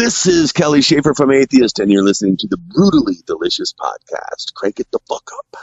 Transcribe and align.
This 0.00 0.24
is 0.26 0.52
Kelly 0.52 0.80
Shaefer 0.80 1.14
from 1.14 1.30
Atheist, 1.30 1.78
and 1.78 1.92
you're 1.92 2.02
listening 2.02 2.38
to 2.38 2.46
the 2.46 2.56
Brutally 2.56 3.16
Delicious 3.26 3.74
podcast. 3.74 4.54
Crank 4.54 4.80
it 4.80 4.90
the 4.90 4.98
fuck 5.06 5.30
up. 5.38 5.56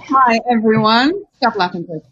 Hi, 0.00 0.40
everyone. 0.50 1.22
Stop 1.36 1.54
laughing, 1.54 1.84
please. 1.84 2.02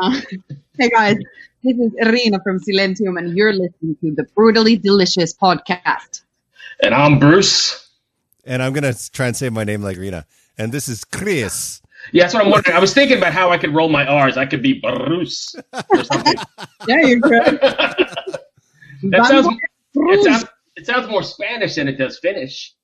Uh, 0.00 0.18
hey, 0.78 0.88
guys. 0.88 1.18
This 1.62 1.76
is 1.76 1.92
Irina 1.98 2.40
from 2.42 2.58
Silentium, 2.58 3.18
and 3.18 3.36
you're 3.36 3.52
listening 3.52 3.96
to 4.00 4.14
the 4.14 4.24
Brutally 4.34 4.78
Delicious 4.78 5.34
podcast. 5.34 6.22
And 6.82 6.94
I'm 6.94 7.18
Bruce. 7.18 7.83
And 8.46 8.62
I'm 8.62 8.72
going 8.72 8.92
to 8.92 9.10
try 9.10 9.26
and 9.26 9.36
say 9.36 9.48
my 9.50 9.64
name 9.64 9.82
like 9.82 9.96
Rena. 9.96 10.26
And 10.58 10.72
this 10.72 10.88
is 10.88 11.04
Chris. 11.04 11.80
Yeah, 12.12 12.24
that's 12.24 12.34
what 12.34 12.44
I'm 12.44 12.50
wondering. 12.50 12.76
I 12.76 12.80
was 12.80 12.92
thinking 12.92 13.18
about 13.18 13.32
how 13.32 13.50
I 13.50 13.58
could 13.58 13.74
roll 13.74 13.88
my 13.88 14.04
R's. 14.06 14.36
I 14.36 14.46
could 14.46 14.62
be 14.62 14.80
Bruce 14.80 15.54
or 15.72 16.04
something. 16.04 16.34
Yeah, 16.86 17.00
you're 17.00 17.18
good. 17.18 17.58
that 19.04 19.26
sounds, 19.26 19.48
it, 19.94 20.24
sounds, 20.24 20.44
it 20.76 20.84
sounds 20.84 21.08
more 21.08 21.22
Spanish 21.22 21.76
than 21.76 21.88
it 21.88 21.96
does 21.96 22.18
Finnish. 22.18 22.74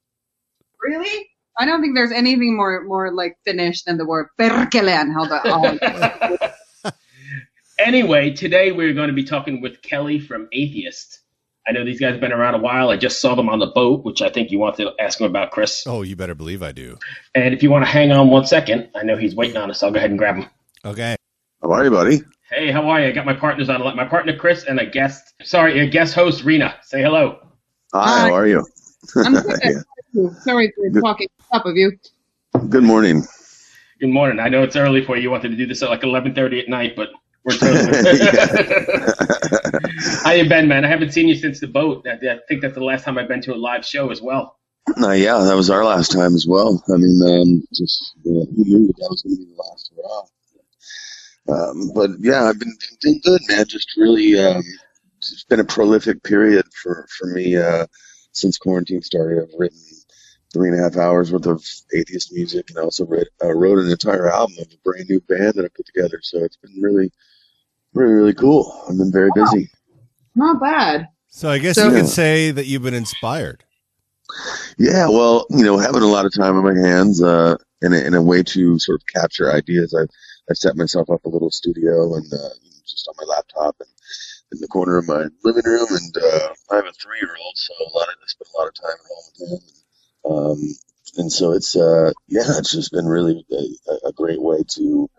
Really? 0.80 1.28
I 1.59 1.66
don't 1.66 1.82
think 1.82 1.95
there's 1.95 2.12
anything 2.12 2.56
more 2.56 2.82
more 2.84 3.12
like 3.12 3.37
Finnish 3.45 3.82
than 3.82 3.98
the 3.98 4.06
word 4.06 4.29
perkele 4.38 5.12
how 5.12 5.27
the. 5.27 6.54
Anyway, 7.79 8.30
today 8.30 8.73
we're 8.73 8.92
going 8.92 9.09
to 9.09 9.15
be 9.15 9.24
talking 9.24 9.60
with 9.62 9.80
Kelly 9.80 10.18
from 10.18 10.48
Atheist. 10.52 11.20
I 11.66 11.73
know 11.73 11.84
these 11.84 12.00
guys 12.00 12.12
have 12.12 12.20
been 12.20 12.32
around 12.32 12.55
a 12.55 12.59
while. 12.59 12.88
I 12.88 12.96
just 12.96 13.20
saw 13.20 13.34
them 13.34 13.48
on 13.48 13.59
the 13.59 13.66
boat, 13.66 14.05
which 14.05 14.23
I 14.23 14.30
think 14.30 14.51
you 14.51 14.59
want 14.59 14.77
to 14.77 14.92
ask 14.98 15.18
them 15.18 15.27
about, 15.27 15.51
Chris. 15.51 15.84
Oh, 15.87 16.02
you 16.02 16.16
better 16.16 16.34
believe 16.34 16.62
I 16.62 16.73
do. 16.73 16.98
And 17.34 17.52
if 17.55 17.62
you 17.62 17.70
want 17.70 17.84
to 17.84 17.91
hang 17.91 18.10
on 18.12 18.28
one 18.28 18.46
second, 18.46 18.88
I 18.96 19.02
know 19.02 19.16
he's 19.16 19.34
waiting 19.34 19.56
on 19.56 19.70
us. 19.70 19.82
I'll 19.82 19.91
go 19.91 19.98
ahead 19.98 20.10
and 20.10 20.18
grab 20.18 20.37
him. 20.37 20.46
Okay. 20.85 21.16
How 21.62 21.70
are 21.73 21.85
you, 21.85 21.90
buddy? 21.90 22.20
Hey, 22.51 22.73
how 22.73 22.88
are 22.88 23.01
you? 23.01 23.09
I 23.09 23.12
got 23.12 23.26
my 23.26 23.35
partners 23.35 23.68
on. 23.68 23.80
My 23.95 24.07
partner 24.07 24.37
Chris 24.37 24.65
and 24.65 24.80
a 24.80 24.87
guest. 24.87 25.35
Sorry, 25.43 25.79
a 25.80 25.87
guest 25.87 26.15
host 26.15 26.43
Rena. 26.43 26.74
Say 26.82 27.02
hello. 27.02 27.38
Hi, 27.92 28.20
Hi. 28.20 28.29
how 28.29 28.35
are 28.35 28.46
you? 28.46 28.66
I'm 29.16 29.35
good. 29.35 29.60
Yeah. 30.13 30.29
Sorry 30.40 30.73
for 30.74 31.01
talking 31.01 31.29
top 31.52 31.66
of 31.66 31.76
you. 31.76 31.92
Good 32.68 32.82
morning. 32.82 33.23
Good 34.01 34.09
morning. 34.09 34.40
I 34.40 34.48
know 34.48 34.65
it's 34.65 34.74
early 34.74 35.04
for 35.04 35.16
you. 35.16 35.23
You 35.23 35.30
wanted 35.30 35.51
to 35.51 35.57
do 35.57 35.66
this 35.66 35.85
at 35.85 35.88
like 35.88 36.01
11:30 36.01 36.63
at 36.63 36.68
night, 36.68 36.96
but 36.96 37.10
we're 37.45 37.57
totally. 37.57 38.21
How 40.24 40.33
you 40.33 40.49
been, 40.49 40.69
man? 40.69 40.85
I 40.85 40.88
haven't 40.88 41.13
seen 41.13 41.29
you 41.29 41.35
since 41.35 41.60
the 41.60 41.66
boat. 41.66 42.07
I, 42.07 42.13
I 42.13 42.38
think 42.49 42.63
that's 42.63 42.74
the 42.74 42.85
last 42.85 43.05
time 43.05 43.19
I've 43.19 43.29
been 43.29 43.43
to 43.43 43.55
a 43.55 43.57
live 43.57 43.85
show 43.85 44.10
as 44.10 44.21
well. 44.21 44.57
Uh, 45.01 45.10
yeah, 45.10 45.38
that 45.38 45.55
was 45.55 45.71
our 45.71 45.85
last 45.85 46.13
time 46.13 46.35
as 46.35 46.47
well. 46.47 46.82
I 46.93 46.97
mean, 46.97 47.21
um, 47.23 47.63
just 47.74 48.15
uh, 48.21 48.29
who 48.29 48.65
knew 48.65 48.87
that, 48.87 48.97
that 48.99 49.09
was 49.10 49.23
going 49.23 49.37
to 49.37 49.45
be 49.45 49.52
the 49.52 49.63
last 49.63 49.93
hurrah? 49.97 50.23
Um, 51.49 51.91
but 51.95 52.10
yeah, 52.19 52.45
I've 52.45 52.59
been 52.59 52.77
doing 53.01 53.21
good, 53.24 53.41
man. 53.49 53.66
Just 53.66 53.97
really, 53.97 54.38
um, 54.38 54.63
it's 55.19 55.45
been 55.45 55.60
a 55.60 55.65
prolific 55.65 56.23
period 56.23 56.66
for 56.75 57.07
for 57.19 57.29
me 57.29 57.57
uh, 57.57 57.87
since 58.32 58.59
quarantine 58.59 59.02
started. 59.02 59.43
I've 59.43 59.59
written 59.59 59.79
three 60.52 60.68
and 60.68 60.79
a 60.79 60.82
half 60.82 60.96
hours 60.96 61.32
worth 61.32 61.46
of 61.46 61.65
atheist 61.95 62.32
music, 62.32 62.70
and 62.70 62.79
I 62.79 62.82
also 62.82 63.06
read, 63.06 63.26
uh, 63.43 63.52
wrote 63.52 63.79
an 63.79 63.90
entire 63.90 64.28
album 64.31 64.56
of 64.60 64.66
a 64.72 64.76
brand 64.84 65.06
new 65.09 65.20
band 65.20 65.54
that 65.54 65.65
I 65.65 65.69
put 65.69 65.87
together. 65.87 66.19
So 66.22 66.38
it's 66.44 66.56
been 66.56 66.81
really, 66.81 67.10
really, 67.94 68.12
really 68.12 68.34
cool. 68.34 68.84
I've 68.88 68.98
been 68.98 69.12
very 69.12 69.31
busy. 69.34 69.70
Not 70.34 70.60
bad. 70.60 71.09
So 71.28 71.48
I 71.50 71.59
guess 71.59 71.76
So- 71.76 71.87
you 71.87 71.92
Yeah. 71.94 72.00
could 72.00 72.09
say 72.10 72.50
that 72.50 72.66
you've 72.66 72.82
been 72.82 72.94
inspired. 72.94 73.65
Yeah, 74.78 75.09
well, 75.09 75.47
you 75.50 75.65
know, 75.65 75.76
having 75.78 76.03
a 76.03 76.06
lot 76.06 76.25
of 76.25 76.32
time 76.32 76.56
on 76.56 76.64
my 76.64 76.88
hands, 76.88 77.22
uh, 77.22 77.56
and 77.82 77.94
a, 77.94 78.04
and 78.04 78.14
a 78.14 78.22
way 78.22 78.42
to 78.42 78.78
sort 78.78 79.00
of 79.00 79.06
capture 79.06 79.50
ideas, 79.53 79.94
I've, 79.94 80.10
I've 80.50 80.56
set 80.56 80.76
myself 80.76 81.10
up 81.10 81.25
a 81.25 81.28
little 81.28 81.50
studio 81.50 82.14
and 82.14 82.26
uh, 82.32 82.48
just 82.87 83.09
on 83.09 83.14
my 83.19 83.25
laptop 83.34 83.76
and 83.81 83.88
in 84.53 84.60
the 84.60 84.69
corner 84.69 84.98
of 84.98 85.06
my 85.06 85.26
living 85.44 85.62
room, 85.64 85.86
and 85.91 86.16
uh, 86.16 86.48
I 86.72 86.76
have 86.76 86.86
a 86.86 86.92
three 86.92 87.19
year 87.22 87.34
old, 87.44 87.54
so 87.56 87.72
a 87.80 87.91
lot 87.96 88.08
of 88.08 88.14
I 88.20 88.26
spend 88.26 88.48
a 88.54 88.58
lot 88.58 88.69
of 88.69 88.75
time 88.75 88.91
at 88.92 89.06
home 89.08 89.25
with 89.38 89.50
him. 89.62 89.69
Um, 90.28 90.58
and 91.16 91.32
so 91.32 91.53
it's 91.53 91.76
uh, 91.76 92.12
yeah, 92.28 92.42
it's 92.58 92.72
just 92.72 92.92
been 92.92 93.06
really 93.06 93.44
a, 93.53 94.08
a 94.08 94.12
great 94.12 94.41
way 94.41 94.62
to 94.76 95.10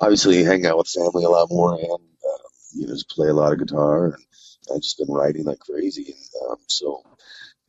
obviously 0.00 0.44
hang 0.44 0.66
out 0.66 0.78
with 0.78 0.88
family 0.88 1.24
a 1.24 1.30
lot 1.30 1.48
more 1.50 1.74
and 1.74 1.84
uh, 1.84 2.48
you 2.74 2.86
know 2.86 2.94
just 2.94 3.10
play 3.10 3.28
a 3.28 3.34
lot 3.34 3.52
of 3.52 3.58
guitar 3.58 4.06
and 4.06 4.14
I've 4.74 4.82
just 4.82 4.98
been 4.98 5.10
writing 5.10 5.44
like 5.44 5.58
crazy, 5.58 6.14
and 6.14 6.50
um, 6.50 6.58
so 6.68 7.02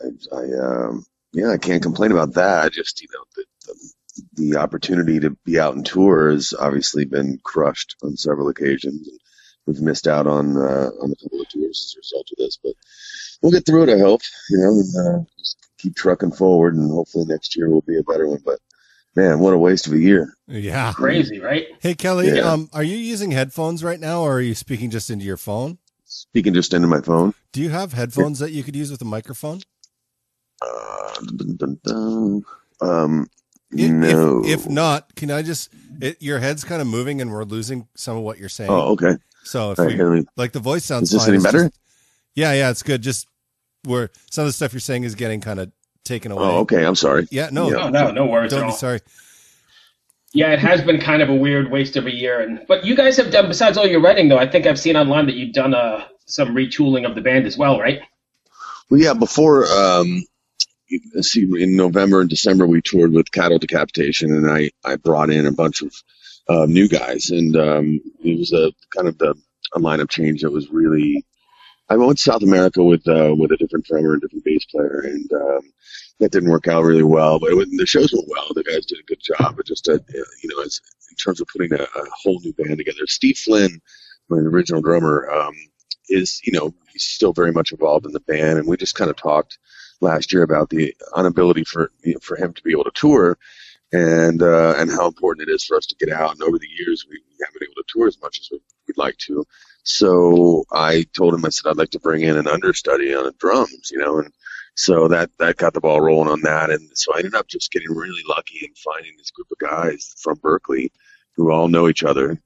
I, 0.02 0.36
I 0.36 0.44
um, 0.60 1.06
yeah, 1.34 1.52
I 1.52 1.58
can't 1.58 1.84
complain 1.84 2.12
about 2.12 2.34
that. 2.34 2.64
I 2.66 2.70
just, 2.70 3.02
you 3.02 3.08
know, 3.14 3.24
the, 3.36 3.46
the, 3.66 4.52
the 4.52 4.60
opportunity 4.60 5.20
to 5.22 5.32
be 5.46 5.60
out 5.60 5.76
and 5.76 5.86
tour 5.86 6.32
has 6.32 6.54
obviously 6.58 7.06
been 7.06 7.40
crushed 7.44 7.96
on 8.04 8.18
several 8.18 8.50
occasions. 8.50 9.08
And 9.08 9.20
we've 9.66 9.82
missed 9.82 10.08
out 10.08 10.28
on 10.28 10.58
uh, 10.58 10.90
on 11.02 11.12
a 11.12 11.16
couple 11.24 11.42
of 11.42 11.50
tours 11.50 11.80
as 11.80 11.96
a 11.96 12.00
result 12.00 12.28
of 12.32 12.38
this, 12.38 12.58
but 12.62 12.74
we'll 13.42 13.52
get 13.52 13.66
through 13.66 13.84
it. 13.84 13.90
I 13.90 14.00
hope, 14.00 14.22
you 14.50 14.58
know, 14.58 14.70
and 14.72 14.96
uh, 14.96 15.26
just 15.40 15.58
keep 15.82 15.96
trucking 15.96 16.32
forward, 16.32 16.76
and 16.76 16.92
hopefully 16.92 17.26
next 17.26 17.56
year 17.56 17.70
will 17.70 17.82
be 17.82 17.98
a 17.98 18.04
better 18.04 18.28
one. 18.28 18.42
But 18.46 18.60
man, 19.16 19.40
what 19.40 19.54
a 19.54 19.58
waste 19.58 19.88
of 19.88 19.94
a 19.94 19.98
year! 20.00 20.34
Yeah. 20.48 20.94
Crazy, 20.94 21.40
right? 21.40 21.68
Hey, 21.80 21.94
Kelly, 21.96 22.30
Yeah. 22.36 22.42
um, 22.52 22.70
are 22.74 22.84
you 22.84 22.98
using 22.98 23.32
headphones 23.32 23.84
right 23.84 24.00
now 24.00 24.22
or 24.22 24.34
are 24.38 24.42
you 24.42 24.56
speaking 24.56 24.90
just 24.90 25.10
into 25.10 25.26
your 25.26 25.38
phone? 25.38 25.78
Speaking 26.06 26.54
just 26.54 26.74
into 26.74 26.88
my 26.88 27.02
phone. 27.02 27.34
Do 27.54 27.62
you 27.62 27.70
have 27.70 27.94
headphones 27.94 28.40
that 28.40 28.52
you 28.52 28.64
could 28.64 28.76
use 28.76 28.92
with 28.92 29.02
a 29.02 29.06
microphone? 29.06 29.62
Uh, 30.62 31.14
dun, 31.38 31.56
dun, 31.58 31.80
dun, 31.84 32.44
um, 32.82 33.28
I- 33.78 33.88
no. 33.88 34.44
If, 34.46 34.66
if 34.66 34.70
not, 34.70 35.16
can 35.16 35.32
I 35.32 35.42
just, 35.42 35.70
it, 36.02 36.22
your 36.22 36.40
head's 36.40 36.64
kind 36.64 36.82
of 36.82 36.88
moving 36.88 37.22
and 37.22 37.32
we're 37.32 37.44
losing 37.46 37.88
some 37.96 38.18
of 38.18 38.24
what 38.24 38.38
you're 38.38 38.50
saying. 38.50 38.70
oh, 38.70 38.92
okay. 38.94 39.16
So 39.44 39.72
if 39.72 39.80
All 39.80 39.86
right, 39.86 39.92
we, 39.92 39.98
here 39.98 40.24
like 40.38 40.52
the 40.52 40.60
voice 40.60 40.86
sounds 40.86 41.04
Is 41.04 41.12
this 41.14 41.22
fine, 41.22 41.30
any 41.30 41.36
it's 41.38 41.46
better? 41.46 41.64
just- 41.70 41.80
yeah, 42.36 42.54
yeah, 42.54 42.70
it's 42.70 42.84
good. 42.84 43.02
Just 43.02 43.28
where 43.84 44.10
some 44.30 44.44
of 44.44 44.48
the 44.50 44.54
stuff 44.54 44.74
you're 44.74 44.80
saying 44.80 45.04
is 45.04 45.16
getting 45.16 45.42
kind 45.42 45.60
of 45.60 45.72
taken 46.04 46.32
away. 46.32 46.44
Oh, 46.44 46.60
okay. 46.60 46.86
I'm 46.86 46.96
sorry. 46.96 47.28
Yeah, 47.32 47.50
no, 47.52 47.70
Yeah. 47.70 47.86
Oh 47.86 47.90
no, 47.90 48.12
no 48.12 48.26
worries 48.26 48.52
don't 48.52 48.62
be 48.62 48.66
all. 48.68 48.72
sorry. 48.72 49.00
Yeah, 50.34 50.54
it 50.54 50.60
has 50.60 50.82
been 50.82 51.02
kind 51.02 51.22
of 51.22 51.30
a 51.30 51.36
weird 51.36 51.70
waste 51.72 51.98
of 51.98 52.06
a 52.06 52.14
year, 52.14 52.40
and 52.40 52.62
but 52.68 52.86
you 52.86 52.96
guys 52.96 53.18
have 53.18 53.32
done 53.32 53.48
besides 53.50 53.78
all 53.78 53.86
your 53.86 54.02
writing 54.02 54.30
though. 54.30 54.38
I 54.38 54.48
think 54.48 54.66
I've 54.66 54.80
seen 54.80 54.96
online 54.96 55.26
that 55.26 55.36
you've 55.36 55.54
done 55.54 55.74
uh, 55.74 56.06
some 56.26 56.56
retooling 56.56 57.06
of 57.06 57.16
the 57.16 57.22
band 57.22 57.46
as 57.46 57.58
well, 57.58 57.80
right? 57.80 58.00
Well, 58.90 59.00
yeah, 59.02 59.14
before, 59.14 59.66
um, 59.68 60.24
you- 60.88 61.24
see, 61.24 61.44
in 61.62 61.76
November 61.76 62.22
and 62.22 62.30
December, 62.30 62.66
we 62.66 62.82
toured 62.82 63.12
with 63.12 63.32
Cattle 63.32 63.60
Decapitation, 63.60 64.32
and 64.32 64.50
I, 64.50 64.70
I 64.86 64.96
brought 64.96 65.30
in 65.30 65.46
a 65.46 65.52
bunch 65.52 65.82
of 65.82 65.94
uh, 66.50 66.66
new 66.66 66.88
guys, 66.88 67.30
and 67.30 67.56
um, 67.58 68.00
it 68.24 68.38
was 68.40 68.52
a 68.54 68.72
kind 68.96 69.08
of 69.10 69.18
the, 69.18 69.36
a 69.74 69.80
lineup 69.80 70.10
change 70.10 70.42
that 70.42 70.52
was 70.52 70.70
really. 70.70 71.26
I 71.92 71.98
went 71.98 72.18
to 72.20 72.24
South 72.24 72.44
America 72.44 72.84
with 72.84 73.08
uh, 73.08 73.36
with 73.38 73.52
a 73.52 73.58
different 73.58 73.86
drummer 73.86 74.14
and 74.14 74.22
different 74.22 74.46
bass 74.46 74.66
player, 74.66 75.02
and 75.06 75.32
um, 75.34 75.62
that 76.20 76.32
didn't 76.32 76.50
work 76.50 76.68
out 76.68 76.84
really 76.84 77.04
well. 77.04 77.40
But 77.40 77.54
was- 77.56 77.70
the 77.72 77.86
shows 77.86 78.14
went 78.14 78.28
well. 78.30 78.48
The 78.56 78.64
guys 78.64 78.86
did 78.86 79.00
a 79.00 79.04
good 79.04 79.20
job. 79.22 79.58
But 79.58 79.68
just 79.68 79.90
uh, 79.90 80.00
you 80.14 80.50
know, 80.56 80.64
as 80.64 80.80
in 81.10 81.18
terms 81.18 81.42
of 81.42 81.48
putting 81.50 81.74
a, 81.74 81.84
a 81.84 82.06
whole 82.24 82.40
new 82.44 82.54
band 82.54 82.78
together, 82.78 83.08
Steve 83.08 83.38
Flynn, 83.38 83.82
my 84.30 84.38
original 84.38 84.82
drummer, 84.82 85.30
um, 85.32 85.54
is 86.10 86.42
you 86.46 86.54
know 86.54 86.74
he's 86.94 87.04
still 87.06 87.34
very 87.34 87.52
much 87.52 87.74
involved 87.74 88.06
in 88.06 88.14
the 88.14 88.22
band, 88.22 88.60
and 88.60 88.68
we 88.70 88.78
just 88.78 88.96
kind 88.96 89.12
of 89.12 89.18
talked 89.18 89.60
last 90.02 90.34
year 90.34 90.44
about 90.44 90.70
the 90.70 90.96
inability 91.18 91.66
for 91.66 91.92
you 92.04 92.14
know, 92.14 92.20
for 92.22 92.38
him 92.38 92.54
to 92.54 92.64
be 92.64 92.72
able 92.72 92.86
to 92.86 92.92
tour, 92.96 93.38
and 93.94 94.42
uh, 94.44 94.76
and 94.78 94.92
how 94.92 95.08
important 95.08 95.50
it 95.50 95.54
is 95.54 95.66
for 95.66 95.78
us 95.78 95.88
to 95.88 95.96
get 95.98 96.16
out. 96.16 96.32
And 96.32 96.44
over 96.44 96.60
the 96.60 96.70
years, 96.80 97.06
we, 97.10 97.16
we 97.30 97.36
haven't 97.46 97.60
been 97.60 97.70
able 97.70 97.84
to 97.84 97.90
tour 97.90 98.08
as 98.08 98.22
much 98.22 98.40
as 98.40 98.50
we'd 98.88 98.98
like 98.98 99.18
to. 99.28 99.46
So 99.84 100.66
I 100.72 101.06
told 101.16 101.34
him, 101.34 101.46
I 101.46 101.50
said 101.50 101.70
I'd 101.70 101.78
like 101.78 101.92
to 101.92 102.00
bring 102.00 102.22
in 102.22 102.38
an 102.38 102.48
understudy 102.48 103.14
on 103.16 103.26
the 103.26 103.34
drums, 103.40 103.90
you 103.92 103.98
know, 103.98 104.20
and 104.20 104.32
so 104.76 105.08
that 105.10 105.30
that 105.40 105.58
got 105.58 105.74
the 105.74 105.82
ball 105.82 106.02
rolling 106.02 106.30
on 106.32 106.42
that, 106.42 106.70
and 106.70 106.90
so 106.94 107.14
I 107.14 107.20
ended 107.20 107.36
up 107.36 107.48
just 107.48 107.72
getting 107.72 107.92
really 107.92 108.22
lucky 108.28 108.60
and 108.66 108.78
finding 108.78 109.14
this 109.18 109.32
group 109.32 109.48
of 109.52 109.58
guys 109.58 110.14
from 110.22 110.40
Berkeley 110.42 110.92
who 111.36 111.52
all 111.52 111.68
know 111.68 111.90
each 111.90 112.04
other, 112.04 112.42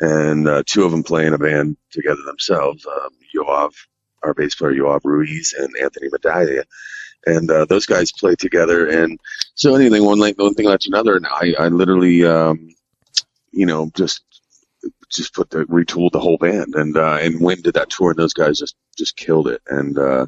and 0.00 0.48
uh, 0.48 0.62
two 0.66 0.84
of 0.84 0.90
them 0.90 1.02
play 1.02 1.26
in 1.26 1.34
a 1.34 1.38
band 1.38 1.76
together 1.92 2.22
themselves. 2.24 2.86
Um, 2.86 3.10
Yoav, 3.36 3.72
our 4.22 4.34
bass 4.34 4.54
player 4.54 4.74
Yoav 4.74 5.00
Ruiz, 5.04 5.54
and 5.58 5.74
Anthony 5.80 6.08
Medaglia, 6.08 6.64
and 7.26 7.50
uh, 7.50 7.66
those 7.66 7.86
guys 7.86 8.12
play 8.12 8.34
together. 8.34 8.88
And 8.88 9.20
so 9.54 9.74
anything 9.74 10.04
one 10.04 10.18
one 10.18 10.54
thing 10.54 10.66
led 10.66 10.80
to 10.80 10.90
another, 10.90 11.16
and 11.16 11.26
I, 11.26 11.54
I 11.58 11.68
literally, 11.68 12.24
um, 12.24 12.74
you 13.52 13.66
know, 13.66 13.90
just 13.94 14.22
just 15.10 15.34
put 15.34 15.50
the 15.50 15.64
retooled 15.66 16.12
the 16.12 16.20
whole 16.20 16.38
band, 16.38 16.74
and 16.74 16.96
uh, 16.96 17.18
and 17.20 17.40
when 17.40 17.60
did 17.62 17.74
that 17.74 17.90
tour, 17.90 18.10
and 18.10 18.18
those 18.18 18.32
guys 18.34 18.58
just 18.58 18.76
just 18.96 19.16
killed 19.16 19.48
it, 19.48 19.60
and 19.68 19.98
uh, 19.98 20.26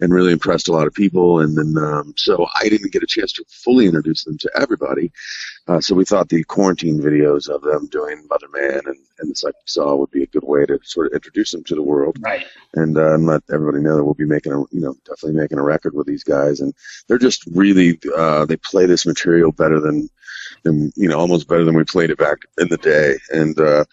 and 0.00 0.12
really 0.12 0.32
impressed 0.32 0.68
a 0.68 0.72
lot 0.72 0.86
of 0.86 0.94
people. 0.94 1.40
And 1.40 1.56
then, 1.56 1.82
um, 1.82 2.14
so 2.16 2.46
I 2.54 2.68
didn't 2.68 2.92
get 2.92 3.02
a 3.02 3.06
chance 3.06 3.32
to 3.32 3.44
fully 3.48 3.86
introduce 3.86 4.22
them 4.24 4.38
to 4.38 4.50
everybody. 4.54 5.10
Uh, 5.66 5.80
so 5.80 5.94
we 5.94 6.04
thought 6.04 6.28
the 6.28 6.44
quarantine 6.44 7.00
videos 7.00 7.48
of 7.48 7.62
them 7.62 7.88
doing 7.88 8.24
Mother 8.30 8.46
Man 8.52 8.80
and, 8.86 8.96
and 9.18 9.30
the 9.30 9.34
Psychic 9.34 9.56
Saw 9.66 9.96
would 9.96 10.10
be 10.12 10.22
a 10.22 10.26
good 10.28 10.44
way 10.44 10.64
to 10.66 10.78
sort 10.84 11.08
of 11.08 11.14
introduce 11.14 11.50
them 11.50 11.64
to 11.64 11.74
the 11.74 11.82
world 11.82 12.16
Right. 12.20 12.46
and, 12.74 12.96
uh, 12.96 13.14
and 13.14 13.26
let 13.26 13.42
everybody 13.52 13.82
know 13.82 13.96
that 13.96 14.04
we'll 14.04 14.14
be 14.14 14.24
making 14.24 14.52
a, 14.52 14.60
you 14.70 14.80
know, 14.80 14.94
definitely 15.04 15.40
making 15.40 15.58
a 15.58 15.64
record 15.64 15.94
with 15.94 16.06
these 16.06 16.22
guys. 16.22 16.60
And 16.60 16.72
they're 17.08 17.18
just 17.18 17.44
really, 17.46 17.98
uh, 18.16 18.44
they 18.46 18.56
play 18.56 18.86
this 18.86 19.04
material 19.04 19.50
better 19.50 19.80
than, 19.80 20.08
than, 20.62 20.92
you 20.94 21.08
know, 21.08 21.18
almost 21.18 21.48
better 21.48 21.64
than 21.64 21.74
we 21.76 21.82
played 21.82 22.10
it 22.10 22.18
back 22.18 22.38
in 22.58 22.68
the 22.68 22.76
day. 22.78 23.16
And, 23.30 23.58
uh, 23.58 23.84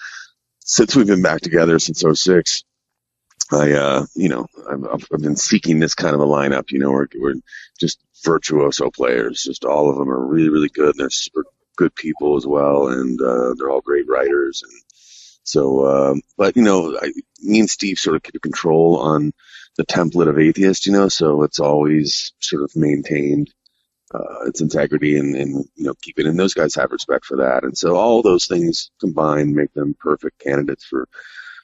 since 0.65 0.95
we've 0.95 1.07
been 1.07 1.21
back 1.21 1.41
together 1.41 1.79
since 1.79 2.03
06, 2.03 2.63
I, 3.51 3.71
uh, 3.73 4.05
you 4.15 4.27
know, 4.27 4.47
I've, 4.69 5.05
I've 5.13 5.21
been 5.21 5.35
seeking 5.35 5.79
this 5.79 5.93
kind 5.93 6.15
of 6.15 6.21
a 6.21 6.25
lineup. 6.25 6.71
You 6.71 6.79
know, 6.79 6.91
we're, 6.91 7.07
we're 7.15 7.35
just 7.79 7.99
virtuoso 8.23 8.89
players. 8.89 9.43
Just 9.43 9.63
all 9.63 9.89
of 9.89 9.97
them 9.97 10.09
are 10.09 10.25
really, 10.25 10.49
really 10.49 10.69
good. 10.69 10.89
And 10.89 10.99
they're 10.99 11.11
super 11.11 11.45
good 11.77 11.93
people 11.95 12.35
as 12.35 12.47
well, 12.47 12.87
and 12.87 13.21
uh, 13.21 13.53
they're 13.55 13.69
all 13.69 13.81
great 13.81 14.07
writers. 14.07 14.63
And 14.63 14.81
so, 15.43 15.85
um, 15.85 16.21
but 16.37 16.55
you 16.55 16.63
know, 16.63 16.97
I, 16.99 17.11
me 17.43 17.59
and 17.59 17.69
Steve 17.69 17.99
sort 17.99 18.15
of 18.15 18.23
keep 18.23 18.41
control 18.41 18.97
on 18.97 19.33
the 19.77 19.85
template 19.85 20.29
of 20.29 20.39
atheist. 20.39 20.87
You 20.87 20.93
know, 20.93 21.09
so 21.09 21.43
it's 21.43 21.59
always 21.59 22.33
sort 22.39 22.63
of 22.63 22.75
maintained 22.75 23.53
uh, 24.13 24.45
its 24.45 24.61
integrity 24.61 25.17
and, 25.17 25.35
and 25.35 25.65
you 25.75 25.85
know 25.85 25.93
keep 26.01 26.19
it. 26.19 26.25
And 26.25 26.39
those 26.39 26.53
guys 26.53 26.75
have 26.75 26.91
respect 26.91 27.25
for 27.25 27.37
that. 27.37 27.63
And 27.63 27.77
so 27.77 27.95
all 27.95 28.21
those 28.21 28.45
things 28.45 28.91
combined 28.99 29.55
make 29.55 29.73
them 29.73 29.95
perfect 29.99 30.39
candidates 30.39 30.85
for 30.85 31.07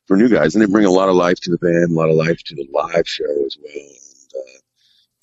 for 0.08 0.18
new 0.18 0.30
guys, 0.30 0.56
and 0.56 0.62
they 0.62 0.72
bring 0.72 0.86
a 0.86 0.92
lot 0.92 1.10
of 1.10 1.16
life 1.16 1.40
to 1.42 1.52
the 1.52 1.58
band, 1.58 1.92
a 1.92 1.94
lot 1.94 2.10
of 2.10 2.16
life 2.16 2.42
to 2.46 2.56
the 2.56 2.68
live 2.74 3.08
show 3.08 3.46
as 3.46 3.58
well. 3.62 3.74
And, 3.76 4.32
uh, 4.36 4.60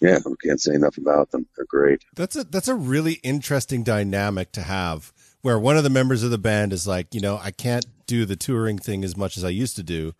yeah, 0.01 0.19
we 0.25 0.37
can't 0.43 0.61
say 0.61 0.75
enough 0.75 0.97
about 0.97 1.31
them. 1.31 1.47
They're 1.57 1.67
great. 1.69 2.05
That's 2.15 2.37
a 2.37 2.45
that's 2.45 2.69
a 2.69 2.75
really 2.75 3.15
interesting 3.25 3.83
dynamic 3.83 4.53
to 4.53 4.63
have 4.63 5.13
where 5.43 5.59
one 5.59 5.77
of 5.77 5.85
the 5.85 5.91
members 5.91 6.23
of 6.23 6.31
the 6.31 6.39
band 6.39 6.73
is 6.73 6.87
like, 6.87 7.15
you 7.15 7.21
know, 7.21 7.39
I 7.43 7.51
can't 7.51 7.87
do 8.07 8.25
the 8.25 8.37
touring 8.37 8.79
thing 8.79 9.05
as 9.05 9.17
much 9.17 9.37
as 9.37 9.45
I 9.45 9.51
used 9.51 9.77
to 9.77 9.83
do. 9.83 10.15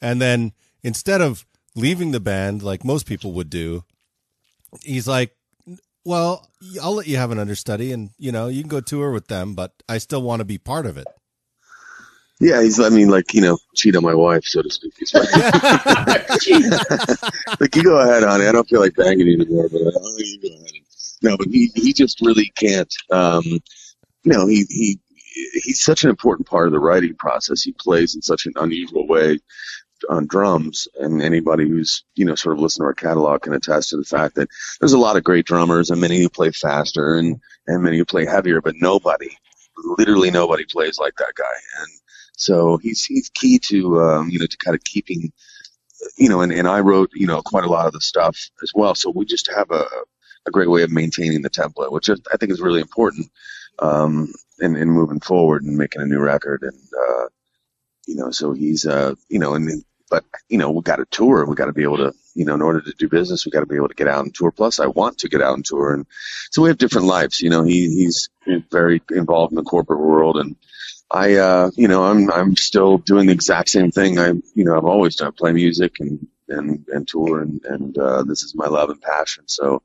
And 0.00 0.20
then 0.20 0.52
instead 0.82 1.20
of 1.20 1.46
leaving 1.74 2.10
the 2.10 2.20
band 2.20 2.62
like 2.62 2.84
most 2.84 3.06
people 3.06 3.32
would 3.32 3.50
do, 3.50 3.84
he's 4.82 5.06
like, 5.06 5.36
well, 6.04 6.48
I'll 6.82 6.94
let 6.94 7.06
you 7.06 7.16
have 7.16 7.30
an 7.30 7.38
understudy 7.38 7.92
and, 7.92 8.10
you 8.18 8.32
know, 8.32 8.48
you 8.48 8.62
can 8.62 8.68
go 8.68 8.80
tour 8.80 9.10
with 9.10 9.28
them, 9.28 9.54
but 9.54 9.72
I 9.88 9.98
still 9.98 10.22
want 10.22 10.40
to 10.40 10.44
be 10.44 10.58
part 10.58 10.86
of 10.86 10.96
it. 10.96 11.06
Yeah, 12.40 12.60
he's. 12.60 12.80
I 12.80 12.88
mean, 12.88 13.08
like 13.08 13.34
you 13.34 13.40
know, 13.40 13.56
cheat 13.76 13.94
on 13.94 14.02
my 14.02 14.14
wife, 14.14 14.42
so 14.44 14.62
to 14.62 14.70
speak. 14.70 14.94
Like, 17.60 17.76
you 17.76 17.84
go 17.84 18.00
ahead, 18.00 18.24
honey. 18.24 18.46
I 18.46 18.52
don't 18.52 18.68
feel 18.68 18.80
like 18.80 18.96
banging 18.96 19.28
you 19.28 19.40
anymore, 19.40 19.68
but 19.68 19.80
uh, 19.80 20.00
you 20.16 20.40
go 20.42 20.48
ahead. 20.48 20.72
No, 21.22 21.36
but 21.36 21.46
he 21.46 21.70
he 21.76 21.92
just 21.92 22.20
really 22.20 22.52
can't. 22.56 22.92
Um, 23.12 23.44
you 23.44 23.60
know, 24.24 24.48
he 24.48 24.64
he 24.68 24.98
he's 25.62 25.80
such 25.80 26.02
an 26.02 26.10
important 26.10 26.48
part 26.48 26.66
of 26.66 26.72
the 26.72 26.80
writing 26.80 27.14
process. 27.14 27.62
He 27.62 27.72
plays 27.78 28.16
in 28.16 28.22
such 28.22 28.46
an 28.46 28.54
unusual 28.56 29.06
way 29.06 29.38
on 30.08 30.26
drums, 30.26 30.88
and 30.98 31.22
anybody 31.22 31.68
who's 31.68 32.04
you 32.14 32.24
know 32.24 32.34
sort 32.34 32.56
of 32.56 32.62
listened 32.62 32.82
to 32.82 32.86
our 32.86 32.94
catalog 32.94 33.42
can 33.42 33.52
attest 33.52 33.90
to 33.90 33.96
the 33.96 34.04
fact 34.04 34.34
that 34.36 34.48
there's 34.80 34.92
a 34.92 34.98
lot 34.98 35.16
of 35.16 35.24
great 35.24 35.46
drummers, 35.46 35.90
and 35.90 36.00
many 36.00 36.20
who 36.20 36.28
play 36.28 36.50
faster, 36.50 37.14
and 37.14 37.40
and 37.66 37.82
many 37.82 37.98
who 37.98 38.04
play 38.04 38.24
heavier, 38.24 38.60
but 38.60 38.74
nobody, 38.76 39.30
literally 39.98 40.30
nobody, 40.30 40.64
plays 40.64 40.98
like 40.98 41.14
that 41.16 41.34
guy, 41.36 41.80
and 41.80 41.88
so 42.36 42.76
he's 42.78 43.04
he's 43.04 43.30
key 43.30 43.58
to 43.58 44.00
um, 44.00 44.30
you 44.30 44.38
know 44.38 44.46
to 44.46 44.56
kind 44.58 44.74
of 44.74 44.84
keeping 44.84 45.32
you 46.16 46.28
know, 46.28 46.40
and, 46.40 46.52
and 46.52 46.68
I 46.68 46.80
wrote 46.80 47.10
you 47.14 47.26
know 47.26 47.42
quite 47.42 47.64
a 47.64 47.70
lot 47.70 47.86
of 47.86 47.92
the 47.92 48.00
stuff 48.00 48.36
as 48.62 48.72
well. 48.74 48.94
So 48.94 49.10
we 49.10 49.24
just 49.24 49.50
have 49.54 49.70
a 49.70 49.86
a 50.46 50.50
great 50.50 50.70
way 50.70 50.82
of 50.82 50.90
maintaining 50.90 51.42
the 51.42 51.50
template, 51.50 51.92
which 51.92 52.10
I 52.10 52.36
think 52.36 52.50
is 52.50 52.60
really 52.60 52.80
important 52.80 53.30
um, 53.78 54.32
in 54.60 54.76
in 54.76 54.90
moving 54.90 55.20
forward 55.20 55.62
and 55.62 55.76
making 55.76 56.02
a 56.02 56.06
new 56.06 56.20
record. 56.20 56.62
And 56.62 56.78
uh, 57.08 57.26
you 58.06 58.16
know, 58.16 58.30
so 58.30 58.52
he's 58.52 58.86
uh, 58.86 59.14
you 59.28 59.38
know, 59.38 59.54
and 59.54 59.84
but 60.12 60.24
you 60.50 60.58
know, 60.58 60.70
we 60.70 60.82
got 60.82 60.96
to 60.96 61.06
tour. 61.06 61.46
We 61.46 61.56
got 61.56 61.66
to 61.66 61.72
be 61.72 61.84
able 61.84 61.96
to 61.96 62.12
you 62.34 62.44
know, 62.44 62.54
in 62.54 62.62
order 62.62 62.82
to 62.82 62.92
do 62.98 63.08
business, 63.08 63.46
we 63.46 63.50
got 63.50 63.60
to 63.60 63.66
be 63.66 63.76
able 63.76 63.88
to 63.88 63.94
get 63.94 64.08
out 64.08 64.24
and 64.24 64.34
tour. 64.34 64.50
Plus, 64.50 64.78
I 64.78 64.86
want 64.86 65.18
to 65.18 65.28
get 65.28 65.40
out 65.40 65.54
and 65.54 65.64
tour, 65.64 65.94
and 65.94 66.06
so 66.50 66.60
we 66.60 66.68
have 66.68 66.76
different 66.76 67.06
lives. 67.06 67.40
You 67.40 67.48
know, 67.48 67.64
he 67.64 67.88
he's 67.88 68.28
very 68.70 69.02
involved 69.10 69.52
in 69.52 69.56
the 69.56 69.62
corporate 69.64 70.00
world 70.00 70.36
and. 70.36 70.54
I, 71.14 71.34
uh, 71.34 71.70
you 71.76 71.88
know, 71.88 72.04
I'm, 72.04 72.30
I'm 72.32 72.56
still 72.56 72.96
doing 72.96 73.26
the 73.26 73.34
exact 73.34 73.68
same 73.68 73.90
thing. 73.90 74.18
I, 74.18 74.28
you 74.54 74.64
know, 74.64 74.74
I've 74.74 74.86
always 74.86 75.14
done 75.14 75.32
play 75.32 75.52
music 75.52 75.96
and, 76.00 76.26
and, 76.48 76.86
and 76.88 77.06
tour 77.06 77.42
and, 77.42 77.62
and, 77.66 77.98
uh, 77.98 78.22
this 78.22 78.42
is 78.42 78.54
my 78.54 78.66
love 78.66 78.88
and 78.88 78.98
passion. 79.02 79.44
So 79.46 79.82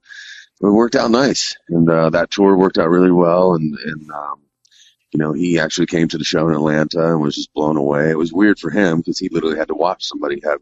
it 0.62 0.68
worked 0.68 0.96
out 0.96 1.12
nice. 1.12 1.58
And, 1.68 1.90
uh, 1.90 2.12
that 2.12 2.32
tour 2.32 2.56
worked 2.56 2.78
out 2.78 2.88
really 2.90 3.12
well. 3.12 3.56
And, 3.56 3.78
and, 3.78 4.10
um, 4.10 4.40
you 5.18 5.24
know, 5.24 5.34
he 5.34 5.58
actually 5.58 5.88
came 5.88 6.08
to 6.08 6.18
the 6.20 6.24
show 6.24 6.48
in 6.48 6.54
Atlanta 6.54 7.12
and 7.12 7.20
was 7.20 7.34
just 7.34 7.52
blown 7.56 7.76
away. 7.76 8.12
It 8.12 8.20
was 8.20 8.32
weird 8.32 8.60
for 8.60 8.70
him 8.70 8.98
because 9.00 9.18
he 9.18 9.30
literally 9.30 9.58
had 9.58 9.70
to 9.70 9.74
watch 9.74 10.06
somebody 10.06 10.40
have, 10.44 10.60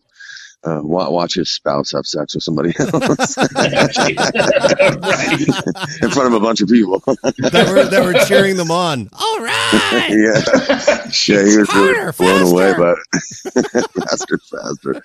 uh, 0.64 0.80
watch 0.82 1.34
his 1.34 1.52
spouse 1.52 1.92
have 1.92 2.06
sex 2.08 2.36
with 2.36 2.44
somebody 2.46 2.74
else 2.80 2.90
in 6.02 6.10
front 6.10 6.28
of 6.28 6.34
a 6.34 6.40
bunch 6.40 6.62
of 6.62 6.70
people. 6.70 7.00
That 7.00 7.66
were 7.68 7.84
that 7.84 8.02
were 8.06 8.14
cheering 8.26 8.56
them 8.56 8.72
on. 8.72 9.10
All 9.20 9.40
right. 9.42 10.08
yeah. 10.12 10.40
Yeah, 11.28 11.44
he 11.44 11.58
was 11.58 11.76
really 11.76 11.94
Harder, 11.96 12.14
blown 12.14 12.42
away, 12.54 12.74
faster. 12.76 12.98
but 13.76 13.92
faster, 14.08 14.40
faster. 14.50 15.04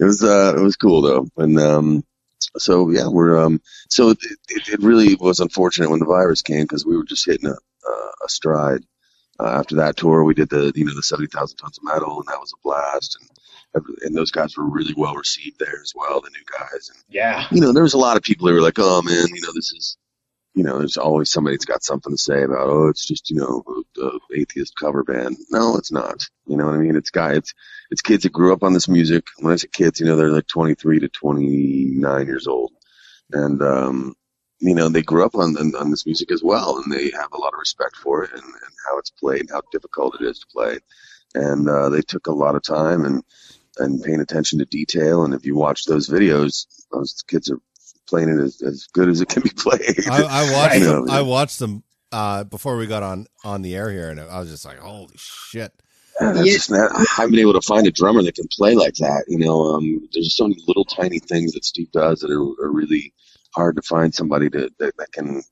It 0.00 0.04
was 0.04 0.22
uh, 0.22 0.54
it 0.54 0.60
was 0.60 0.76
cool 0.76 1.00
though, 1.00 1.26
and 1.38 1.58
um, 1.58 2.04
so 2.56 2.90
yeah, 2.90 3.08
we're 3.08 3.38
um, 3.38 3.60
so 3.88 4.10
it, 4.10 4.18
it, 4.48 4.80
really 4.80 5.14
was 5.16 5.40
unfortunate 5.40 5.90
when 5.90 6.00
the 6.00 6.06
virus 6.06 6.42
came 6.42 6.62
because 6.64 6.86
we 6.86 6.96
were 6.96 7.04
just 7.04 7.26
hitting 7.26 7.48
a 7.48 7.52
uh, 7.52 8.10
a 8.24 8.28
stride. 8.28 8.84
Uh, 9.40 9.48
after 9.48 9.76
that 9.76 9.96
tour, 9.96 10.24
we 10.24 10.34
did 10.34 10.50
the 10.50 10.72
you 10.74 10.84
know 10.84 10.94
the 10.94 11.02
seventy 11.02 11.28
thousand 11.28 11.56
tons 11.56 11.78
of 11.78 11.84
metal, 11.84 12.18
and 12.18 12.26
that 12.28 12.40
was 12.40 12.52
a 12.52 12.62
blast, 12.62 13.18
and 13.20 13.86
and 14.02 14.14
those 14.14 14.30
guys 14.30 14.56
were 14.56 14.68
really 14.68 14.94
well 14.96 15.14
received 15.14 15.58
there 15.58 15.80
as 15.82 15.92
well, 15.94 16.20
the 16.20 16.30
new 16.30 16.44
guys, 16.58 16.90
and 16.92 17.02
Yeah. 17.08 17.46
you 17.50 17.60
know, 17.60 17.72
there 17.72 17.82
was 17.82 17.94
a 17.94 17.98
lot 17.98 18.16
of 18.16 18.22
people 18.22 18.48
who 18.48 18.54
were 18.54 18.60
like, 18.60 18.78
"Oh 18.78 19.02
man, 19.02 19.26
you 19.34 19.40
know, 19.40 19.52
this 19.54 19.72
is," 19.72 19.96
you 20.54 20.64
know, 20.64 20.78
there's 20.78 20.98
always 20.98 21.30
somebody 21.30 21.56
that's 21.56 21.64
got 21.64 21.82
something 21.82 22.12
to 22.12 22.18
say 22.18 22.42
about, 22.42 22.68
"Oh, 22.68 22.88
it's 22.88 23.06
just 23.06 23.30
you 23.30 23.36
know, 23.36 23.64
a 24.02 24.10
atheist 24.34 24.74
cover 24.76 25.02
band." 25.02 25.36
No, 25.50 25.76
it's 25.76 25.92
not. 25.92 26.28
You 26.46 26.56
know 26.56 26.66
what 26.66 26.74
I 26.74 26.78
mean? 26.78 26.96
It's 26.96 27.10
guys, 27.10 27.38
it's 27.38 27.54
it's 27.90 28.02
kids 28.02 28.24
that 28.24 28.32
grew 28.32 28.52
up 28.52 28.62
on 28.62 28.74
this 28.74 28.88
music. 28.88 29.24
When 29.38 29.52
I 29.52 29.56
say 29.56 29.68
kids, 29.68 30.00
you 30.00 30.06
know, 30.06 30.16
they're 30.16 30.30
like 30.30 30.46
23 30.46 31.00
to 31.00 31.08
29 31.08 32.26
years 32.26 32.46
old, 32.46 32.72
and 33.32 33.62
um, 33.62 34.14
you 34.58 34.74
know, 34.74 34.88
they 34.88 35.02
grew 35.02 35.24
up 35.24 35.34
on, 35.34 35.56
on 35.56 35.74
on 35.74 35.90
this 35.90 36.06
music 36.06 36.30
as 36.30 36.42
well, 36.42 36.78
and 36.78 36.92
they 36.92 37.10
have 37.10 37.32
a 37.32 37.38
lot 37.38 37.54
of 37.54 37.58
respect 37.58 37.96
for 37.96 38.24
it 38.24 38.30
and, 38.32 38.42
and 38.42 38.74
how 38.86 38.98
it's 38.98 39.10
played 39.10 39.40
and 39.40 39.50
how 39.50 39.62
difficult 39.72 40.20
it 40.20 40.24
is 40.24 40.38
to 40.40 40.46
play. 40.52 40.78
And 41.34 41.68
uh, 41.68 41.88
they 41.88 42.02
took 42.02 42.26
a 42.26 42.32
lot 42.32 42.56
of 42.56 42.62
time 42.62 43.04
and 43.04 43.22
and 43.78 44.02
paying 44.02 44.20
attention 44.20 44.58
to 44.58 44.66
detail. 44.66 45.24
And 45.24 45.32
if 45.32 45.46
you 45.46 45.56
watch 45.56 45.86
those 45.86 46.08
videos, 46.08 46.66
those 46.90 47.24
kids 47.26 47.50
are 47.50 47.58
playing 48.08 48.28
it 48.28 48.40
as, 48.40 48.62
as 48.62 48.86
good 48.92 49.08
as 49.08 49.20
it 49.20 49.28
can 49.28 49.42
be 49.42 49.50
played. 49.50 50.08
I, 50.10 50.22
I 50.22 50.42
watched 50.52 50.74
You 50.76 50.84
them. 50.86 51.04
know, 51.06 51.12
I 51.12 51.22
watched 51.22 51.58
them 51.58 51.82
uh, 52.10 52.44
before 52.44 52.76
we 52.76 52.86
got 52.86 53.02
on 53.02 53.26
on 53.44 53.62
the 53.62 53.74
air 53.74 53.90
here, 53.90 54.08
and 54.10 54.20
I 54.20 54.38
was 54.40 54.50
just 54.50 54.64
like, 54.64 54.78
"Holy 54.78 55.14
shit!" 55.16 55.72
Yeah, 56.20 56.32
that's 56.32 56.46
Yeah. 56.46 56.52
just 56.52 56.70
not, 56.70 56.90
I 56.94 57.04
haven't 57.16 57.30
been 57.32 57.40
able 57.40 57.54
to 57.54 57.62
find 57.62 57.86
a 57.86 57.90
drummer 57.90 58.22
that 58.22 58.34
can 58.34 58.46
play 58.52 58.74
like 58.74 58.94
that. 58.96 59.24
You 59.28 59.38
know, 59.38 59.62
um, 59.74 60.08
there's 60.12 60.26
just 60.26 60.36
so 60.36 60.46
many 60.46 60.62
little 60.66 60.84
tiny 60.84 61.18
things 61.18 61.52
that 61.52 61.64
Steve 61.64 61.90
does 61.92 62.20
that 62.20 62.30
are, 62.30 62.64
are 62.64 62.70
really 62.70 63.12
hard 63.54 63.76
to 63.76 63.82
find 63.82 64.14
somebody 64.14 64.48
to, 64.50 64.70
that, 64.78 64.96
that 64.96 65.12
can 65.12 65.42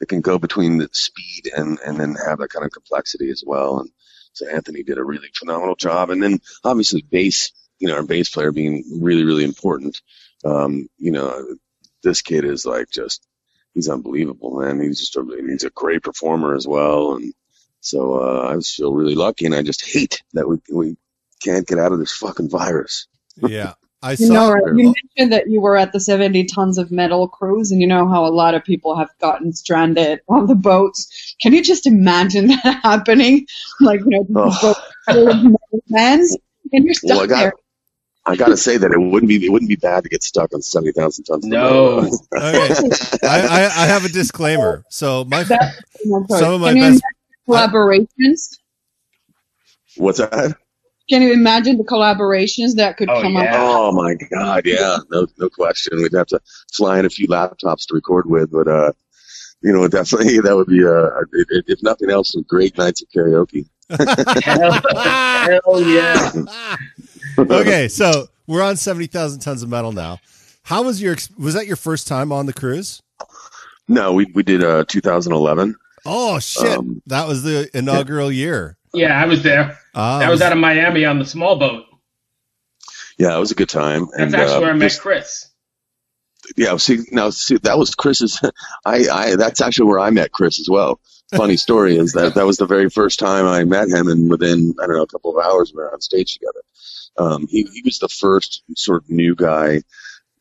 that 0.00 0.06
can 0.08 0.20
go 0.20 0.38
between 0.38 0.78
the 0.78 0.88
speed 0.92 1.50
and 1.56 1.78
and 1.84 1.98
then 1.98 2.14
have 2.26 2.38
that 2.38 2.50
kind 2.50 2.64
of 2.64 2.72
complexity 2.72 3.30
as 3.30 3.42
well. 3.46 3.80
And 3.80 3.90
so 4.34 4.46
Anthony 4.48 4.82
did 4.82 4.98
a 4.98 5.04
really 5.04 5.28
phenomenal 5.34 5.76
job. 5.76 6.10
And 6.10 6.22
then 6.22 6.40
obviously 6.64 7.02
bass, 7.10 7.52
you 7.78 7.88
know, 7.88 7.96
our 7.96 8.02
bass 8.02 8.28
player 8.28 8.52
being 8.52 8.84
really 9.00 9.24
really 9.24 9.44
important. 9.44 10.00
Um, 10.44 10.88
you 10.98 11.10
know, 11.10 11.56
this 12.06 12.22
kid 12.22 12.46
is 12.46 12.66
like 12.66 12.90
just 12.90 13.26
he's 13.74 13.90
unbelievable, 13.90 14.60
man. 14.60 14.80
He's 14.82 15.00
just 15.00 15.16
a, 15.16 15.24
he's 15.48 15.64
a 15.64 15.70
great 15.70 16.04
performer 16.04 16.56
as 16.56 16.66
well, 16.68 17.16
and 17.16 17.34
so 17.82 18.14
uh, 18.22 18.50
I 18.52 18.56
just 18.56 18.76
feel 18.76 18.94
really 18.94 19.16
lucky, 19.16 19.46
and 19.46 19.54
I 19.56 19.62
just 19.62 19.86
hate 19.86 20.22
that 20.34 20.48
we 20.48 20.58
we 20.72 20.96
can't 21.44 21.68
get 21.68 21.80
out 21.80 21.92
of 21.92 22.00
this 22.00 22.12
fucking 22.12 22.50
virus. 22.50 23.08
Yeah, 23.36 23.74
I 24.02 24.16
You 24.18 24.26
saw. 24.28 24.34
know, 24.34 24.56
you 24.74 24.94
mentioned 25.18 25.32
that 25.32 25.50
you 25.50 25.60
were 25.60 25.76
at 25.76 25.92
the 25.92 26.00
70 26.00 26.44
tons 26.46 26.78
of 26.78 26.90
metal 26.92 27.28
cruise, 27.28 27.72
and 27.72 27.82
you 27.82 27.88
know 27.88 28.08
how 28.08 28.26
a 28.26 28.30
lot 28.32 28.54
of 28.54 28.64
people 28.64 28.96
have 28.96 29.10
gotten 29.20 29.52
stranded 29.52 30.20
on 30.28 30.46
the 30.46 30.56
boats. 30.56 31.36
Can 31.42 31.52
you 31.54 31.62
just 31.62 31.86
imagine 31.86 32.48
that 32.64 32.80
happening? 32.82 33.46
Like, 33.80 34.00
you 34.06 34.10
know, 34.10 34.26
these 34.28 34.38
Oh. 34.38 34.60
boats 34.60 34.80
full 35.10 35.30
of 35.30 35.42
metal 35.42 35.82
bands, 35.88 36.36
and 36.72 36.84
you're 36.84 36.94
stuck 36.94 37.18
Well, 37.18 37.24
I 37.24 37.26
got 37.26 37.40
there. 37.40 37.52
I 38.28 38.34
got 38.36 38.48
to 38.48 38.56
say 38.56 38.76
that 38.76 38.90
it 38.92 38.98
wouldn't 38.98 39.28
be 39.28 39.44
it 39.46 39.50
wouldn't 39.50 39.68
be 39.68 39.76
bad 39.76 40.02
to 40.02 40.08
get 40.08 40.22
stuck 40.22 40.52
on 40.52 40.60
seventy 40.62 40.92
thousand 40.92 41.24
tons. 41.24 41.44
No. 41.46 41.98
Okay, 42.00 42.10
I, 43.22 43.40
I, 43.40 43.62
I 43.64 43.86
have 43.86 44.04
a 44.04 44.08
disclaimer. 44.08 44.84
So 44.90 45.24
my 45.24 45.44
That- 45.44 45.74
you 46.04 46.10
know, 46.10 46.26
some 46.28 46.54
of 46.54 46.60
my 46.60 46.74
best 46.74 47.02
imagine 47.02 47.02
collaborations. 47.48 48.58
What's 49.96 50.18
that? 50.18 50.56
Can 51.08 51.22
you 51.22 51.32
imagine 51.32 51.78
the 51.78 51.84
collaborations 51.84 52.74
that 52.76 52.96
could 52.96 53.08
Oh, 53.08 53.22
come 53.22 53.34
yeah. 53.34 53.54
up? 53.54 53.60
Oh 53.60 53.92
my 53.92 54.14
God, 54.14 54.66
yeah, 54.66 54.98
no, 55.10 55.26
no 55.38 55.48
question. 55.48 56.02
We'd 56.02 56.12
have 56.14 56.26
to 56.28 56.40
fly 56.72 56.98
in 56.98 57.06
a 57.06 57.10
few 57.10 57.28
laptops 57.28 57.86
to 57.86 57.94
record 57.94 58.28
with, 58.28 58.50
but 58.50 58.66
uh, 58.66 58.90
you 59.62 59.72
know, 59.72 59.86
definitely 59.86 60.40
that 60.40 60.56
would 60.56 60.66
be 60.66 60.84
uh, 60.84 61.10
if 61.32 61.64
if 61.68 61.82
nothing 61.82 62.10
else, 62.10 62.32
some 62.32 62.42
great 62.48 62.76
nights 62.76 63.02
of 63.02 63.08
karaoke. 63.14 63.68
Hell, 64.42 64.72
hell 65.64 65.80
yeah. 65.82 66.32
Okay, 67.38 67.88
so 67.88 68.28
we're 68.46 68.62
on 68.62 68.76
seventy 68.76 69.06
thousand 69.06 69.40
tons 69.40 69.62
of 69.62 69.68
metal 69.68 69.92
now. 69.92 70.18
How 70.64 70.82
was 70.82 71.00
your? 71.00 71.16
Was 71.38 71.54
that 71.54 71.66
your 71.66 71.76
first 71.76 72.08
time 72.08 72.32
on 72.32 72.46
the 72.46 72.52
cruise? 72.52 73.02
No, 73.88 74.12
we 74.12 74.26
we 74.34 74.42
did 74.42 74.64
uh 74.64 74.84
2011. 74.88 75.76
Oh 76.04 76.38
shit! 76.38 76.78
Um, 76.78 77.02
that 77.06 77.28
was 77.28 77.42
the 77.42 77.70
inaugural 77.76 78.30
year. 78.32 78.76
Yeah, 78.92 79.20
I 79.20 79.26
was 79.26 79.42
there. 79.42 79.78
Ah, 79.94 80.20
I 80.20 80.30
was 80.30 80.40
out 80.40 80.52
of 80.52 80.58
Miami 80.58 81.04
on 81.04 81.18
the 81.18 81.24
small 81.24 81.56
boat. 81.56 81.84
Yeah, 83.18 83.36
it 83.36 83.40
was 83.40 83.50
a 83.50 83.54
good 83.54 83.68
time. 83.68 84.06
That's 84.16 84.32
and, 84.32 84.34
actually 84.34 84.56
uh, 84.56 84.60
where 84.60 84.70
I 84.70 84.74
met 84.74 84.88
just- 84.88 85.00
Chris. 85.00 85.48
yeah, 86.56 86.76
see 86.76 86.98
now, 87.12 87.30
see 87.30 87.56
that 87.58 87.78
was 87.78 87.94
Chris's. 87.94 88.40
I, 88.84 89.08
I 89.08 89.36
that's 89.36 89.60
actually 89.60 89.88
where 89.88 90.00
I 90.00 90.10
met 90.10 90.32
Chris 90.32 90.60
as 90.60 90.68
well. 90.68 91.00
Funny 91.34 91.56
story 91.66 91.96
is 91.96 92.12
that 92.12 92.34
that 92.34 92.46
was 92.46 92.58
the 92.58 92.66
very 92.66 92.90
first 92.90 93.18
time 93.18 93.46
I 93.46 93.64
met 93.64 93.88
him, 93.88 94.08
and 94.08 94.30
within 94.30 94.74
I 94.82 94.86
don't 94.86 94.96
know 94.96 95.02
a 95.02 95.06
couple 95.06 95.36
of 95.36 95.44
hours 95.44 95.72
we 95.72 95.78
were 95.78 95.92
on 95.92 96.00
stage 96.00 96.34
together. 96.34 96.60
Um, 97.18 97.46
he 97.48 97.62
he 97.72 97.82
was 97.84 97.98
the 97.98 98.08
first 98.08 98.62
sort 98.76 99.02
of 99.02 99.10
new 99.10 99.34
guy, 99.34 99.82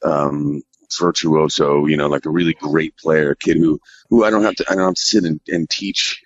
um, 0.03 0.61
virtuoso, 0.99 1.85
you 1.85 1.97
know, 1.97 2.07
like 2.07 2.25
a 2.25 2.29
really 2.31 2.53
great 2.53 2.97
player, 2.97 3.35
kid 3.35 3.57
who 3.57 3.79
who 4.09 4.23
I 4.23 4.29
don't 4.29 4.43
have 4.43 4.55
to 4.55 4.65
I 4.69 4.75
don't 4.75 4.85
have 4.85 4.95
to 4.95 5.01
sit 5.01 5.23
and, 5.23 5.39
and 5.47 5.69
teach 5.69 6.21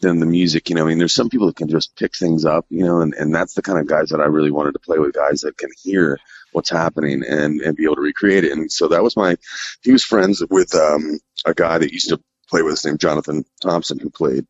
them 0.00 0.20
the 0.20 0.26
music. 0.26 0.68
You 0.68 0.76
know, 0.76 0.84
I 0.84 0.88
mean, 0.88 0.98
there's 0.98 1.14
some 1.14 1.30
people 1.30 1.46
that 1.46 1.56
can 1.56 1.68
just 1.68 1.96
pick 1.96 2.14
things 2.14 2.44
up, 2.44 2.66
you 2.68 2.84
know, 2.84 3.00
and 3.00 3.14
and 3.14 3.34
that's 3.34 3.54
the 3.54 3.62
kind 3.62 3.78
of 3.78 3.86
guys 3.86 4.10
that 4.10 4.20
I 4.20 4.26
really 4.26 4.50
wanted 4.50 4.72
to 4.72 4.78
play 4.78 4.98
with, 4.98 5.14
guys 5.14 5.40
that 5.42 5.56
can 5.56 5.70
hear 5.82 6.18
what's 6.52 6.70
happening 6.70 7.22
and 7.26 7.60
and 7.60 7.76
be 7.76 7.84
able 7.84 7.96
to 7.96 8.02
recreate 8.02 8.44
it. 8.44 8.52
And 8.52 8.70
so 8.70 8.88
that 8.88 9.02
was 9.02 9.16
my. 9.16 9.36
He 9.82 9.92
was 9.92 10.04
friends 10.04 10.42
with 10.50 10.74
um, 10.74 11.18
a 11.46 11.54
guy 11.54 11.78
that 11.78 11.92
used 11.92 12.10
to 12.10 12.20
play 12.48 12.62
with 12.62 12.74
us 12.74 12.84
named 12.84 13.00
Jonathan 13.00 13.44
Thompson, 13.62 13.98
who 13.98 14.10
played 14.10 14.46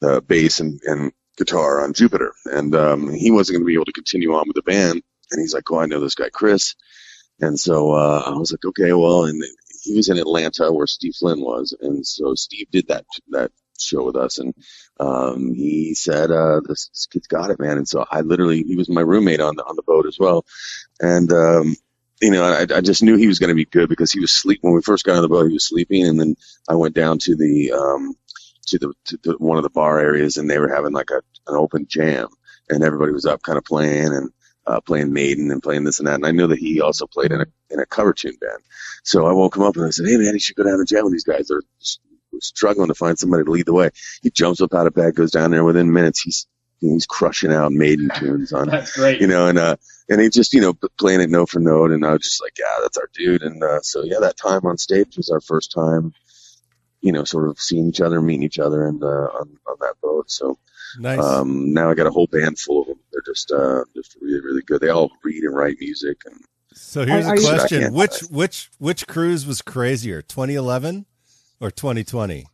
the 0.00 0.22
bass 0.22 0.60
and 0.60 0.80
and 0.84 1.12
guitar 1.36 1.82
on 1.82 1.94
Jupiter, 1.94 2.32
and 2.44 2.74
um, 2.74 3.12
he 3.12 3.30
wasn't 3.30 3.56
going 3.56 3.62
to 3.62 3.66
be 3.66 3.74
able 3.74 3.86
to 3.86 3.92
continue 3.92 4.34
on 4.34 4.44
with 4.46 4.56
the 4.56 4.62
band. 4.62 5.02
And 5.30 5.40
he's 5.40 5.54
like, 5.54 5.70
"Oh, 5.70 5.78
I 5.78 5.86
know 5.86 6.00
this 6.00 6.14
guy 6.14 6.28
Chris," 6.30 6.74
and 7.40 7.58
so 7.58 7.92
uh, 7.92 8.22
I 8.26 8.30
was 8.30 8.52
like, 8.52 8.64
"Okay, 8.64 8.92
well," 8.92 9.24
and 9.24 9.42
he 9.82 9.96
was 9.96 10.08
in 10.08 10.18
Atlanta 10.18 10.72
where 10.72 10.86
Steve 10.86 11.14
Flynn 11.14 11.40
was, 11.40 11.74
and 11.80 12.06
so 12.06 12.34
Steve 12.34 12.70
did 12.70 12.88
that 12.88 13.04
that 13.30 13.50
show 13.78 14.04
with 14.04 14.16
us, 14.16 14.38
and 14.38 14.54
um, 15.00 15.54
he 15.54 15.94
said, 15.94 16.30
uh, 16.30 16.60
this, 16.66 16.88
this 16.88 17.06
kid's 17.06 17.26
got 17.26 17.50
it, 17.50 17.58
man. 17.58 17.78
And 17.78 17.88
so 17.88 18.04
I 18.10 18.20
literally, 18.20 18.62
he 18.62 18.76
was 18.76 18.88
my 18.88 19.00
roommate 19.00 19.40
on 19.40 19.56
the, 19.56 19.64
on 19.64 19.76
the 19.76 19.82
boat 19.82 20.06
as 20.06 20.18
well. 20.18 20.44
And, 21.00 21.32
um, 21.32 21.76
you 22.20 22.30
know, 22.30 22.44
I, 22.44 22.62
I 22.76 22.80
just 22.80 23.02
knew 23.02 23.16
he 23.16 23.26
was 23.26 23.40
going 23.40 23.48
to 23.48 23.54
be 23.54 23.64
good 23.64 23.88
because 23.88 24.12
he 24.12 24.20
was 24.20 24.30
sleep 24.30 24.60
when 24.62 24.74
we 24.74 24.82
first 24.82 25.04
got 25.04 25.16
on 25.16 25.22
the 25.22 25.28
boat, 25.28 25.48
he 25.48 25.54
was 25.54 25.66
sleeping. 25.66 26.06
And 26.06 26.20
then 26.20 26.36
I 26.68 26.76
went 26.76 26.94
down 26.94 27.18
to 27.20 27.34
the, 27.34 27.72
um, 27.72 28.14
to 28.66 28.78
the, 28.78 28.92
to 29.04 29.18
the, 29.22 29.32
one 29.38 29.56
of 29.56 29.62
the 29.62 29.70
bar 29.70 29.98
areas 29.98 30.36
and 30.36 30.48
they 30.48 30.58
were 30.58 30.72
having 30.72 30.92
like 30.92 31.10
a, 31.10 31.22
an 31.50 31.56
open 31.56 31.86
jam 31.88 32.28
and 32.68 32.82
everybody 32.82 33.12
was 33.12 33.26
up 33.26 33.42
kind 33.42 33.58
of 33.58 33.64
playing 33.64 34.12
and, 34.12 34.30
uh, 34.66 34.80
playing 34.80 35.12
Maiden 35.12 35.50
and 35.50 35.62
playing 35.62 35.84
this 35.84 35.98
and 35.98 36.06
that. 36.06 36.14
And 36.14 36.26
I 36.26 36.30
knew 36.30 36.46
that 36.46 36.58
he 36.58 36.80
also 36.80 37.06
played 37.06 37.32
in 37.32 37.40
a, 37.40 37.46
in 37.70 37.80
a 37.80 37.86
cover 37.86 38.12
tune 38.12 38.36
band. 38.40 38.62
So 39.02 39.26
I 39.26 39.32
woke 39.32 39.56
him 39.56 39.62
up 39.62 39.76
and 39.76 39.84
I 39.84 39.90
said, 39.90 40.06
Hey 40.06 40.16
man, 40.16 40.34
you 40.34 40.38
should 40.38 40.56
go 40.56 40.64
down 40.64 40.74
and 40.74 40.86
jam 40.86 41.04
with 41.04 41.12
these 41.12 41.24
guys. 41.24 41.48
They're 41.48 41.62
struggling 42.40 42.88
to 42.88 42.94
find 42.94 43.18
somebody 43.18 43.44
to 43.44 43.50
lead 43.50 43.66
the 43.66 43.72
way. 43.72 43.90
He 44.22 44.30
jumps 44.30 44.60
up 44.60 44.74
out 44.74 44.86
of 44.86 44.94
bed, 44.94 45.14
goes 45.14 45.32
down 45.32 45.50
there 45.50 45.64
within 45.64 45.92
minutes. 45.92 46.20
He's, 46.20 46.46
he's 46.80 47.06
crushing 47.06 47.52
out 47.52 47.72
Maiden 47.72 48.10
tunes 48.14 48.52
on, 48.52 48.68
That's 48.70 48.96
great. 48.96 49.20
you 49.20 49.26
know, 49.26 49.48
and, 49.48 49.58
uh, 49.58 49.76
and 50.08 50.20
he 50.20 50.28
just, 50.30 50.52
you 50.52 50.60
know, 50.60 50.74
playing 50.98 51.20
it 51.20 51.30
note 51.30 51.48
for 51.48 51.60
note. 51.60 51.90
And 51.90 52.04
I 52.04 52.12
was 52.12 52.22
just 52.22 52.42
like, 52.42 52.58
yeah, 52.58 52.78
that's 52.82 52.98
our 52.98 53.08
dude. 53.14 53.42
And, 53.42 53.62
uh, 53.62 53.80
so 53.82 54.02
yeah, 54.04 54.18
that 54.20 54.36
time 54.36 54.66
on 54.66 54.78
stage 54.78 55.16
was 55.16 55.30
our 55.30 55.40
first 55.40 55.72
time, 55.72 56.12
you 57.02 57.12
know, 57.12 57.24
sort 57.24 57.48
of 57.48 57.60
seeing 57.60 57.88
each 57.88 58.00
other, 58.00 58.20
meeting 58.22 58.42
each 58.42 58.58
other 58.58 58.86
and, 58.86 59.02
uh, 59.02 59.06
on, 59.06 59.58
on 59.66 59.76
that 59.80 59.94
boat. 60.02 60.30
So, 60.30 60.56
nice. 60.98 61.18
um, 61.18 61.74
now 61.74 61.90
I 61.90 61.94
got 61.94 62.06
a 62.06 62.10
whole 62.10 62.28
band 62.28 62.58
full 62.58 62.82
of 62.82 62.86
them. 62.88 62.98
They're 63.12 63.22
just, 63.26 63.52
uh, 63.52 63.84
just 63.94 64.16
really, 64.20 64.40
really 64.40 64.62
good. 64.62 64.80
They 64.80 64.88
all 64.88 65.10
read 65.22 65.42
and 65.44 65.54
write 65.54 65.76
music 65.80 66.22
and, 66.24 66.40
so 66.74 67.04
here's 67.04 67.26
are 67.26 67.34
a 67.34 67.38
question: 67.38 67.92
which 67.92 68.20
which 68.30 68.70
which 68.78 69.06
cruise 69.06 69.46
was 69.46 69.62
crazier, 69.62 70.22
2011 70.22 71.06
or 71.60 71.70
2020? 71.70 72.46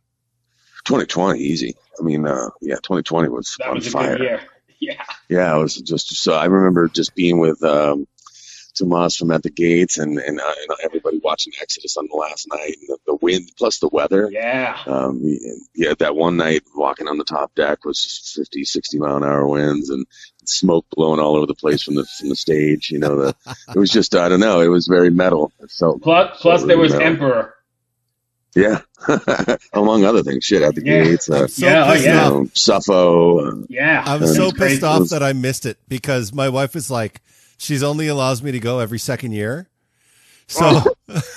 2020 0.85 1.39
easy. 1.39 1.75
I 1.99 2.03
mean, 2.03 2.27
uh, 2.27 2.49
yeah, 2.61 2.75
2020 2.75 3.29
was 3.29 3.55
that 3.59 3.69
on 3.69 3.75
was 3.75 3.87
a 3.87 3.91
fire. 3.91 4.17
good 4.17 4.23
year. 4.23 4.41
Yeah. 4.81 5.03
Yeah, 5.27 5.57
it 5.57 5.59
was 5.59 5.75
just 5.75 6.15
so. 6.15 6.35
I 6.35 6.45
remember 6.45 6.87
just 6.87 7.13
being 7.13 7.37
with 7.37 7.61
um, 7.65 8.07
Tomas 8.79 9.15
from 9.15 9.31
At 9.31 9.43
the 9.43 9.49
Gates 9.49 9.97
and 9.97 10.17
and, 10.17 10.39
uh, 10.39 10.43
and 10.61 10.77
everybody 10.83 11.19
watching 11.23 11.53
Exodus 11.61 11.97
on 11.97 12.07
the 12.11 12.17
last 12.17 12.47
night, 12.49 12.75
and 12.79 12.87
the, 12.89 12.97
the 13.07 13.15
wind 13.21 13.51
plus 13.57 13.79
the 13.79 13.89
weather. 13.91 14.29
Yeah. 14.31 14.77
Um, 14.87 15.21
yeah, 15.75 15.93
that 15.99 16.15
one 16.15 16.37
night 16.37 16.63
walking 16.75 17.07
on 17.07 17.17
the 17.17 17.23
top 17.23 17.53
deck 17.55 17.85
was 17.85 18.33
50, 18.35 18.63
60 18.63 18.97
mile 18.99 19.17
an 19.17 19.23
hour 19.23 19.47
winds 19.47 19.89
and 19.89 20.05
smoke 20.45 20.85
blowing 20.95 21.19
all 21.19 21.35
over 21.35 21.45
the 21.45 21.53
place 21.53 21.83
from 21.83 21.95
the 21.95 22.05
from 22.17 22.29
the 22.29 22.35
stage. 22.35 22.89
You 22.89 22.99
know, 22.99 23.15
the, 23.17 23.35
it 23.75 23.77
was 23.77 23.91
just 23.91 24.15
I 24.15 24.29
don't 24.29 24.39
know. 24.39 24.61
It 24.61 24.67
was 24.69 24.87
very 24.87 25.09
metal. 25.11 25.51
It 25.59 25.69
felt 25.71 26.01
Plus, 26.01 26.39
plus 26.41 26.63
there 26.63 26.77
was 26.77 26.91
metal. 26.93 27.07
Emperor. 27.07 27.53
yeah, 28.55 28.81
among 29.73 30.05
other 30.05 30.23
things. 30.23 30.43
Shit, 30.43 30.61
At 30.63 30.75
the 30.75 30.83
Yeah. 30.83 31.03
Gates. 31.03 31.29
Uh, 31.29 31.47
so 31.47 31.65
Yeah, 31.67 31.85
oh, 31.85 31.93
pissed 31.93 32.05
you 32.05 32.11
yeah. 32.11 32.25
off. 32.25 32.33
know, 32.33 32.43
Suffo. 32.55 33.61
Uh, 33.61 33.65
Yeah. 33.69 34.03
I 34.05 34.17
was 34.17 34.35
so 34.35 34.45
was 34.45 34.53
pissed 34.53 34.83
off 34.83 35.09
that 35.09 35.21
I 35.21 35.33
missed 35.33 35.65
it 35.67 35.77
because 35.87 36.33
my 36.33 36.49
wife 36.49 36.73
was 36.73 36.89
like, 36.89 37.21
she's 37.59 37.83
only 37.83 38.07
allows 38.07 38.41
me 38.41 38.51
to 38.51 38.59
go 38.59 38.79
every 38.79 38.99
second 38.99 39.33
year. 39.33 39.69
So, 40.47 40.81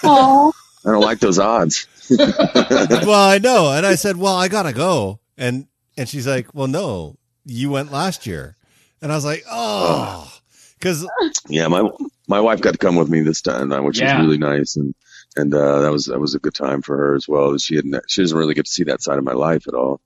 Oh, 0.04 0.52
I 0.86 0.90
don't 0.90 1.02
like 1.02 1.20
those 1.20 1.38
odds. 1.38 1.86
well, 2.08 3.28
I 3.28 3.38
know, 3.38 3.70
and 3.72 3.84
I 3.86 3.94
said, 3.96 4.16
well, 4.16 4.34
I 4.34 4.48
gotta 4.48 4.72
go, 4.72 5.20
and 5.36 5.66
and 5.96 6.08
she's 6.08 6.26
like, 6.26 6.54
well, 6.54 6.66
no, 6.68 7.16
you 7.44 7.70
went 7.70 7.92
last 7.92 8.26
year, 8.26 8.56
and 9.02 9.12
I 9.12 9.14
was 9.14 9.24
like, 9.24 9.44
oh, 9.50 10.32
because 10.78 11.06
Yeah, 11.48 11.68
my 11.68 11.88
my 12.28 12.40
wife 12.40 12.60
got 12.60 12.72
to 12.72 12.78
come 12.78 12.96
with 12.96 13.08
me 13.10 13.20
this 13.20 13.42
time, 13.42 13.72
uh, 13.72 13.82
which 13.82 13.98
Yeah. 13.98 14.04
was 14.16 14.26
really 14.26 14.38
nice, 14.38 14.76
and 14.76 14.94
and 15.36 15.54
uh, 15.54 15.80
that 15.82 15.92
was 15.92 16.06
that 16.06 16.20
was 16.20 16.34
a 16.34 16.38
good 16.40 16.54
time 16.54 16.82
for 16.82 16.96
her 16.96 17.14
as 17.14 17.28
well. 17.28 17.56
She 17.58 17.76
had 17.76 17.84
she 18.08 18.22
doesn't 18.22 18.36
really 18.38 18.54
get 18.54 18.64
to 18.66 18.70
see 18.72 18.84
that 18.84 19.02
side 19.02 19.18
of 19.18 19.24
my 19.24 19.32
life 19.34 19.68
at 19.68 19.74
all, 19.74 20.00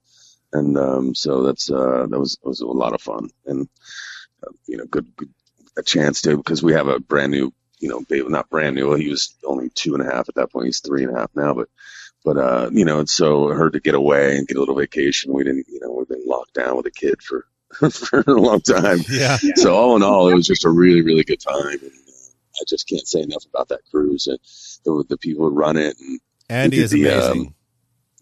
and 0.53 0.77
um, 0.77 1.15
so 1.15 1.43
that's 1.43 1.71
uh, 1.71 2.07
that 2.11 2.19
was 2.19 2.39
was 2.43 2.61
a 2.61 2.67
lot 2.67 2.95
of 2.95 3.01
fun, 3.01 3.29
and 3.47 3.69
uh, 4.47 4.51
you 4.67 4.77
know, 4.77 4.85
good, 4.87 5.15
good 5.17 5.31
a 5.77 5.83
chance 5.83 6.23
to 6.23 6.37
because 6.37 6.63
we 6.63 6.73
have 6.73 6.89
a 6.89 6.99
brand 7.01 7.33
new, 7.33 7.53
you 7.79 7.89
know, 7.89 8.01
baby, 8.01 8.27
not 8.29 8.49
brand 8.51 8.77
new. 8.77 8.89
Well, 8.89 8.99
he 8.99 9.09
was 9.09 9.35
only 9.45 9.69
two 9.71 9.95
and 9.95 10.07
a 10.07 10.11
half 10.13 10.29
at 10.29 10.35
that 10.37 10.51
point. 10.53 10.67
He's 10.67 10.81
three 10.81 11.05
and 11.05 11.15
a 11.17 11.19
half 11.21 11.31
now, 11.35 11.55
but 11.55 11.69
but 12.25 12.37
uh, 12.39 12.71
you 12.73 12.85
know, 12.85 12.99
and 13.01 13.09
so 13.09 13.49
her 13.49 13.71
to 13.71 13.81
get 13.81 13.95
away 13.95 14.37
and 14.37 14.49
get 14.49 14.57
a 14.57 14.61
little 14.61 14.75
vacation. 14.77 15.33
We 15.33 15.45
didn't, 15.45 15.67
you 15.69 15.81
know, 15.81 15.93
we've 15.93 16.09
been 16.09 16.25
locked 16.27 16.55
down 16.55 16.77
with 16.77 16.87
a 16.87 16.91
kid 16.91 17.23
for 17.23 17.47
for 17.91 18.21
a 18.27 18.31
long 18.33 18.61
time 18.61 19.01
yeah, 19.09 19.39
Yeah. 19.43 19.53
so 19.57 19.75
all 19.75 19.97
in 19.97 20.03
all, 20.03 20.29
it 20.29 20.35
was 20.35 20.47
just 20.47 20.65
a 20.65 20.71
really, 20.71 21.03
really 21.03 21.25
good 21.25 21.41
time. 21.41 21.67
And 21.73 21.83
uh, 21.83 22.61
I 22.61 22.65
just 22.67 22.89
can't 22.89 23.07
say 23.07 23.21
enough 23.21 23.45
about 23.53 23.69
that 23.69 23.81
cruise 23.91 24.27
and 24.29 24.39
the, 24.85 25.05
the 25.09 25.19
people 25.19 25.49
who 25.49 25.55
run 25.55 25.77
it. 25.77 25.97
And 26.01 26.21
Andy 26.49 26.77
did 26.79 26.85
is 26.85 26.91
the, 26.93 27.05
amazing. 27.07 27.47
um, 27.49 27.55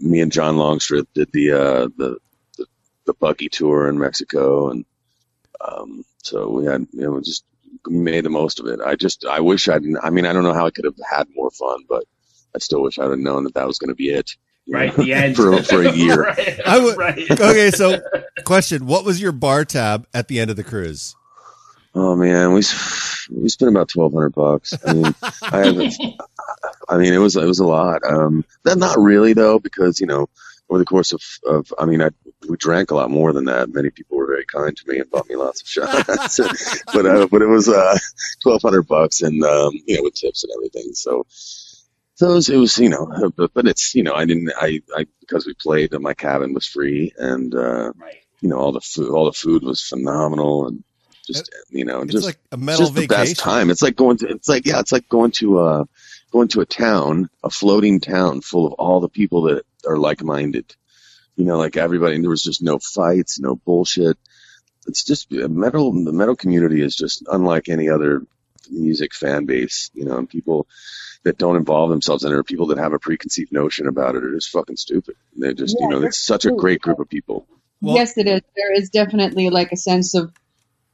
me 0.01 0.21
and 0.21 0.33
John 0.33 0.57
Longstreth 0.57 1.07
did 1.15 1.31
the, 1.33 1.53
uh, 1.53 1.89
the, 1.97 2.17
the, 2.59 2.67
the 3.07 3.15
buggy 3.15 3.49
tour 3.49 3.89
in 3.89 3.99
Mexico. 3.99 4.71
And, 4.71 4.85
um, 5.61 6.05
so 6.25 6.49
we 6.49 6.65
had, 6.67 6.87
you 6.93 7.03
know, 7.03 7.21
just 7.21 7.45
made 7.87 8.25
the 8.25 8.31
most 8.31 8.61
of 8.61 8.67
it. 8.67 8.81
I 8.81 8.95
just, 8.97 9.25
I 9.27 9.41
wish 9.41 9.69
I'd, 9.69 9.83
I 10.03 10.11
mean, 10.11 10.27
I 10.27 10.33
don't 10.33 10.43
know 10.45 10.55
how 10.55 10.67
I 10.67 10.71
could 10.71 10.85
have 10.85 10.95
had 11.11 11.29
more 11.35 11.51
fun, 11.51 11.85
but 11.89 12.05
I 12.55 12.59
still 12.59 12.83
wish 12.83 12.99
I'd 12.99 13.11
have 13.11 13.19
known 13.19 13.45
that 13.45 13.55
that 13.55 13.67
was 13.67 13.79
going 13.79 13.91
to 13.91 13.95
be 13.95 14.09
it. 14.11 14.31
Right. 14.67 14.97
know, 14.97 15.05
The 15.05 15.13
end. 15.13 15.37
for, 15.37 15.63
for 15.63 15.83
a 15.83 15.93
year. 15.93 16.23
right. 16.23 16.61
I 16.67 16.79
would- 16.79 16.97
right. 16.97 17.31
okay, 17.31 17.71
so 17.71 18.01
question: 18.45 18.87
What 18.87 19.05
was 19.05 19.21
your 19.21 19.33
bar 19.33 19.65
tab 19.67 20.07
at 20.15 20.29
the 20.29 20.41
end 20.41 20.51
of 20.51 20.57
the 20.57 20.65
cruise? 20.65 21.15
Oh 21.95 22.17
man, 22.17 22.55
we 22.55 22.63
we 23.31 23.49
spent 23.51 23.71
about 23.71 23.89
twelve 23.89 24.15
hundred 24.15 24.31
bucks. 24.35 24.73
I 24.87 24.93
mean, 24.95 25.15
I 25.43 25.67
haven't. 25.67 25.95
I 26.89 26.97
mean, 26.97 27.13
it 27.13 27.19
was 27.19 27.37
it 27.37 27.45
was 27.45 27.61
a 27.61 27.67
lot. 27.67 28.01
Um, 28.09 28.45
that 28.65 28.79
not 28.79 28.99
really 28.99 29.33
though, 29.35 29.59
because 29.59 30.01
you 30.01 30.07
know, 30.07 30.29
over 30.71 30.79
the 30.79 30.85
course 30.85 31.13
of 31.13 31.23
of, 31.45 31.73
I 31.79 31.87
mean, 31.87 32.03
I 32.03 32.11
we 32.49 32.57
drank 32.57 32.91
a 32.91 32.95
lot 32.95 33.11
more 33.11 33.33
than 33.33 33.47
that. 33.47 33.73
Many 33.73 33.91
people 33.91 34.17
were 34.17 34.27
very 34.27 34.45
kind 34.45 34.77
to 34.77 34.89
me 34.89 34.99
and 34.99 35.11
bought 35.11 35.29
me 35.29 35.37
lots 35.37 35.63
of 35.63 35.69
shots. 35.69 36.39
but 36.93 37.07
uh, 37.07 37.27
but 37.31 37.43
it 37.43 37.47
was 37.47 37.69
uh 37.69 37.97
twelve 38.43 38.63
hundred 38.63 38.83
bucks, 38.89 39.23
and 39.23 39.43
um, 39.45 39.73
you 39.87 39.97
know, 39.97 40.03
with 40.03 40.15
tips 40.15 40.45
and 40.45 40.53
everything. 40.57 40.93
So. 40.95 41.27
So 42.17 42.37
it 42.37 42.57
was, 42.57 42.79
you 42.79 42.89
know, 42.91 43.33
but, 43.37 43.53
but 43.55 43.67
it's, 43.67 43.93
you 43.97 44.05
know, 44.05 44.15
I 44.15 44.25
didn't, 44.25 44.53
I, 44.57 44.81
I, 44.97 45.07
because 45.19 45.47
we 45.47 45.55
played, 45.55 45.93
my 45.99 46.15
cabin 46.15 46.55
was 46.55 46.65
free 46.65 47.13
and, 47.19 47.53
uh, 47.53 47.93
Right. 47.97 48.19
you 48.41 48.49
know, 48.49 48.57
all 48.57 48.71
the 48.71 48.81
food, 48.81 49.11
all 49.11 49.25
the 49.25 49.33
food 49.33 49.65
was 49.65 49.83
phenomenal 49.83 50.69
and 50.69 50.85
just, 51.27 51.53
you 51.71 51.85
know, 51.85 52.03
It's 52.03 52.13
just, 52.13 52.25
like 52.25 52.39
a 52.53 52.57
metal 52.57 52.83
just 52.83 52.95
the 52.95 53.09
best 53.09 53.37
time. 53.37 53.69
It's 53.69 53.83
like 53.83 53.97
going 53.97 54.19
to, 54.19 54.29
it's 54.29 54.49
like, 54.49 54.65
yeah, 54.65 54.79
it's 54.79 54.93
like 54.93 55.09
going 55.09 55.33
to, 55.33 55.59
uh, 55.59 55.85
going 56.31 56.47
to 56.49 56.61
a 56.61 56.67
town, 56.67 57.31
a 57.43 57.51
floating 57.51 57.99
town 57.99 58.43
full 58.43 58.65
of 58.65 58.75
all 58.75 59.01
the 59.01 59.09
people 59.09 59.43
that 59.43 59.65
are 59.85 59.97
like-minded. 59.97 60.75
You 61.37 61.45
know, 61.45 61.59
like 61.59 61.77
everybody, 61.77 62.15
and 62.15 62.23
there 62.25 62.31
was 62.31 62.43
just 62.43 62.63
no 62.63 62.79
fights, 62.79 63.41
no 63.41 63.57
bullshit. 63.57 64.17
it's 64.87 65.03
just 65.05 65.31
metal. 65.33 65.93
The 65.93 66.13
metal 66.13 66.37
community 66.37 66.81
is 66.83 66.95
just 66.95 67.25
unlike 67.31 67.69
any 67.69 67.89
other 67.89 68.23
music 68.71 69.15
fan 69.15 69.45
base. 69.47 69.91
You 69.95 70.05
know, 70.05 70.17
and 70.19 70.29
people 70.29 70.67
that 71.25 71.39
don't 71.39 71.57
involve 71.57 71.91
themselves 71.91 72.23
in 72.25 72.31
it, 72.33 72.37
or 72.37 72.45
people 72.45 72.67
that 72.69 72.79
have 72.79 72.93
a 72.93 72.99
preconceived 72.99 73.51
notion 73.51 73.89
about 73.89 74.15
it, 74.15 74.23
are 74.25 74.35
just 74.35 74.51
fucking 74.51 74.77
stupid. 74.77 75.17
They're 75.35 75.55
just, 75.55 75.77
Yeah, 75.79 75.87
you 75.87 75.91
know, 75.91 76.07
it's 76.07 76.25
such 76.25 76.45
a 76.45 76.53
great 76.53 76.81
group 76.83 77.01
of 77.01 77.09
people. 77.09 77.47
Well- 77.81 77.97
yes, 77.97 78.17
it 78.17 78.27
is. 78.29 78.41
There 78.57 78.73
is 78.75 78.91
definitely 78.91 79.51
like 79.51 79.73
a 79.73 79.77
sense 79.77 80.15
of 80.15 80.33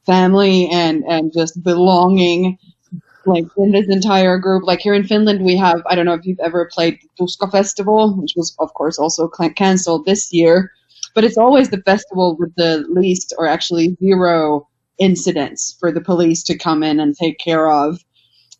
family 0.06 0.68
and 0.70 1.04
and 1.04 1.32
just 1.32 1.62
belonging, 1.62 2.56
like 3.26 3.44
in 3.56 3.72
this 3.72 3.88
entire 3.88 4.38
group. 4.38 4.64
Like 4.64 4.80
here 4.80 4.94
in 4.94 5.04
Finland, 5.04 5.44
we 5.44 5.56
have 5.56 5.82
I 5.86 5.94
don't 5.94 6.06
know 6.06 6.14
if 6.14 6.26
you've 6.26 6.40
ever 6.40 6.68
played 6.72 6.98
the 7.02 7.24
Tuska 7.24 7.50
Festival, 7.50 8.14
which 8.16 8.34
was 8.36 8.54
of 8.58 8.72
course 8.74 8.98
also 8.98 9.28
cancelled 9.56 10.04
this 10.04 10.32
year, 10.32 10.72
but 11.14 11.24
it's 11.24 11.38
always 11.38 11.70
the 11.70 11.82
festival 11.82 12.36
with 12.38 12.54
the 12.56 12.84
least 12.88 13.34
or 13.38 13.46
actually 13.46 13.96
zero 14.02 14.68
incidents 14.98 15.76
for 15.80 15.90
the 15.90 16.00
police 16.00 16.42
to 16.44 16.58
come 16.58 16.82
in 16.82 17.00
and 17.00 17.16
take 17.16 17.38
care 17.38 17.70
of. 17.70 17.98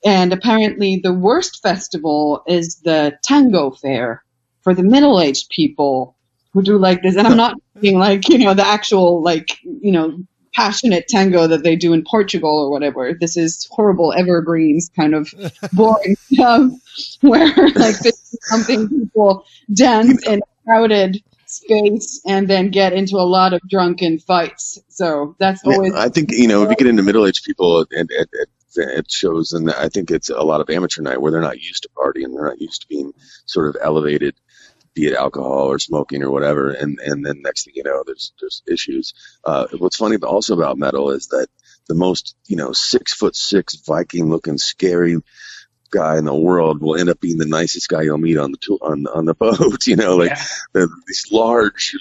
And 0.04 0.32
apparently, 0.32 1.00
the 1.02 1.12
worst 1.12 1.62
festival 1.62 2.42
is 2.46 2.76
the 2.76 3.18
Tango 3.22 3.70
Fair 3.70 4.24
for 4.62 4.74
the 4.74 4.82
middle-aged 4.82 5.50
people 5.50 6.16
who 6.52 6.62
do 6.62 6.78
like 6.78 7.02
this. 7.02 7.16
And 7.16 7.26
I'm 7.26 7.36
not 7.36 7.56
being 7.80 7.98
like 7.98 8.28
you 8.28 8.38
know 8.38 8.54
the 8.54 8.66
actual 8.66 9.22
like 9.22 9.58
you 9.62 9.92
know 9.92 10.18
passionate 10.54 11.08
tango 11.08 11.46
that 11.46 11.62
they 11.62 11.76
do 11.76 11.92
in 11.92 12.04
Portugal 12.04 12.58
or 12.58 12.70
whatever. 12.70 13.14
This 13.18 13.36
is 13.36 13.68
horrible 13.70 14.12
evergreens 14.12 14.90
kind 14.96 15.14
of 15.14 15.32
boring 15.72 16.16
stuff 16.32 16.72
where 17.20 17.54
like 17.74 17.96
50 17.96 18.10
something 18.42 18.88
people 18.88 19.44
dance 19.72 20.26
in 20.26 20.40
a 20.40 20.64
crowded 20.64 21.22
space 21.46 22.20
and 22.26 22.48
then 22.48 22.70
get 22.70 22.92
into 22.92 23.16
a 23.16 23.26
lot 23.26 23.52
of 23.52 23.60
drunken 23.68 24.18
fights. 24.18 24.78
So 24.88 25.34
that's 25.38 25.62
always 25.64 25.94
I 25.94 26.08
think 26.08 26.30
you 26.32 26.48
know 26.48 26.62
if 26.62 26.70
you 26.70 26.76
get 26.76 26.86
into 26.86 27.02
middle 27.02 27.26
aged 27.26 27.44
people 27.44 27.86
and 27.90 28.10
it, 28.10 28.28
it, 28.32 28.48
it 28.76 29.10
shows, 29.10 29.52
and 29.52 29.70
I 29.70 29.88
think 29.88 30.10
it's 30.10 30.30
a 30.30 30.42
lot 30.42 30.60
of 30.60 30.70
amateur 30.70 31.02
night 31.02 31.20
where 31.20 31.32
they're 31.32 31.40
not 31.40 31.60
used 31.60 31.82
to 31.82 31.88
partying, 31.96 32.32
they're 32.32 32.46
not 32.46 32.60
used 32.60 32.82
to 32.82 32.88
being 32.88 33.12
sort 33.46 33.68
of 33.68 33.76
elevated, 33.82 34.34
be 35.00 35.06
it 35.08 35.14
alcohol 35.14 35.70
or 35.70 35.78
smoking 35.78 36.22
or 36.22 36.30
whatever, 36.30 36.70
and 36.70 36.98
and 37.00 37.24
then 37.24 37.42
next 37.42 37.64
thing 37.64 37.74
you 37.76 37.82
know, 37.84 38.02
there's 38.06 38.32
there's 38.40 38.62
issues. 38.68 39.14
Uh, 39.44 39.66
what's 39.78 39.96
funny 39.96 40.16
also 40.16 40.54
about 40.54 40.78
metal 40.78 41.10
is 41.10 41.28
that 41.28 41.48
the 41.88 41.94
most 41.94 42.36
you 42.46 42.56
know 42.56 42.72
six 42.72 43.12
foot 43.14 43.34
six 43.36 43.76
Viking 43.86 44.28
looking 44.30 44.58
scary 44.58 45.16
guy 45.90 46.18
in 46.18 46.24
the 46.24 46.34
world 46.34 46.80
will 46.80 46.96
end 46.96 47.08
up 47.08 47.20
being 47.20 47.38
the 47.38 47.46
nicest 47.46 47.88
guy 47.88 48.02
you'll 48.02 48.18
meet 48.18 48.38
on 48.38 48.52
the 48.52 48.58
tour, 48.58 48.78
on 48.82 49.06
on 49.06 49.24
the 49.24 49.34
boat. 49.44 49.86
You 49.86 49.96
know, 49.96 50.16
like 50.16 50.36
Yeah. 50.74 50.86
these 51.06 51.26
large, 51.32 51.96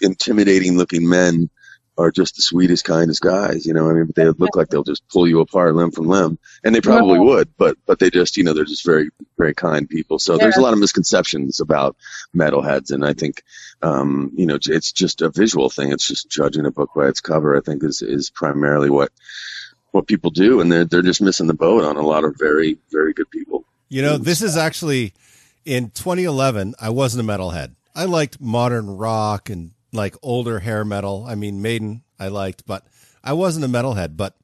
intimidating 0.00 0.76
looking 0.76 1.08
men 1.08 1.50
are 1.98 2.10
just 2.10 2.36
the 2.36 2.42
sweetest, 2.42 2.84
kindest 2.84 3.20
guys. 3.20 3.66
You 3.66 3.74
know, 3.74 3.90
I 3.90 3.92
mean, 3.92 4.06
but 4.06 4.14
they 4.14 4.24
look 4.26 4.56
like 4.56 4.68
they'll 4.68 4.82
just 4.82 5.06
pull 5.08 5.28
you 5.28 5.40
apart 5.40 5.74
limb 5.74 5.90
from 5.90 6.08
limb, 6.08 6.38
and 6.64 6.74
they 6.74 6.80
probably 6.80 7.18
Right. 7.18 7.26
would. 7.26 7.48
But 7.58 7.76
but 7.86 7.98
they 7.98 8.10
just, 8.10 8.36
you 8.36 8.44
know, 8.44 8.52
they're 8.54 8.64
just 8.64 8.84
very 8.84 9.10
very 9.36 9.54
kind 9.54 9.88
people. 9.88 10.18
So 10.18 10.38
there's 10.38 10.56
a 10.56 10.60
lot 10.62 10.72
of 10.72 10.78
misconceptions 10.78 11.60
about 11.60 11.96
metalheads, 12.34 12.90
and 12.90 13.04
I 13.04 13.12
think, 13.12 13.42
um, 13.82 14.32
you 14.34 14.46
know, 14.46 14.58
it's 14.62 14.92
just 14.92 15.20
a 15.22 15.30
visual 15.30 15.68
thing. 15.68 15.92
It's 15.92 16.06
just 16.06 16.30
judging 16.30 16.66
a 16.66 16.70
book 16.70 16.90
by 16.94 17.08
its 17.08 17.20
cover. 17.20 17.56
I 17.56 17.60
think 17.60 17.84
is 17.84 18.00
is 18.02 18.30
primarily 18.30 18.88
what 18.90 19.10
what 19.90 20.06
people 20.06 20.30
do, 20.30 20.60
and 20.60 20.72
they're 20.72 20.84
they're 20.86 21.02
just 21.02 21.20
missing 21.20 21.46
the 21.46 21.54
boat 21.54 21.84
on 21.84 21.96
a 21.96 22.02
lot 22.02 22.24
of 22.24 22.36
very 22.38 22.78
very 22.90 23.12
good 23.12 23.30
people. 23.30 23.64
You 23.88 24.00
know, 24.00 24.16
this 24.16 24.40
is 24.40 24.56
actually 24.56 25.12
in 25.66 25.90
2011. 25.90 26.74
I 26.80 26.88
wasn't 26.88 27.28
a 27.28 27.30
metalhead. 27.30 27.74
I 27.94 28.06
liked 28.06 28.40
modern 28.40 28.88
rock 28.88 29.50
and 29.50 29.72
like 29.92 30.16
older 30.22 30.60
hair 30.60 30.84
metal. 30.84 31.24
I 31.28 31.34
mean, 31.34 31.62
Maiden 31.62 32.02
I 32.18 32.28
liked, 32.28 32.66
but 32.66 32.86
I 33.22 33.32
wasn't 33.32 33.64
a 33.64 33.68
metalhead. 33.68 34.16
But 34.16 34.36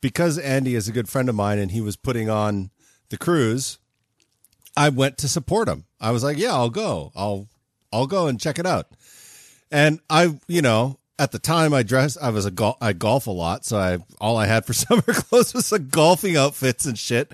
because 0.00 0.38
Andy 0.38 0.74
is 0.74 0.88
a 0.88 0.92
good 0.92 1.08
friend 1.08 1.28
of 1.28 1.34
mine 1.34 1.58
and 1.58 1.70
he 1.70 1.80
was 1.80 1.96
putting 1.96 2.28
on 2.30 2.70
the 3.08 3.16
cruise, 3.16 3.78
I 4.76 4.88
went 4.88 5.18
to 5.18 5.28
support 5.28 5.68
him. 5.68 5.84
I 6.00 6.10
was 6.10 6.22
like, 6.22 6.38
yeah, 6.38 6.52
I'll 6.52 6.70
go. 6.70 7.12
I'll 7.14 7.48
I'll 7.92 8.06
go 8.06 8.26
and 8.26 8.40
check 8.40 8.58
it 8.58 8.66
out. 8.66 8.88
And 9.70 10.00
I, 10.10 10.38
you 10.46 10.62
know, 10.62 10.98
at 11.18 11.32
the 11.32 11.38
time 11.38 11.72
I 11.72 11.82
dressed, 11.82 12.18
I 12.20 12.30
was 12.30 12.44
a 12.44 12.50
gol- 12.50 12.78
I 12.80 12.92
golf 12.92 13.26
a 13.26 13.30
lot, 13.30 13.64
so 13.64 13.78
I 13.78 13.98
all 14.20 14.36
I 14.36 14.46
had 14.46 14.66
for 14.66 14.72
summer 14.74 15.02
clothes 15.02 15.54
was 15.54 15.72
like 15.72 15.90
golfing 15.90 16.36
outfits 16.36 16.86
and 16.86 16.98
shit. 16.98 17.32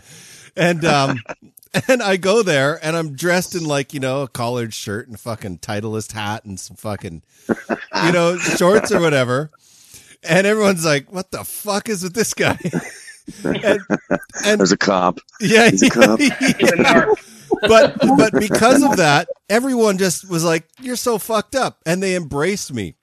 And 0.56 0.84
um 0.84 1.20
and 1.88 2.02
I 2.02 2.16
go 2.16 2.42
there 2.42 2.78
and 2.84 2.96
I'm 2.96 3.14
dressed 3.14 3.54
in 3.54 3.64
like, 3.64 3.94
you 3.94 4.00
know, 4.00 4.22
a 4.22 4.28
collared 4.28 4.74
shirt 4.74 5.06
and 5.06 5.14
a 5.16 5.18
fucking 5.18 5.58
Titleist 5.58 6.12
hat 6.12 6.44
and 6.44 6.58
some 6.58 6.76
fucking 6.76 7.22
you 7.48 8.12
know, 8.12 8.36
shorts 8.56 8.90
or 8.92 9.00
whatever. 9.00 9.50
And 10.22 10.46
everyone's 10.46 10.84
like, 10.84 11.10
"What 11.12 11.30
the 11.30 11.44
fuck 11.44 11.88
is 11.88 12.02
with 12.02 12.12
this 12.12 12.34
guy?" 12.34 12.58
and, 13.44 13.80
and 14.44 14.60
There's 14.60 14.72
a 14.72 14.76
cop. 14.76 15.18
yeah, 15.40 15.70
He's 15.70 15.82
a 15.82 15.88
cop. 15.88 16.18
He's 16.20 16.30
a 16.30 16.76
narc. 16.76 17.14
but 17.62 17.96
but 18.18 18.32
because 18.38 18.82
of 18.82 18.98
that, 18.98 19.28
everyone 19.48 19.96
just 19.96 20.28
was 20.28 20.44
like, 20.44 20.68
"You're 20.78 20.96
so 20.96 21.16
fucked 21.16 21.54
up," 21.54 21.80
and 21.86 22.02
they 22.02 22.14
embraced 22.16 22.70
me. 22.74 22.96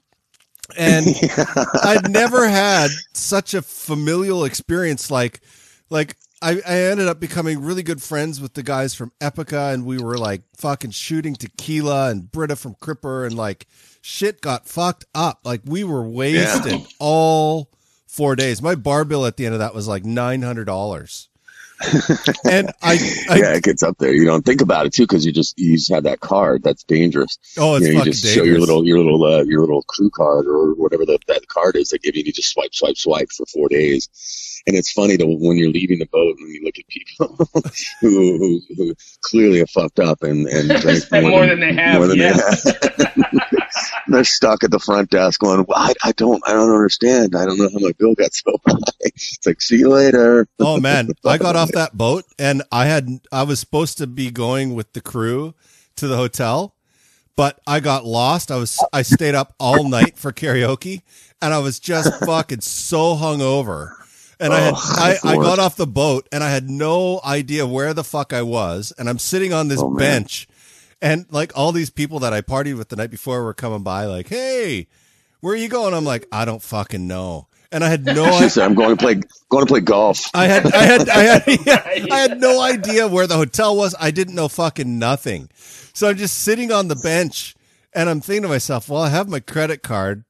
And 0.77 1.07
I'd 1.83 2.07
never 2.11 2.47
had 2.47 2.91
such 3.13 3.55
a 3.55 3.63
familial 3.63 4.45
experience. 4.45 5.09
Like, 5.09 5.41
like 5.89 6.17
I, 6.41 6.61
I 6.67 6.77
ended 6.91 7.07
up 7.07 7.19
becoming 7.19 7.61
really 7.61 7.83
good 7.83 8.01
friends 8.01 8.39
with 8.39 8.53
the 8.53 8.63
guys 8.63 8.93
from 8.93 9.11
Epica, 9.19 9.73
and 9.73 9.85
we 9.85 9.97
were 9.97 10.17
like 10.17 10.43
fucking 10.55 10.91
shooting 10.91 11.35
tequila 11.35 12.09
and 12.11 12.31
Britta 12.31 12.55
from 12.55 12.75
Cripper, 12.75 13.25
and 13.25 13.35
like 13.35 13.65
shit 14.01 14.41
got 14.41 14.67
fucked 14.67 15.05
up. 15.15 15.39
Like 15.43 15.61
we 15.65 15.83
were 15.83 16.07
wasted 16.07 16.85
all 16.99 17.71
four 18.05 18.35
days. 18.35 18.61
My 18.61 18.75
bar 18.75 19.03
bill 19.03 19.25
at 19.25 19.37
the 19.37 19.45
end 19.45 19.53
of 19.53 19.59
that 19.59 19.73
was 19.73 19.87
like 19.87 20.05
nine 20.05 20.43
hundred 20.43 20.65
dollars. 20.65 21.29
and 22.43 22.71
I, 22.81 22.93
I 23.29 23.37
yeah, 23.37 23.55
it 23.55 23.63
gets 23.63 23.83
up 23.83 23.97
there. 23.99 24.13
You 24.13 24.25
don't 24.25 24.45
think 24.45 24.61
about 24.61 24.85
it 24.85 24.93
too 24.93 25.03
because 25.03 25.25
you 25.25 25.31
just 25.31 25.57
you 25.57 25.75
just 25.75 25.91
have 25.91 26.03
that 26.03 26.19
card. 26.19 26.63
That's 26.63 26.83
dangerous. 26.83 27.37
oh, 27.57 27.75
it's 27.75 27.87
you, 27.87 27.93
know, 27.93 27.99
you 27.99 28.05
just 28.05 28.23
dangerous. 28.23 28.35
show 28.35 28.43
your 28.43 28.59
little 28.59 28.85
your 28.85 28.99
little 28.99 29.23
uh, 29.23 29.43
your 29.43 29.61
little 29.61 29.83
crew 29.83 30.09
card 30.09 30.45
or 30.47 30.73
whatever 30.73 31.05
the, 31.05 31.19
that 31.27 31.47
card 31.47 31.75
is 31.75 31.89
they 31.89 31.97
give 31.97 32.15
you. 32.15 32.23
You 32.25 32.31
just 32.31 32.51
swipe 32.51 32.73
swipe 32.73 32.97
swipe 32.97 33.29
for 33.31 33.45
four 33.47 33.69
days, 33.69 34.09
and 34.67 34.75
it's 34.75 34.91
funny 34.91 35.17
to 35.17 35.25
when 35.25 35.57
you're 35.57 35.71
leaving 35.71 35.99
the 35.99 36.05
boat 36.07 36.35
and 36.37 36.49
you 36.53 36.61
look 36.63 36.77
at 36.77 36.87
people 36.87 37.35
who, 38.01 38.37
who 38.37 38.61
who 38.75 38.95
clearly 39.21 39.59
have 39.59 39.69
fucked 39.69 39.99
up 39.99 40.21
and 40.23 40.45
and 40.47 40.69
drank 40.81 41.03
Spent 41.03 41.27
more 41.27 41.47
than 41.47 41.61
they 41.61 41.73
have, 41.73 41.99
more 41.99 42.07
than 42.07 42.17
yeah. 42.17 42.33
they 42.33 42.71
have. 42.71 43.33
They're 44.07 44.23
stuck 44.23 44.63
at 44.63 44.71
the 44.71 44.79
front 44.79 45.09
desk 45.09 45.39
going, 45.41 45.65
well, 45.67 45.77
I, 45.77 45.93
I 46.03 46.11
don't 46.13 46.41
I 46.47 46.53
don't 46.53 46.69
understand. 46.69 47.35
I 47.35 47.45
don't 47.45 47.57
know 47.57 47.69
how 47.71 47.79
my 47.79 47.91
bill 47.97 48.13
got 48.13 48.33
so 48.33 48.57
high. 48.67 48.77
It's 49.01 49.45
like 49.45 49.61
see 49.61 49.77
you 49.77 49.89
later. 49.89 50.47
Oh 50.59 50.79
man, 50.79 51.09
I 51.25 51.37
got 51.37 51.55
off 51.55 51.71
that 51.71 51.97
boat 51.97 52.25
and 52.37 52.63
I 52.71 52.85
had 52.85 53.21
I 53.31 53.43
was 53.43 53.59
supposed 53.59 53.97
to 53.99 54.07
be 54.07 54.31
going 54.31 54.75
with 54.75 54.93
the 54.93 55.01
crew 55.01 55.55
to 55.95 56.07
the 56.07 56.17
hotel, 56.17 56.75
but 57.35 57.59
I 57.65 57.79
got 57.79 58.05
lost. 58.05 58.51
I 58.51 58.57
was 58.57 58.83
I 58.91 59.01
stayed 59.01 59.35
up 59.35 59.53
all 59.59 59.87
night 59.87 60.17
for 60.17 60.33
karaoke 60.33 61.03
and 61.41 61.53
I 61.53 61.59
was 61.59 61.79
just 61.79 62.13
fucking 62.25 62.61
so 62.61 63.15
hungover. 63.15 63.93
And 64.39 64.53
I 64.53 64.59
had 64.59 64.73
Oh, 64.75 64.95
I, 65.23 65.31
I 65.31 65.35
got 65.35 65.59
off 65.59 65.75
the 65.75 65.87
boat 65.87 66.27
and 66.31 66.43
I 66.43 66.49
had 66.51 66.69
no 66.69 67.19
idea 67.25 67.65
where 67.65 67.93
the 67.93 68.03
fuck 68.03 68.33
I 68.33 68.41
was 68.43 68.93
and 68.97 69.09
I'm 69.09 69.19
sitting 69.19 69.53
on 69.53 69.67
this 69.67 69.81
Oh, 69.81 69.95
bench 69.95 70.47
and 71.01 71.25
like 71.31 71.51
all 71.55 71.71
these 71.71 71.89
people 71.89 72.19
that 72.19 72.33
I 72.33 72.41
partied 72.41 72.77
with 72.77 72.89
the 72.89 72.95
night 72.95 73.11
before 73.11 73.43
were 73.43 73.53
coming 73.53 73.83
by 73.83 74.05
like, 74.05 74.27
"Hey, 74.29 74.87
where 75.41 75.53
are 75.53 75.57
you 75.57 75.69
going?" 75.69 75.93
I'm 75.93 76.05
like, 76.05 76.27
"I 76.31 76.43
don't 76.45 76.61
fucking 76.61 77.05
know." 77.07 77.47
And 77.71 77.83
I 77.83 77.89
had 77.89 78.05
no 78.05 78.23
idea 78.33 78.49
said, 78.49 78.63
I'm 78.63 78.73
going 78.75 78.95
to 78.95 78.95
play 78.95 79.21
going 79.49 79.65
to 79.65 79.69
play 79.69 79.81
golf. 79.81 80.21
I 80.33 80.45
had, 80.45 80.71
I 80.73 80.83
had, 80.83 81.09
I 81.09 81.23
had, 81.23 81.43
yeah, 81.65 81.83
I 82.11 82.17
had 82.19 82.39
no 82.39 82.61
idea 82.61 83.07
where 83.07 83.27
the 83.27 83.35
hotel 83.35 83.75
was. 83.75 83.93
I 83.99 84.09
didn't 84.11 84.35
know 84.35 84.47
fucking 84.47 84.97
nothing. 84.97 85.49
So 85.93 86.07
I'm 86.07 86.15
just 86.17 86.39
sitting 86.39 86.71
on 86.71 86.87
the 86.87 86.95
bench 86.95 87.55
and 87.93 88.09
I'm 88.09 88.21
thinking 88.21 88.43
to 88.43 88.47
myself, 88.47 88.87
well, 88.87 89.01
I 89.01 89.09
have 89.09 89.27
my 89.27 89.41
credit 89.41 89.83
card 89.83 90.23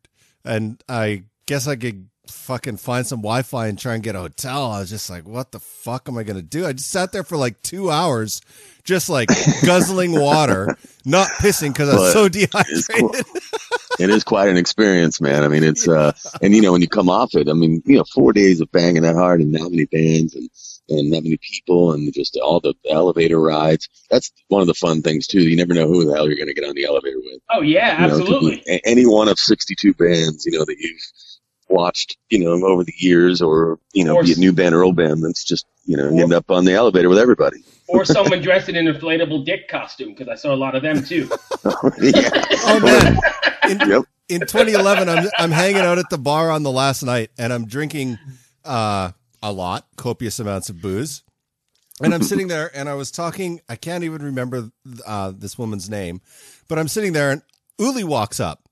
and 0.44 0.84
I 0.90 1.24
guess 1.46 1.68
I 1.68 1.76
could 1.76 2.10
fucking 2.30 2.78
find 2.78 3.06
some 3.06 3.20
Wi-Fi 3.20 3.68
and 3.68 3.78
try 3.80 3.94
and 3.96 4.04
get 4.04 4.16
a 4.16 4.20
hotel. 4.20 4.72
I 4.72 4.80
was 4.80 4.90
just 4.90 5.10
like, 5.10 5.28
what 5.28 5.52
the 5.52 5.60
fuck 5.60 6.08
am 6.08 6.18
I 6.18 6.24
going 6.24 6.38
to 6.38 6.42
do? 6.44 6.66
I 6.66 6.74
just 6.74 6.90
sat 6.90 7.12
there 7.12 7.24
for 7.24 7.38
like 7.38 7.62
two 7.62 7.90
hours, 7.92 8.42
just 8.84 9.10
like 9.10 9.30
guzzling 9.66 10.20
water, 10.20 10.78
not 11.06 11.28
pissing 11.40 11.74
because 11.74 11.90
I 11.90 11.96
was 11.96 12.14
But 12.14 12.14
so 12.14 12.26
It's 12.70 12.88
cool. 12.88 13.10
dehydrated. 13.10 13.26
it 14.00 14.10
is 14.10 14.24
quite 14.24 14.50
an 14.50 14.58
experience, 14.58 15.20
man. 15.22 15.44
I 15.44 15.48
mean, 15.48 15.64
it's 15.64 15.88
uh, 15.88 16.14
and 16.42 16.56
you 16.56 16.62
know 16.62 16.72
when 16.72 16.82
you 16.82 16.88
come 16.88 17.10
off 17.10 17.34
it, 17.36 17.50
I 17.50 17.54
mean, 17.54 17.82
you 17.86 17.98
know, 17.98 18.04
four 18.14 18.34
days 18.34 18.62
of 18.62 18.72
banging 18.72 19.04
that 19.04 19.16
hard 19.16 19.42
and 19.42 19.54
that 19.56 19.70
many 19.70 19.86
bands 19.86 20.36
and 20.36 20.50
and 20.90 21.12
that 21.12 21.22
many 21.22 21.38
people 21.42 21.92
and 21.92 22.14
just 22.14 22.38
all 22.42 22.62
the 22.62 22.74
elevator 22.90 23.42
rides. 23.42 23.90
That's 24.10 24.32
one 24.48 24.62
of 24.62 24.68
the 24.68 24.74
fun 24.74 25.02
things 25.02 25.28
too. 25.28 25.42
You 25.42 25.58
never 25.58 25.74
know 25.74 25.86
who 25.88 26.06
the 26.06 26.16
hell 26.16 26.28
you're 26.28 26.38
going 26.38 26.48
to 26.48 26.54
get 26.54 26.64
on 26.64 26.76
the 26.76 26.86
elevator 26.86 27.18
with. 27.18 27.42
Oh 27.52 27.60
yeah, 27.62 28.02
You 28.04 28.08
know, 28.08 28.14
absolutely. 28.20 28.64
be 28.66 28.82
any 28.86 29.06
one 29.06 29.28
of 29.28 29.38
62 29.38 29.94
bands, 29.96 30.46
you 30.46 30.58
know, 30.58 30.64
that 30.64 30.78
you've 30.80 31.02
watched, 31.70 32.18
you 32.30 32.40
know, 32.40 32.66
over 32.66 32.84
the 32.84 32.94
years, 32.98 33.42
or 33.42 33.80
you 33.94 34.04
know, 34.04 34.16
Or 34.16 34.24
be 34.24 34.32
s- 34.32 34.38
it 34.38 34.40
new 34.40 34.52
band 34.54 34.74
or 34.76 34.84
old 34.84 34.96
band. 34.96 35.24
That's 35.24 35.44
just 35.44 35.66
you 35.86 35.98
know, 35.98 36.10
Or- 36.10 36.22
end 36.22 36.34
up 36.34 36.50
on 36.52 36.66
the 36.66 36.74
elevator 36.74 37.10
with 37.10 37.20
everybody. 37.20 37.58
Or 37.90 38.04
someone 38.04 38.42
dressed 38.42 38.68
in 38.68 38.76
an 38.76 38.86
inflatable 38.94 39.46
dick 39.46 39.70
costume 39.70 40.10
because 40.10 40.28
I 40.28 40.36
saw 40.36 40.54
a 40.54 40.58
lot 40.58 40.76
of 40.76 40.82
them 40.84 41.04
too. 41.04 41.30
yeah. 42.02 42.30
Oh 42.66 42.80
man. 42.84 43.18
In, 43.70 43.80
Yep. 43.90 44.04
in 44.30 44.42
2011, 44.42 45.08
I'm 45.10 45.28
I'm 45.38 45.52
hanging 45.52 45.82
out 45.82 45.98
at 45.98 46.10
the 46.10 46.18
bar 46.18 46.52
on 46.52 46.64
the 46.64 46.72
last 46.72 47.04
night, 47.04 47.32
and 47.38 47.52
I'm 47.54 47.66
drinking 47.66 48.18
uh, 48.66 49.12
a 49.42 49.52
lot, 49.54 49.88
copious 49.96 50.40
amounts 50.40 50.70
of 50.70 50.82
booze, 50.82 51.24
and 52.02 52.14
I'm 52.14 52.24
sitting 52.24 52.48
there, 52.50 52.70
and 52.76 52.90
I 52.90 52.94
was 52.96 53.10
talking. 53.12 53.62
I 53.70 53.76
can't 53.78 54.04
even 54.04 54.22
remember 54.22 54.70
uh, 55.06 55.32
this 55.36 55.58
woman's 55.58 55.90
name, 55.90 56.22
but 56.68 56.78
I'm 56.80 56.88
sitting 56.90 57.14
there, 57.14 57.32
and 57.32 57.42
Uli 57.80 58.04
walks 58.04 58.40
up, 58.42 58.64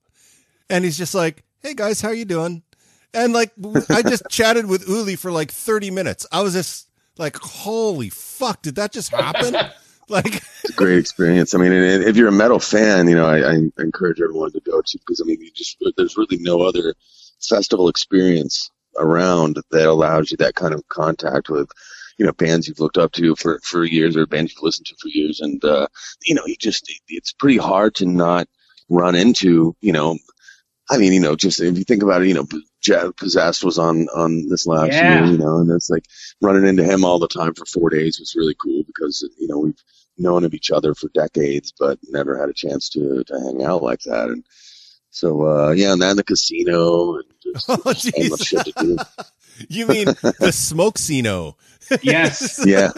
and 0.70 0.84
he's 0.84 0.98
just 0.98 1.16
like, 1.16 1.44
"Hey 1.60 1.74
guys, 1.74 2.02
how 2.02 2.10
are 2.10 2.14
you 2.14 2.26
doing?" 2.26 2.64
And 3.13 3.34
like, 3.34 3.52
I 3.89 4.02
just 4.02 4.24
chatted 4.30 4.65
with 4.65 4.88
Uli 4.88 5.15
for 5.15 5.32
like 5.32 5.52
30 5.52 5.91
minutes. 5.91 6.26
I 6.32 6.41
was 6.41 6.54
just 6.54 6.88
like, 7.18 7.38
"Holy 7.38 8.10
fuck, 8.10 8.62
did 8.62 8.76
that 8.76 8.91
just 8.91 9.12
happen?" 9.12 9.56
Like, 10.08 10.36
It's 10.36 10.70
a 10.70 10.74
great 10.74 11.00
experience. 11.00 11.56
I 11.56 11.58
mean, 11.58 11.72
if 11.72 12.15
you're 12.15 12.28
a 12.28 12.32
metal 12.32 12.60
fan, 12.60 13.08
you 13.08 13.15
know, 13.15 13.26
I, 13.26 13.39
I 13.39 13.56
encourage 13.80 14.22
everyone 14.22 14.52
to 14.52 14.60
go 14.60 14.80
to 14.80 15.00
because 15.00 15.20
I 15.20 15.24
mean, 15.24 15.41
you 15.41 15.50
just 15.52 15.84
there's 15.98 16.15
really 16.15 16.38
no 16.38 16.62
other 16.62 16.94
festival 17.41 17.89
experience 17.89 18.70
around 18.98 19.58
that 19.72 19.88
allows 19.88 20.30
you 20.30 20.38
that 20.38 20.56
kind 20.56 20.74
of 20.74 20.88
contact 20.89 21.50
with, 21.50 21.70
you 22.18 22.26
know, 22.26 22.34
bands 22.34 22.68
you've 22.68 22.80
looked 22.80 22.98
up 22.98 23.13
to 23.13 23.36
for 23.36 23.60
for 23.63 23.84
years 23.84 24.15
or 24.15 24.28
bands 24.28 24.54
you've 24.54 24.63
listened 24.63 24.86
to 24.88 24.96
for 25.02 25.10
years, 25.10 25.39
and 25.41 25.63
uh, 25.65 25.88
you 26.24 26.36
know, 26.36 26.44
you 26.46 26.56
just 26.56 26.88
it's 27.08 27.34
pretty 27.34 27.58
hard 27.58 27.96
to 27.96 28.06
not 28.06 28.48
run 28.89 29.15
into, 29.15 29.76
you 29.82 29.91
know. 29.91 30.18
I 30.89 30.98
mean, 30.98 31.13
you 31.13 31.20
know, 31.20 31.36
just 31.36 31.60
if 31.60 31.78
you 31.80 31.84
think 31.84 32.04
about 32.04 32.22
it, 32.22 32.28
you 32.28 32.36
know, 32.36 32.48
Possessed 33.17 33.63
was 33.63 33.78
on 33.80 34.08
on 34.15 34.48
this 34.50 34.65
last 34.67 34.93
Yeah. 34.93 35.02
year, 35.02 35.26
you 35.26 35.38
know, 35.38 35.58
and 35.60 35.71
it's 35.71 35.89
like 35.89 36.06
running 36.41 36.65
into 36.65 36.84
him 36.84 37.04
all 37.06 37.19
the 37.19 37.28
time 37.28 37.54
for 37.54 37.65
four 37.65 37.89
days 37.89 38.19
was 38.19 38.36
really 38.36 38.56
cool 38.62 38.84
because 38.86 39.28
you 39.39 39.48
know 39.48 39.60
we've 39.60 39.84
known 40.17 40.43
of 40.45 40.54
each 40.54 40.71
other 40.71 40.93
for 40.95 41.10
decades, 41.13 41.74
but 41.78 42.00
never 42.10 42.38
had 42.39 42.50
a 42.50 42.54
chance 42.54 42.89
to 42.89 43.24
to 43.26 43.39
hang 43.39 43.63
out 43.63 43.84
like 43.84 44.02
that. 44.02 44.30
And 44.30 44.45
so, 45.10 45.43
uh, 45.48 45.71
yeah, 45.71 45.93
and 45.93 46.02
then 46.02 46.17
the 46.17 46.24
casino 46.24 47.15
and 47.15 47.24
Oh, 47.70 47.94
just 47.94 48.08
oh 48.08 48.22
endless 48.22 48.42
jeez, 48.42 48.66
shit 48.66 48.76
to 48.76 48.84
do. 48.84 48.98
you 49.70 49.88
mean 49.88 50.06
the 50.06 50.52
smoke 50.52 50.98
cino? 50.98 51.56
Yes. 52.02 52.64
Yeah. 52.66 52.90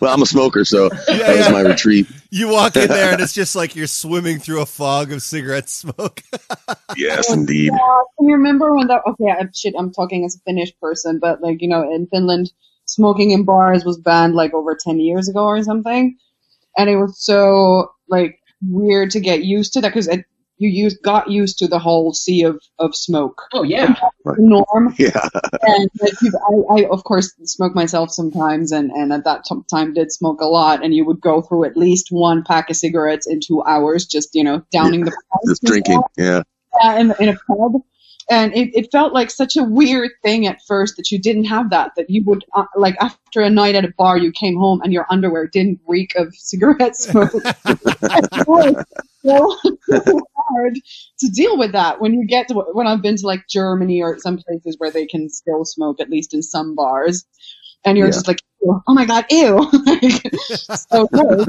well, 0.00 0.12
I'm 0.12 0.22
a 0.22 0.26
smoker, 0.26 0.64
so 0.64 0.84
Yeah, 0.84 1.16
that 1.16 1.18
yeah. 1.18 1.36
was 1.36 1.50
my 1.50 1.60
retreat. 1.60 2.08
You 2.30 2.48
walk 2.48 2.74
in 2.74 2.88
there 2.88 3.12
and 3.12 3.22
it's 3.22 3.32
just 3.32 3.54
like 3.54 3.76
you're 3.76 3.86
swimming 3.86 4.40
through 4.40 4.62
a 4.62 4.66
fog 4.66 5.12
of 5.12 5.22
cigarette 5.22 5.68
smoke. 5.68 6.22
Yes, 6.96 7.32
indeed. 7.32 7.70
Yeah, 7.72 8.02
can 8.18 8.28
you 8.28 8.34
remember 8.34 8.74
when 8.74 8.88
that? 8.88 9.02
Okay, 9.06 9.30
I, 9.30 9.46
shit, 9.54 9.74
I'm 9.78 9.92
talking 9.92 10.24
as 10.24 10.34
a 10.34 10.40
Finnish 10.40 10.72
person, 10.80 11.20
but 11.20 11.40
like 11.40 11.62
you 11.62 11.68
know, 11.68 11.82
in 11.82 12.08
Finland, 12.08 12.52
smoking 12.86 13.30
in 13.30 13.44
bars 13.44 13.84
was 13.84 13.96
banned 13.98 14.34
like 14.34 14.52
over 14.54 14.76
ten 14.78 14.98
years 14.98 15.28
ago 15.28 15.44
or 15.44 15.62
something, 15.62 16.16
and 16.76 16.90
it 16.90 16.96
was 16.96 17.24
so 17.24 17.92
like 18.08 18.40
weird 18.60 19.10
to 19.12 19.20
get 19.20 19.44
used 19.44 19.72
to 19.74 19.80
that 19.80 19.90
because 19.90 20.08
you 20.62 20.70
used 20.70 21.02
got 21.02 21.30
used 21.30 21.58
to 21.58 21.66
the 21.68 21.78
whole 21.78 22.12
sea 22.14 22.42
of 22.44 22.60
of 22.78 22.94
smoke 22.94 23.42
Oh 23.52 23.62
yeah. 23.64 23.94
norm, 24.38 24.94
Yeah. 24.98 25.28
and 25.62 25.90
like, 26.00 26.14
I, 26.22 26.74
I 26.82 26.88
of 26.90 27.04
course 27.04 27.32
smoke 27.44 27.74
myself 27.74 28.10
sometimes, 28.10 28.72
and 28.72 28.90
and 28.92 29.12
at 29.12 29.24
that 29.24 29.44
t- 29.44 29.56
time 29.68 29.92
did 29.94 30.12
smoke 30.12 30.40
a 30.40 30.46
lot, 30.46 30.84
and 30.84 30.94
you 30.94 31.04
would 31.04 31.20
go 31.20 31.42
through 31.42 31.64
at 31.64 31.76
least 31.76 32.08
one 32.10 32.44
pack 32.44 32.70
of 32.70 32.76
cigarettes 32.76 33.26
in 33.26 33.40
two 33.40 33.62
hours, 33.64 34.06
just 34.06 34.30
you 34.34 34.44
know, 34.44 34.62
downing 34.72 35.04
the 35.04 35.12
Just 35.46 35.62
drinking. 35.64 35.98
stuff 35.98 36.10
Yeah. 36.16 36.42
yeah, 36.82 36.98
in, 37.00 37.14
in 37.20 37.28
a 37.30 37.36
pub. 37.48 37.82
And 38.30 38.54
it, 38.54 38.70
it 38.74 38.92
felt 38.92 39.12
like 39.12 39.30
such 39.32 39.56
a 39.56 39.64
weird 39.64 40.10
thing 40.22 40.46
at 40.46 40.60
first 40.68 40.96
that 40.96 41.10
you 41.10 41.18
didn't 41.18 41.46
have 41.46 41.70
that, 41.70 41.90
that 41.96 42.08
you 42.08 42.22
would, 42.24 42.44
uh, 42.54 42.64
like, 42.76 42.94
after 43.00 43.40
a 43.42 43.50
night 43.50 43.74
at 43.74 43.84
a 43.84 43.92
bar, 43.98 44.16
you 44.16 44.30
came 44.30 44.56
home 44.56 44.80
and 44.82 44.92
your 44.92 45.06
underwear 45.10 45.48
didn't 45.48 45.80
reek 45.88 46.14
of 46.14 46.32
cigarette 46.36 46.96
smoke. 46.96 47.32
so, 49.24 49.56
so 49.88 50.20
hard 50.48 50.74
to 51.20 51.28
deal 51.28 51.58
with 51.58 51.72
that 51.72 52.00
when 52.00 52.14
you 52.14 52.26
get 52.26 52.48
to, 52.48 52.54
when 52.72 52.86
I've 52.86 53.02
been 53.02 53.16
to, 53.16 53.26
like, 53.26 53.46
Germany 53.48 54.02
or 54.02 54.18
some 54.18 54.38
places 54.38 54.76
where 54.78 54.90
they 54.90 55.06
can 55.06 55.28
still 55.28 55.64
smoke, 55.64 56.00
at 56.00 56.10
least 56.10 56.34
in 56.34 56.42
some 56.42 56.74
bars. 56.74 57.24
And 57.84 57.98
you're 57.98 58.06
Yeah. 58.08 58.12
just 58.12 58.28
like, 58.28 58.40
oh 58.66 58.80
my 58.88 59.04
god, 59.04 59.24
ew! 59.30 59.68
like, 59.86 60.34
so 60.90 61.06
gross. 61.08 61.46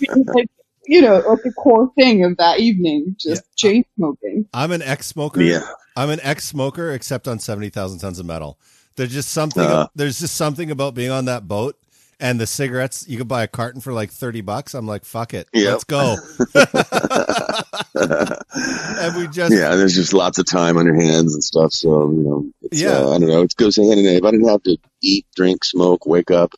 It's 0.00 0.30
like, 0.34 0.48
you 0.86 1.00
know, 1.00 1.18
like 1.18 1.42
the 1.44 1.52
core 1.56 1.92
thing 1.96 2.24
of 2.24 2.36
that 2.38 2.58
evening, 2.58 3.14
just 3.18 3.42
chain 3.56 3.84
smoking. 3.96 4.46
I'm 4.52 4.72
an 4.72 4.82
ex 4.82 5.06
smoker. 5.06 5.40
Yeah. 5.42 5.60
I'm 5.96 6.10
an 6.10 6.18
ex 6.22 6.44
smoker, 6.44 6.90
except 6.92 7.28
on 7.28 7.38
70,000 7.38 7.98
tons 8.00 8.18
of 8.18 8.26
metal. 8.26 8.58
There's 8.96 9.12
just 9.12 9.28
something, 9.30 9.62
Uh. 9.62 9.86
there's 9.94 10.18
just 10.18 10.34
something 10.36 10.70
about 10.72 10.94
being 10.94 11.10
on 11.12 11.26
that 11.26 11.46
boat 11.46 11.76
and 12.20 12.38
the 12.38 12.46
cigarettes. 12.46 13.06
You 13.08 13.18
could 13.18 13.28
buy 13.28 13.42
a 13.42 13.48
carton 13.48 13.80
for 13.80 13.92
like 13.92 14.10
30 14.10 14.42
bucks. 14.42 14.74
I'm 14.74 14.86
like, 14.86 15.04
fuck 15.04 15.34
it. 15.34 15.48
Yep. 15.52 15.70
Let's 15.72 15.84
go. 15.84 16.16
and 17.94 19.16
we 19.16 19.28
just, 19.28 19.52
yeah, 19.54 19.74
there's 19.76 19.94
just 19.94 20.12
lots 20.12 20.38
of 20.38 20.46
time 20.46 20.76
on 20.76 20.86
your 20.86 20.94
hands 21.00 21.34
and 21.34 21.42
stuff. 21.42 21.72
So, 21.72 22.10
you 22.10 22.22
know, 22.22 22.46
it's, 22.62 22.80
Yeah. 22.80 22.98
uh, 22.98 23.10
I 23.14 23.18
don't 23.18 23.28
know. 23.28 23.42
It 23.42 23.56
goes 23.56 23.76
hand 23.76 23.92
in 23.92 24.04
hand. 24.04 24.18
If 24.18 24.24
I 24.24 24.30
didn't 24.30 24.48
have 24.48 24.62
to 24.64 24.76
eat, 25.02 25.26
drink, 25.34 25.64
smoke, 25.64 26.06
wake 26.06 26.30
up, 26.30 26.54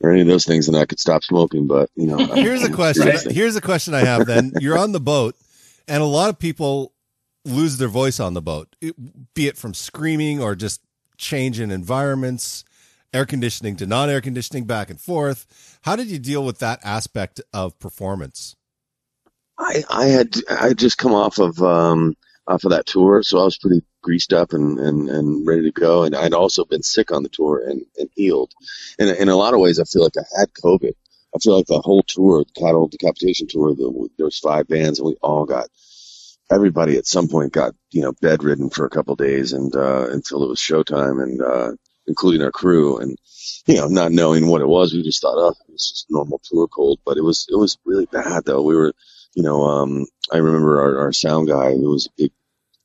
or 0.00 0.10
any 0.10 0.20
of 0.22 0.26
those 0.26 0.44
things, 0.44 0.66
then 0.66 0.74
I 0.80 0.84
could 0.84 1.00
stop 1.00 1.22
smoking. 1.22 1.66
But, 1.66 1.90
you 1.96 2.06
know, 2.06 2.18
here's 2.34 2.62
a 2.64 2.72
question. 2.72 3.12
Here's 3.30 3.56
a 3.56 3.60
question 3.60 3.94
I 3.94 4.00
have 4.04 4.26
then. 4.26 4.52
You're 4.60 4.78
on 4.78 4.92
the 4.92 5.00
boat, 5.00 5.36
and 5.88 6.02
a 6.02 6.06
lot 6.06 6.28
of 6.30 6.38
people 6.38 6.92
lose 7.44 7.78
their 7.78 7.88
voice 7.88 8.18
on 8.18 8.34
the 8.34 8.42
boat, 8.42 8.74
be 9.34 9.46
it 9.46 9.56
from 9.56 9.72
screaming 9.72 10.40
or 10.42 10.54
just 10.56 10.80
change 11.16 11.60
in 11.60 11.70
environments, 11.70 12.64
air 13.12 13.26
conditioning 13.26 13.76
to 13.76 13.86
non 13.86 14.10
air 14.10 14.20
conditioning, 14.20 14.64
back 14.64 14.90
and 14.90 15.00
forth. 15.00 15.78
How 15.82 15.96
did 15.96 16.08
you 16.08 16.18
deal 16.18 16.44
with 16.44 16.58
that 16.58 16.80
aspect 16.84 17.40
of 17.52 17.78
performance? 17.78 18.56
I, 19.58 19.84
I 19.88 20.04
had 20.06 20.34
I 20.50 20.68
had 20.68 20.78
just 20.78 20.98
come 20.98 21.14
off 21.14 21.38
of 21.38 21.62
um 21.62 22.14
off 22.46 22.64
of 22.64 22.70
that 22.70 22.86
tour, 22.86 23.22
so 23.22 23.40
I 23.40 23.44
was 23.44 23.58
pretty 23.58 23.82
greased 24.02 24.32
up 24.32 24.52
and, 24.52 24.78
and, 24.78 25.08
and 25.08 25.46
ready 25.46 25.62
to 25.62 25.72
go. 25.72 26.04
And 26.04 26.14
I'd 26.14 26.32
also 26.32 26.64
been 26.64 26.82
sick 26.82 27.10
on 27.10 27.24
the 27.24 27.28
tour 27.28 27.60
and, 27.66 27.82
and 27.98 28.08
healed. 28.14 28.52
And 29.00 29.10
in 29.10 29.28
a 29.28 29.34
lot 29.34 29.52
of 29.52 29.58
ways, 29.58 29.80
I 29.80 29.84
feel 29.84 30.04
like 30.04 30.16
I 30.16 30.38
had 30.38 30.52
COVID. 30.52 30.92
I 31.34 31.38
feel 31.40 31.56
like 31.56 31.66
the 31.66 31.80
whole 31.80 32.04
tour, 32.04 32.44
the 32.44 32.60
cattle 32.60 32.86
decapitation 32.86 33.48
tour, 33.48 33.74
the, 33.74 34.08
there 34.16 34.26
was 34.26 34.38
five 34.38 34.68
bands, 34.68 35.00
and 35.00 35.08
we 35.08 35.16
all 35.22 35.44
got 35.44 35.68
everybody 36.50 36.96
at 36.96 37.06
some 37.06 37.28
point 37.28 37.52
got 37.52 37.74
you 37.90 38.00
know 38.00 38.12
bedridden 38.22 38.70
for 38.70 38.86
a 38.86 38.90
couple 38.90 39.16
days, 39.16 39.52
and 39.52 39.74
uh, 39.74 40.08
until 40.10 40.44
it 40.44 40.48
was 40.48 40.60
showtime, 40.60 41.22
and 41.22 41.42
uh, 41.42 41.72
including 42.06 42.42
our 42.42 42.52
crew, 42.52 42.98
and 42.98 43.16
you 43.66 43.76
know 43.76 43.88
not 43.88 44.12
knowing 44.12 44.48
what 44.48 44.60
it 44.60 44.68
was, 44.68 44.92
we 44.92 45.02
just 45.02 45.22
thought, 45.22 45.36
oh, 45.36 45.50
it 45.68 45.72
was 45.72 45.90
just 45.90 46.06
normal 46.10 46.40
tour 46.44 46.68
cold. 46.68 47.00
But 47.04 47.16
it 47.16 47.22
was 47.22 47.46
it 47.50 47.56
was 47.56 47.78
really 47.84 48.06
bad 48.06 48.44
though. 48.44 48.62
We 48.62 48.76
were 48.76 48.92
you 49.34 49.42
know, 49.42 49.64
um, 49.64 50.06
I 50.32 50.38
remember 50.38 50.80
our, 50.80 50.98
our 50.98 51.12
sound 51.12 51.48
guy 51.48 51.72
who 51.72 51.90
was 51.90 52.06
a 52.06 52.10
big, 52.16 52.32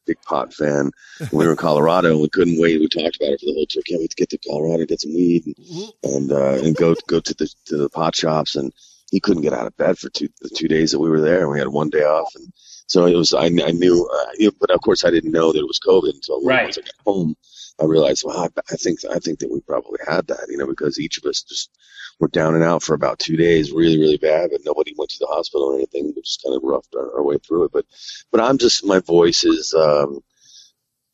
big 0.05 0.21
pot 0.23 0.53
fan. 0.53 0.91
We 1.31 1.45
were 1.45 1.51
in 1.51 1.57
Colorado 1.57 2.11
and 2.11 2.21
we 2.21 2.27
couldn't 2.27 2.59
wait. 2.59 2.79
We 2.81 2.89
talked 2.89 3.15
about 3.15 3.31
it 3.33 3.39
for 3.39 3.45
the 3.45 3.53
whole 3.53 3.67
trip. 3.67 3.85
Can't 3.87 4.01
wait 4.01 4.09
to 4.09 4.15
get 4.17 4.29
to 4.31 4.37
Colorado, 4.39 4.85
get 4.85 4.99
some 4.99 5.13
weed, 5.13 5.45
and 5.45 5.55
and, 6.03 6.31
uh, 6.31 6.61
and 6.61 6.75
go 6.75 6.93
go 7.07 7.21
to 7.21 7.33
the 7.35 7.47
to 7.67 7.77
the 7.77 7.89
pot 7.89 8.15
shops. 8.15 8.55
And 8.57 8.73
he 9.11 9.21
couldn't 9.21 9.43
get 9.43 9.53
out 9.53 9.65
of 9.67 9.77
bed 9.77 9.97
for 9.97 10.09
two 10.09 10.27
the 10.41 10.49
two 10.49 10.67
days 10.67 10.91
that 10.91 10.99
we 10.99 11.09
were 11.09 11.21
there. 11.21 11.41
And 11.43 11.51
we 11.51 11.59
had 11.59 11.69
one 11.69 11.89
day 11.89 12.03
off, 12.03 12.33
and 12.35 12.51
so 12.87 13.05
it 13.05 13.15
was. 13.15 13.33
I, 13.33 13.45
I 13.45 13.71
knew, 13.71 14.09
uh, 14.13 14.51
but 14.59 14.71
of 14.71 14.81
course 14.81 15.05
I 15.05 15.09
didn't 15.09 15.31
know 15.31 15.53
that 15.53 15.59
it 15.59 15.67
was 15.67 15.79
COVID 15.79 16.13
until 16.15 16.43
Right. 16.43 16.63
once 16.65 16.77
I 16.79 16.81
got 16.81 16.91
home. 17.05 17.35
I 17.81 17.85
realized, 17.85 18.23
well, 18.25 18.37
I, 18.37 18.47
I 18.71 18.75
think 18.75 18.99
I 19.09 19.19
think 19.19 19.39
that 19.39 19.51
we 19.51 19.59
probably 19.61 19.99
had 20.07 20.27
that, 20.27 20.47
you 20.49 20.57
know, 20.57 20.67
because 20.67 20.99
each 20.99 21.17
of 21.17 21.25
us 21.25 21.41
just 21.41 21.71
were 22.19 22.27
down 22.27 22.53
and 22.53 22.63
out 22.63 22.83
for 22.83 22.93
about 22.93 23.17
two 23.17 23.35
days, 23.35 23.71
really, 23.71 23.97
really 23.97 24.17
bad, 24.17 24.51
but 24.51 24.61
nobody 24.63 24.93
went 24.95 25.09
to 25.11 25.19
the 25.19 25.27
hospital 25.27 25.67
or 25.67 25.75
anything. 25.75 26.13
We 26.15 26.21
just 26.21 26.43
kind 26.43 26.55
of 26.55 26.61
roughed 26.63 26.93
our, 26.95 27.17
our 27.17 27.23
way 27.23 27.37
through 27.39 27.65
it. 27.65 27.71
But, 27.71 27.85
but 28.31 28.41
I'm 28.41 28.59
just, 28.59 28.85
my 28.85 28.99
voice 28.99 29.43
is, 29.43 29.73
um, 29.73 30.19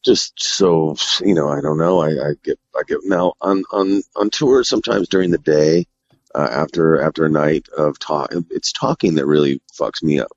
just 0.04 0.42
so, 0.42 0.96
you 1.22 1.34
know, 1.34 1.48
I 1.48 1.62
don't 1.62 1.78
know. 1.78 2.02
I, 2.02 2.10
I 2.10 2.34
get, 2.44 2.60
I 2.76 2.82
get 2.88 3.00
now 3.04 3.34
on, 3.40 3.64
on, 3.72 4.04
on 4.16 4.30
tour 4.30 4.64
sometimes 4.64 5.08
during 5.08 5.32
the 5.32 5.38
day, 5.38 5.88
uh, 6.36 6.50
after, 6.52 7.02
after 7.02 7.26
a 7.26 7.30
night 7.30 7.68
of 7.78 7.98
talk, 8.00 8.34
it's 8.52 8.74
talking 8.74 9.16
that 9.16 9.26
really 9.26 9.62
fucks 9.74 10.04
me 10.04 10.20
up. 10.20 10.32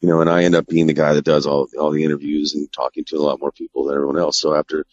You 0.00 0.08
know, 0.08 0.20
and 0.20 0.28
I 0.28 0.44
end 0.44 0.54
up 0.54 0.66
being 0.66 0.86
the 0.86 0.92
guy 0.92 1.14
that 1.14 1.24
does 1.24 1.46
all, 1.46 1.68
all 1.78 1.90
the 1.90 2.04
interviews 2.04 2.54
and 2.54 2.70
talking 2.72 3.04
to 3.06 3.16
a 3.16 3.22
lot 3.22 3.40
more 3.40 3.52
people 3.52 3.84
than 3.84 3.94
everyone 3.94 4.18
else. 4.18 4.38
So 4.38 4.54
after, 4.54 4.84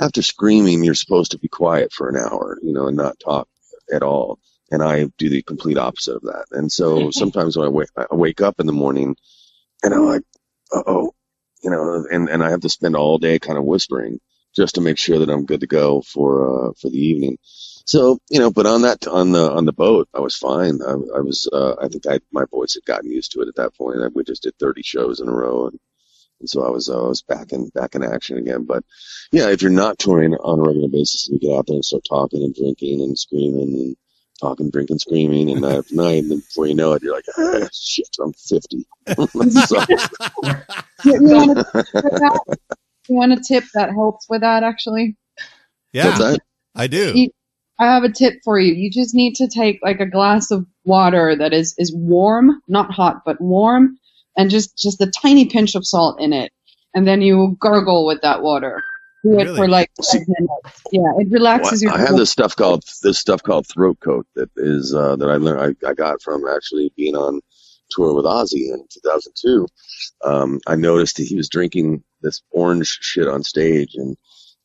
after 0.00 0.22
screaming, 0.22 0.84
you're 0.84 0.94
supposed 0.94 1.32
to 1.32 1.38
be 1.38 1.48
quiet 1.48 1.92
for 1.92 2.08
an 2.08 2.16
hour, 2.16 2.58
you 2.62 2.72
know, 2.72 2.88
and 2.88 2.96
not 2.96 3.18
talk 3.20 3.48
at 3.92 4.02
all 4.02 4.34
and 4.72 4.82
I 4.84 5.06
do 5.18 5.30
the 5.30 5.42
complete 5.42 5.78
opposite 5.78 6.16
of 6.16 6.22
that. 6.24 6.46
And 6.52 6.72
so 6.72 7.10
sometimes 7.12 7.58
when 7.58 7.66
I 7.66 7.70
wake, 7.70 7.90
I 7.98 8.16
wake 8.16 8.42
up 8.42 8.60
in 8.60 8.66
the 8.66 8.74
morning 8.74 9.16
and 9.84 9.94
I'm 9.94 10.06
like, 10.06 10.22
uh 10.74 10.84
oh, 10.86 11.12
you 11.62 11.70
know, 11.70 12.06
and, 12.10 12.28
and 12.28 12.44
I 12.44 12.50
have 12.50 12.60
to 12.62 12.68
spend 12.68 12.96
all 12.96 13.18
day 13.18 13.38
kind 13.38 13.58
of 13.58 13.64
whispering 13.64 14.20
just 14.56 14.76
to 14.76 14.82
make 14.82 14.98
sure 14.98 15.20
that 15.20 15.30
I'm 15.30 15.46
good 15.46 15.60
to 15.60 15.68
go 15.68 16.02
for, 16.02 16.70
uh, 16.70 16.72
for 16.80 16.90
the 16.90 16.98
evening. 16.98 17.38
So, 17.44 18.18
you 18.30 18.40
know, 18.40 18.50
but 18.52 18.66
on 18.66 18.82
that, 18.82 19.06
on 19.06 19.32
the, 19.32 19.50
on 19.52 19.66
the 19.66 19.72
boat, 19.72 20.08
I 20.14 20.20
was 20.20 20.36
fine. 20.36 20.80
I, 20.86 20.92
I 20.92 21.20
was, 21.20 21.48
uh, 21.52 21.76
I 21.82 21.88
think 21.88 22.06
I, 22.08 22.20
my 22.32 22.44
voice 22.50 22.74
had 22.74 22.84
gotten 22.86 23.10
used 23.10 23.32
to 23.32 23.42
it 23.42 23.48
at 23.48 23.56
that 23.56 23.76
point. 23.76 24.00
I, 24.02 24.08
we 24.08 24.24
just 24.24 24.44
did 24.44 24.54
30 24.60 24.82
shows 24.82 25.20
in 25.20 25.28
a 25.28 25.32
row 25.34 25.68
and, 25.68 25.80
and 26.40 26.48
so 26.48 26.66
I 26.66 26.70
was, 26.70 26.88
uh, 26.88 27.04
I 27.04 27.08
was 27.08 27.22
back 27.22 27.52
in, 27.52 27.68
back 27.70 27.94
in 27.94 28.02
action 28.04 28.38
again. 28.38 28.64
But 28.64 28.84
yeah, 29.32 29.48
if 29.50 29.62
you're 29.62 29.70
not 29.70 29.98
touring 29.98 30.34
on 30.34 30.58
a 30.60 30.62
regular 30.62 30.88
basis 30.88 31.28
and 31.28 31.40
you 31.40 31.48
get 31.48 31.56
out 31.56 31.66
there 31.66 31.74
and 31.74 31.84
start 31.84 32.04
talking 32.08 32.42
and 32.42 32.54
drinking 32.54 33.00
and 33.00 33.18
screaming 33.18 33.74
and, 33.74 33.96
talking, 34.40 34.68
drinking, 34.70 34.98
screaming, 34.98 35.50
and 35.50 35.62
night 35.62 35.78
after 35.78 35.94
night, 35.94 36.22
and 36.22 36.30
then 36.30 36.38
before 36.40 36.66
you 36.66 36.74
know 36.74 36.92
it, 36.92 37.02
you're 37.02 37.14
like, 37.14 37.24
ah, 37.38 37.66
shit, 37.72 38.08
I'm 38.22 38.32
50. 38.34 38.86
so, 39.66 39.80
You, 41.04 41.14
you 41.14 41.34
want 41.34 41.58
a 41.58 41.64
tip 41.64 41.84
that? 42.02 42.58
You 43.08 43.14
want 43.14 43.32
a 43.32 43.36
tip 43.36 43.64
that 43.74 43.90
helps 43.90 44.28
with 44.28 44.42
that? 44.42 44.62
Actually, 44.62 45.16
Yeah, 45.92 46.08
What's 46.08 46.18
that? 46.18 46.40
I 46.74 46.86
do. 46.86 47.12
You- 47.14 47.30
I 47.78 47.92
have 47.92 48.04
a 48.04 48.10
tip 48.12 48.40
for 48.42 48.58
you. 48.58 48.72
You 48.72 48.90
just 48.90 49.14
need 49.14 49.34
to 49.34 49.48
take 49.48 49.80
like 49.82 50.00
a 50.00 50.06
glass 50.06 50.50
of 50.50 50.66
water 50.86 51.36
that 51.36 51.52
is 51.52 51.74
is 51.76 51.94
warm, 51.94 52.62
not 52.68 52.90
hot, 52.90 53.16
but 53.26 53.38
warm, 53.38 53.98
and 54.36 54.50
just 54.50 54.76
just 54.78 55.00
a 55.00 55.06
tiny 55.10 55.46
pinch 55.46 55.74
of 55.74 55.86
salt 55.86 56.20
in 56.20 56.32
it, 56.32 56.52
and 56.94 57.06
then 57.06 57.22
you 57.22 57.56
gargle 57.60 58.06
with 58.06 58.20
that 58.22 58.42
water. 58.42 58.82
Do 59.24 59.32
it 59.40 59.44
Really? 59.44 59.56
for 59.56 59.68
like 59.68 59.90
See- 60.02 60.18
minutes. 60.18 60.82
Yeah, 60.92 61.02
it 61.18 61.28
relaxes 61.30 61.82
Well, 61.84 61.94
your. 61.96 62.00
I 62.02 62.06
have 62.06 62.16
this 62.16 62.30
stuff 62.30 62.54
called 62.54 62.84
this 63.02 63.18
stuff 63.18 63.42
called 63.42 63.66
throat 63.66 63.98
coat 64.00 64.26
that 64.36 64.50
is 64.56 64.94
uh, 64.94 65.16
that 65.16 65.28
I 65.28 65.36
learned 65.36 65.76
I, 65.84 65.88
I 65.88 65.94
got 65.94 66.22
from 66.22 66.46
actually 66.46 66.92
being 66.96 67.16
on 67.16 67.40
tour 67.90 68.14
with 68.14 68.24
Ozzy 68.24 68.72
in 68.72 68.84
2002. 68.92 69.66
Um, 70.24 70.60
I 70.66 70.76
noticed 70.76 71.16
that 71.16 71.24
he 71.26 71.34
was 71.36 71.48
drinking 71.48 72.02
this 72.22 72.40
orange 72.50 72.98
shit 73.00 73.26
on 73.26 73.42
stage, 73.42 73.94
and 73.94 74.16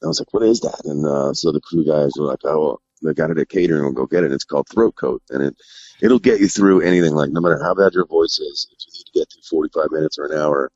I 0.03 0.07
was 0.07 0.19
like, 0.19 0.31
"What 0.33 0.43
is 0.43 0.59
that?" 0.61 0.81
And 0.85 1.05
uh, 1.07 1.33
so 1.33 1.51
the 1.51 1.61
crew 1.61 1.85
guys 1.85 2.11
were 2.17 2.25
like, 2.27 2.39
"Oh, 2.43 2.59
well, 2.61 2.81
they 3.01 3.13
got 3.13 3.31
it 3.31 3.39
at 3.39 3.49
catering. 3.49 3.83
We'll 3.83 3.93
go 3.93 4.05
get 4.07 4.23
it. 4.23 4.31
It's 4.31 4.45
called 4.45 4.69
throat 4.69 4.95
coat, 4.95 5.23
and 5.29 5.43
it 5.43 5.55
it'll 6.01 6.19
get 6.19 6.39
you 6.41 6.47
through 6.49 6.81
anything. 6.81 7.13
Like 7.13 7.31
no 7.31 7.41
matter 7.41 7.61
how 7.63 7.75
bad 7.75 7.93
your 7.93 8.07
voice 8.07 8.39
is, 8.39 8.67
if 8.71 8.79
you 8.87 8.99
need 8.99 9.05
to 9.05 9.19
get 9.19 9.31
through 9.31 9.43
45 9.49 9.91
minutes 9.91 10.19
or 10.19 10.25
an 10.25 10.37
hour." 10.39 10.71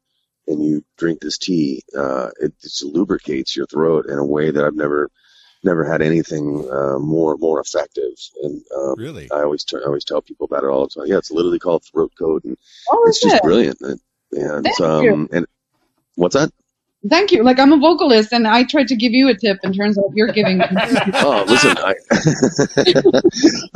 And 0.47 0.63
you 0.63 0.83
drink 0.97 1.21
this 1.21 1.39
tea, 1.39 1.83
uh, 1.97 2.29
it 2.41 2.53
just 2.61 2.83
lubricates 2.83 3.55
your 3.55 3.67
throat 3.67 4.07
in 4.07 4.17
a 4.19 4.25
way 4.25 4.51
that 4.51 4.63
I've 4.63 4.75
never 4.75 5.09
never 5.63 5.83
had 5.83 6.01
anything 6.01 6.67
uh, 6.71 6.99
more 6.99 7.37
more 7.37 7.59
effective. 7.59 8.13
And 8.43 8.63
um, 8.77 8.95
Really? 8.97 9.29
I 9.31 9.41
always 9.43 9.65
try, 9.65 9.81
I 9.81 9.85
always 9.85 10.05
tell 10.05 10.21
people 10.21 10.45
about 10.45 10.63
it 10.63 10.67
all 10.69 10.87
the 10.87 11.01
time. 11.01 11.07
Yeah, 11.09 11.17
it's 11.17 11.31
literally 11.31 11.59
called 11.59 11.83
throat 11.85 12.11
coat, 12.17 12.43
and 12.45 12.57
Oh, 12.89 13.07
it's 13.07 13.21
is 13.23 13.23
just 13.23 13.35
it? 13.35 13.41
brilliant. 13.41 13.77
And, 13.81 13.99
and 14.31 14.63
Thank 14.63 14.79
um, 14.81 15.05
you. 15.05 15.29
and 15.31 15.45
what's 16.15 16.35
that? 16.35 16.51
Thank 17.09 17.31
you. 17.31 17.43
Like 17.43 17.59
I'm 17.59 17.71
a 17.71 17.77
vocalist, 17.77 18.31
and 18.33 18.47
I 18.47 18.63
tried 18.63 18.87
to 18.87 18.95
give 18.95 19.11
you 19.11 19.27
a 19.29 19.35
tip, 19.35 19.59
and 19.63 19.75
turns 19.75 19.97
out 19.97 20.11
you're 20.13 20.31
giving. 20.31 20.61
Oh, 21.17 21.45
listen, 21.47 21.75
I, 21.77 21.95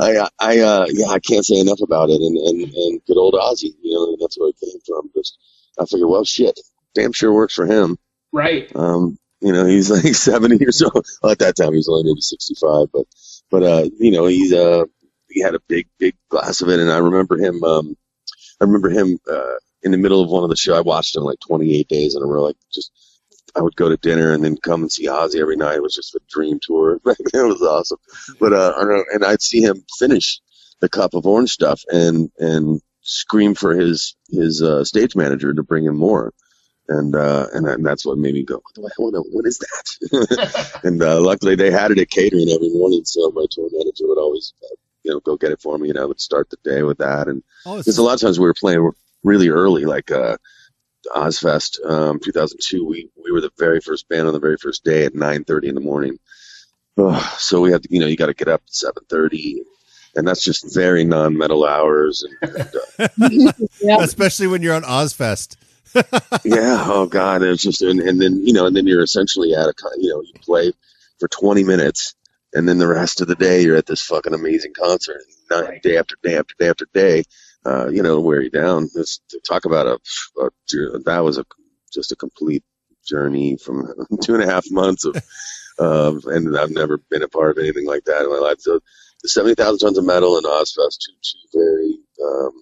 I, 0.00 0.28
I, 0.38 0.58
uh, 0.58 0.86
yeah, 0.90 1.06
I 1.08 1.18
can't 1.18 1.44
say 1.44 1.58
enough 1.58 1.80
about 1.80 2.10
it. 2.10 2.20
And, 2.20 2.36
and, 2.36 2.74
and 2.74 3.04
good 3.06 3.16
old 3.16 3.34
Ozzy, 3.34 3.74
you 3.82 3.92
know, 3.92 4.16
that's 4.20 4.38
where 4.38 4.50
it 4.50 4.56
came 4.60 4.80
from. 4.86 5.10
Just, 5.14 5.38
I 5.78 5.84
figured, 5.84 6.08
well, 6.08 6.24
shit, 6.24 6.58
damn 6.94 7.12
sure 7.12 7.32
works 7.32 7.54
for 7.54 7.66
him. 7.66 7.98
Right. 8.32 8.70
Um, 8.74 9.18
you 9.40 9.52
know, 9.52 9.66
he's 9.66 9.90
like 10.04 10.14
70 10.14 10.58
years 10.58 10.82
old. 10.82 11.06
Well, 11.22 11.32
at 11.32 11.38
that 11.40 11.56
time, 11.56 11.72
he 11.72 11.78
was 11.78 11.88
only 11.88 12.04
maybe 12.04 12.20
65, 12.20 12.88
but, 12.92 13.06
but, 13.50 13.62
uh, 13.62 13.88
you 13.98 14.10
know, 14.10 14.26
he's, 14.26 14.52
uh, 14.52 14.84
he 15.28 15.40
had 15.42 15.54
a 15.54 15.60
big, 15.68 15.88
big 15.98 16.14
glass 16.28 16.60
of 16.60 16.68
it. 16.68 16.80
And 16.80 16.90
I 16.90 16.98
remember 16.98 17.36
him, 17.36 17.62
um, 17.64 17.96
I 18.60 18.64
remember 18.64 18.90
him, 18.90 19.18
uh, 19.30 19.54
in 19.82 19.92
the 19.92 19.98
middle 19.98 20.22
of 20.22 20.28
one 20.28 20.44
of 20.44 20.50
the 20.50 20.56
show. 20.56 20.76
I 20.76 20.80
watched 20.80 21.16
him 21.16 21.22
like 21.22 21.40
28 21.40 21.88
days 21.88 22.14
in 22.14 22.22
a 22.22 22.26
row. 22.26 22.44
Like 22.44 22.56
just, 22.72 22.92
I 23.56 23.62
would 23.62 23.76
go 23.76 23.88
to 23.88 23.96
dinner 23.96 24.32
and 24.32 24.44
then 24.44 24.56
come 24.56 24.82
and 24.82 24.92
see 24.92 25.06
Ozzy 25.06 25.40
every 25.40 25.56
night. 25.56 25.76
It 25.76 25.82
was 25.82 25.94
just 25.94 26.14
a 26.14 26.20
dream 26.28 26.58
tour. 26.62 27.00
it 27.04 27.34
was 27.34 27.62
awesome. 27.62 27.98
But, 28.38 28.52
uh, 28.52 28.72
I 28.76 29.14
and 29.14 29.24
I'd 29.24 29.42
see 29.42 29.60
him 29.60 29.84
finish 29.98 30.40
the 30.80 30.88
cup 30.88 31.14
of 31.14 31.26
orange 31.26 31.50
stuff 31.50 31.82
and, 31.90 32.30
and 32.38 32.80
scream 33.02 33.54
for 33.54 33.74
his, 33.74 34.14
his, 34.30 34.62
uh, 34.62 34.84
stage 34.84 35.16
manager 35.16 35.52
to 35.52 35.62
bring 35.62 35.84
him 35.84 35.96
more 35.96 36.32
and 36.90 37.14
uh, 37.14 37.46
and, 37.54 37.66
and 37.66 37.86
that's 37.86 38.04
what 38.04 38.18
made 38.18 38.34
me 38.34 38.42
go, 38.42 38.60
what, 38.64 38.74
the 38.74 38.90
hell, 38.98 39.24
what 39.30 39.46
is 39.46 39.58
that? 39.58 40.80
and 40.84 41.02
uh, 41.02 41.20
luckily 41.20 41.54
they 41.54 41.70
had 41.70 41.92
it 41.92 41.98
at 41.98 42.10
catering 42.10 42.50
every 42.50 42.68
morning, 42.70 43.04
so 43.04 43.30
my 43.30 43.46
tour 43.50 43.68
manager 43.72 44.06
would 44.08 44.18
always, 44.18 44.52
uh, 44.64 44.74
you 45.04 45.12
know, 45.12 45.20
go 45.20 45.36
get 45.36 45.52
it 45.52 45.62
for 45.62 45.78
me, 45.78 45.88
and 45.88 45.98
I 45.98 46.04
would 46.04 46.20
start 46.20 46.50
the 46.50 46.58
day 46.64 46.82
with 46.82 46.98
that. 46.98 47.28
And 47.28 47.42
Oh, 47.64 47.78
because 47.78 47.96
a 47.96 48.02
lot 48.02 48.14
of 48.14 48.20
times 48.20 48.38
we 48.38 48.46
were 48.46 48.54
playing 48.54 48.90
really 49.22 49.48
early, 49.48 49.84
like 49.84 50.10
uh, 50.10 50.36
Ozzfest 51.14 51.84
um, 51.88 52.20
2002, 52.20 52.84
we 52.86 53.08
we 53.24 53.30
were 53.32 53.40
the 53.40 53.50
very 53.58 53.80
first 53.80 54.08
band 54.08 54.26
on 54.26 54.32
the 54.34 54.40
very 54.40 54.56
first 54.56 54.84
day 54.84 55.04
at 55.04 55.14
9:30 55.14 55.68
in 55.68 55.74
the 55.74 55.80
morning. 55.80 56.18
Oh, 56.96 57.34
so 57.38 57.60
we 57.60 57.72
had 57.72 57.82
to, 57.84 57.88
you 57.90 58.00
know, 58.00 58.06
you 58.06 58.16
got 58.16 58.26
to 58.26 58.34
get 58.34 58.48
up 58.48 58.62
at 58.66 58.72
7:30. 58.72 59.58
And 60.16 60.26
that's 60.26 60.42
just 60.42 60.74
very 60.74 61.04
non-metal 61.04 61.64
hours, 61.64 62.24
and, 62.42 62.52
and 62.52 62.74
uh, 62.98 63.52
yeah. 63.80 63.98
especially 64.00 64.48
when 64.48 64.60
you're 64.60 64.74
on 64.74 64.82
Ozzfest. 64.82 65.56
yeah 66.44 66.84
oh 66.86 67.04
god 67.06 67.42
it's 67.42 67.64
just 67.64 67.82
and, 67.82 67.98
and 67.98 68.22
then 68.22 68.46
you 68.46 68.52
know 68.52 68.64
and 68.66 68.76
then 68.76 68.86
you're 68.86 69.02
essentially 69.02 69.54
at 69.56 69.68
a 69.68 69.74
con- 69.74 69.90
you 70.00 70.08
know 70.08 70.20
you 70.20 70.32
play 70.40 70.72
for 71.18 71.26
20 71.26 71.64
minutes 71.64 72.14
and 72.54 72.68
then 72.68 72.78
the 72.78 72.86
rest 72.86 73.20
of 73.20 73.26
the 73.26 73.34
day 73.34 73.62
you're 73.62 73.76
at 73.76 73.86
this 73.86 74.00
fucking 74.00 74.32
amazing 74.32 74.72
concert 74.78 75.16
and 75.50 75.60
night, 75.62 75.68
Right. 75.68 75.82
day 75.82 75.96
after 75.96 76.14
day 76.22 76.36
after 76.38 76.54
day 76.60 76.68
after 76.68 76.86
day 76.94 77.24
uh 77.66 77.88
you 77.88 78.02
know 78.02 78.20
wear 78.20 78.42
you 78.42 78.50
down. 78.50 78.88
It's, 78.94 79.20
to 79.30 79.40
talk 79.40 79.64
about 79.64 79.86
a, 79.86 80.42
a 80.42 80.98
that 81.04 81.20
was 81.24 81.38
a 81.38 81.44
just 81.92 82.12
a 82.12 82.16
complete 82.16 82.64
journey 83.06 83.56
from 83.56 83.86
two 84.22 84.34
and 84.34 84.42
a 84.42 84.46
half 84.46 84.66
months 84.70 85.04
of 85.04 85.16
of 85.78 86.24
and 86.26 86.56
I've 86.58 86.70
never 86.70 86.98
been 87.10 87.22
a 87.22 87.28
part 87.28 87.50
of 87.50 87.58
anything 87.58 87.86
like 87.86 88.04
that 88.04 88.22
in 88.22 88.30
my 88.30 88.38
life. 88.38 88.60
So 88.60 88.80
the 89.22 89.28
70,000 89.28 89.78
tons 89.78 89.98
of 89.98 90.04
metal 90.04 90.36
and 90.36 90.46
Ozzfest 90.46 90.98
two 91.00 91.12
two 91.22 91.58
very 91.58 91.98
um 92.24 92.52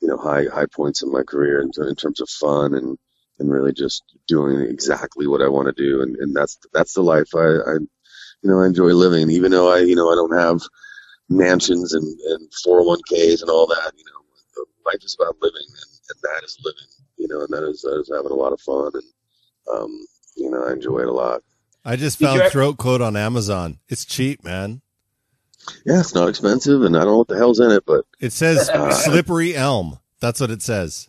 you 0.00 0.08
know 0.08 0.16
high 0.18 0.46
high 0.52 0.66
points 0.66 1.02
in 1.02 1.12
my 1.12 1.22
career 1.22 1.60
in, 1.62 1.70
in 1.88 1.94
terms 1.96 2.20
of 2.20 2.28
fun 2.28 2.74
and 2.74 2.98
and 3.38 3.50
really 3.50 3.72
just 3.72 4.02
doing 4.28 4.60
exactly 4.60 5.26
what 5.26 5.42
I 5.42 5.48
want 5.48 5.66
to 5.68 5.82
do. 5.82 6.02
And 6.02 6.16
and 6.16 6.34
that's 6.34 6.58
that's 6.72 6.94
the 6.94 7.02
life 7.02 7.34
I, 7.34 7.40
I 7.40 7.74
you 7.74 8.50
know 8.50 8.60
I 8.60 8.66
enjoy 8.66 8.92
living. 8.92 9.30
Even 9.30 9.50
though 9.52 9.72
I 9.72 9.80
you 9.80 9.96
know 9.96 10.10
I 10.10 10.14
don't 10.14 10.38
have 10.38 10.60
mansions 11.28 11.94
and 11.94 12.04
and 12.04 12.48
401ks 12.66 13.40
and 13.42 13.50
all 13.50 13.66
that 13.66 13.92
you 13.96 14.04
know 14.04 14.64
life 14.86 15.02
is 15.02 15.16
about 15.18 15.36
living 15.40 15.62
and, 15.66 16.00
and 16.10 16.18
that 16.22 16.44
is 16.44 16.58
living 16.64 16.88
you 17.16 17.28
know 17.28 17.40
and 17.40 17.48
that 17.48 17.68
is 17.68 17.80
that 17.82 17.98
is 18.00 18.10
having 18.14 18.30
a 18.30 18.34
lot 18.34 18.52
of 18.52 18.60
fun 18.60 18.90
and 18.94 19.02
um 19.72 20.06
you 20.36 20.50
know 20.50 20.62
I 20.64 20.72
enjoy 20.72 21.00
it 21.00 21.08
a 21.08 21.12
lot 21.12 21.42
I 21.84 21.96
just 21.96 22.18
found 22.18 22.40
ever- 22.40 22.50
throat 22.50 22.78
coat 22.78 23.02
on 23.02 23.14
Amazon. 23.14 23.78
It's 23.90 24.04
cheap, 24.06 24.42
man. 24.44 24.80
yeah 25.86 26.00
it's 26.00 26.14
not 26.14 26.28
expensive 26.28 26.82
and 26.82 26.96
I 26.96 27.00
don't 27.00 27.08
know 27.12 27.18
what 27.18 27.28
the 27.28 27.36
hell's 27.38 27.60
in 27.60 27.70
it 27.70 27.84
but 27.86 28.04
It 28.20 28.32
says 28.32 28.68
Uh, 28.74 28.92
slippery 28.92 29.54
elm. 29.56 29.98
That's 30.20 30.40
what 30.40 30.50
it 30.50 30.60
says. 30.62 31.08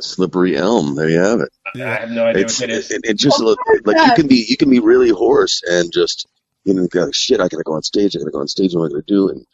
slippery 0.00 0.56
elm 0.56 0.94
there 0.96 1.08
you 1.08 1.18
have 1.18 1.40
it 1.40 1.48
I 1.76 1.78
have 2.00 2.10
no 2.10 2.26
idea 2.26 2.44
it's 2.44 2.60
what 2.60 2.68
it 2.70 2.74
is. 2.76 2.90
it, 2.90 3.00
it 3.04 3.16
just 3.18 3.42
What 3.42 3.58
is 3.74 3.80
like 3.86 4.06
you 4.06 4.14
can 4.14 4.26
be 4.26 4.44
you 4.48 4.56
can 4.58 4.68
be 4.68 4.80
really 4.80 5.08
hoarse 5.10 5.62
and 5.66 5.90
just 5.92 6.26
you 6.66 6.74
know 6.74 6.86
go 6.88 7.10
shit 7.12 7.40
I 7.40 7.48
gotta 7.48 7.64
go 7.64 7.74
on 7.74 7.82
stage 7.82 8.16
I 8.16 8.18
gotta 8.18 8.32
go 8.32 8.40
on 8.40 8.48
stage 8.48 8.74
what 8.74 8.82
am 8.82 8.86
I 8.86 8.90
gonna 8.90 9.02
do 9.06 9.30
and 9.30 9.46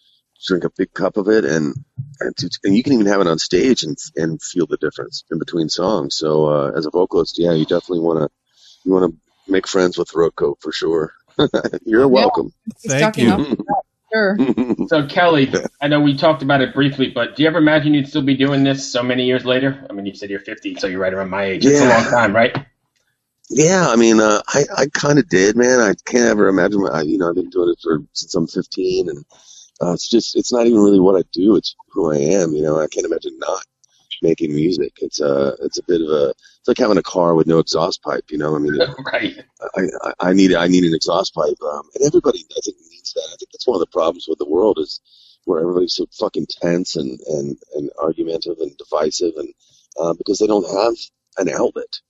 drink 0.46 0.64
a 0.64 0.70
big 0.77 0.92
cup 0.92 1.16
of 1.16 1.29
it 1.29 1.44
and 1.44 1.75
and, 2.20 2.37
to, 2.38 2.51
and 2.64 2.77
you 2.77 2.83
can 2.83 2.94
even 2.94 3.07
have 3.07 3.20
it 3.20 3.29
on 3.29 3.38
stage 3.38 3.85
and 3.85 3.96
and 4.16 4.42
feel 4.42 4.66
the 4.66 4.79
difference 4.79 5.25
in 5.31 5.38
between 5.38 5.68
songs 5.68 6.16
so 6.16 6.46
uh, 6.46 6.72
as 6.77 6.87
a 6.87 6.90
vocalist 6.90 7.38
yeah 7.38 7.53
you 7.53 7.64
definitely 7.64 8.01
want 8.01 8.18
to 8.18 8.29
you 8.85 8.92
want 8.92 9.12
to 9.12 9.53
make 9.53 9.68
friends 9.68 9.98
with 9.98 10.11
throat 10.11 10.35
coat 10.35 10.59
for 10.61 10.72
sure 10.72 11.12
you're 11.85 12.09
welcome 12.09 12.53
He's 12.83 12.92
Thank 12.92 13.18
you. 13.18 13.57
Sure. 14.12 14.37
So 14.88 15.07
Kelly, 15.07 15.51
I 15.81 15.88
know 15.88 16.01
we 16.01 16.16
talked 16.16 16.42
about 16.42 16.61
it 16.61 16.75
briefly, 16.75 17.11
but 17.11 17.35
do 17.35 17.42
you 17.42 17.48
ever 17.48 17.59
imagine 17.59 17.94
you'd 17.94 18.09
still 18.09 18.22
be 18.22 18.37
doing 18.37 18.62
this 18.62 18.92
so 18.92 19.03
many 19.03 19.25
years 19.25 19.46
later? 19.46 19.87
I 19.88 19.94
mean, 19.94 20.05
you 20.05 20.14
said 20.14 20.29
you're 20.29 20.40
50, 20.40 20.75
so 20.75 20.87
you're 20.87 21.01
right 21.01 21.14
around 21.14 21.31
my 21.31 21.44
age. 21.44 21.64
It's 21.64 21.81
a 21.81 21.88
long 21.88 22.05
time, 22.05 22.35
right? 22.35 22.66
Yeah, 23.50 23.87
I 23.88 23.96
mean, 23.96 24.20
uh, 24.20 24.42
I 24.48 24.64
I 24.76 24.87
kind 24.92 25.18
of 25.18 25.28
did, 25.28 25.57
man. 25.57 25.81
I 25.81 25.94
can't 26.07 26.26
ever 26.26 26.48
imagine. 26.48 26.87
I, 26.92 27.02
you 27.02 27.18
know, 27.18 27.28
I've 27.28 27.37
been 27.37 27.50
doing 27.50 27.70
it 27.70 27.78
for 27.83 28.00
since 28.12 28.35
I'm 28.35 28.48
15, 28.48 29.09
and 29.09 29.24
uh, 29.83 29.92
it's 29.92 30.09
just 30.11 30.37
it's 30.37 30.52
not 30.52 30.66
even 30.66 30.81
really 30.81 31.00
what 31.00 31.18
I 31.18 31.24
do. 31.33 31.57
It's 31.57 31.76
who 31.92 32.12
I 32.12 32.18
am. 32.18 32.52
You 32.55 32.62
know, 32.62 32.81
I 32.81 32.88
can't 32.88 33.07
imagine 33.07 33.38
not 33.38 33.62
making 34.22 34.55
music. 34.55 34.92
It's 35.00 35.20
uh 35.20 35.57
it's 35.62 35.78
a 35.78 35.85
bit 35.85 36.00
of 36.00 36.09
a 36.09 36.31
it's 36.31 36.68
like 36.68 36.78
having 36.78 36.98
a 36.98 37.02
car 37.02 37.35
with 37.35 37.46
no 37.46 37.59
exhaust 37.59 38.02
pipe. 38.02 38.24
You 38.31 38.38
know, 38.38 38.57
I 38.57 38.59
mean, 38.59 38.78
right. 39.12 39.38
I, 39.76 39.83
I, 40.02 40.12
I 40.31 40.33
need 40.33 40.55
I 40.55 40.68
need 40.68 40.85
an 40.85 40.94
exhaust 40.94 41.35
pipe, 41.35 41.57
um, 41.72 41.83
and 41.94 42.05
everybody 42.07 42.44
I 42.57 42.61
think 42.64 42.76
needs 42.90 43.12
that. 43.14 43.28
I 43.33 43.37
think 43.38 43.50
that's 43.52 43.66
one 43.66 43.76
of 43.76 43.81
the 43.81 43.92
problems 43.92 44.26
with 44.28 44.38
the 44.38 44.48
world 44.48 44.78
is 44.81 45.00
where 45.44 45.61
everybody's 45.61 45.94
so 45.94 46.07
fucking 46.18 46.46
tense 46.48 46.96
and 46.96 47.18
and 47.28 47.57
and 47.74 47.90
argumentative 48.02 48.59
and 48.61 48.76
divisive, 48.76 49.35
and 49.37 49.52
uh, 50.00 50.14
because 50.14 50.38
they 50.38 50.46
don't 50.46 50.68
have 50.70 50.94
an 51.38 51.48
outlet. 51.55 52.00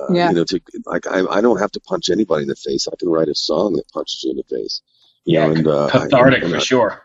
Uh, 0.00 0.12
Yeah. 0.14 0.28
You 0.30 0.36
know, 0.36 0.44
to 0.44 0.60
like 0.86 1.06
I 1.06 1.20
I 1.26 1.40
don't 1.40 1.60
have 1.60 1.72
to 1.72 1.80
punch 1.80 2.10
anybody 2.10 2.42
in 2.42 2.48
the 2.48 2.56
face. 2.56 2.88
I 2.88 2.96
can 2.96 3.08
write 3.08 3.28
a 3.28 3.34
song 3.34 3.74
that 3.74 3.88
punches 3.92 4.22
you 4.24 4.30
in 4.32 4.36
the 4.38 4.44
face. 4.44 4.82
You 5.24 5.34
Yeah, 5.34 5.46
know, 5.46 5.52
and 5.52 5.66
uh, 5.66 5.86
I- 5.86 5.90
Cathartic 5.90 6.42
and 6.42 6.52
for 6.52 6.56
I- 6.58 6.60
sure. 6.60 7.02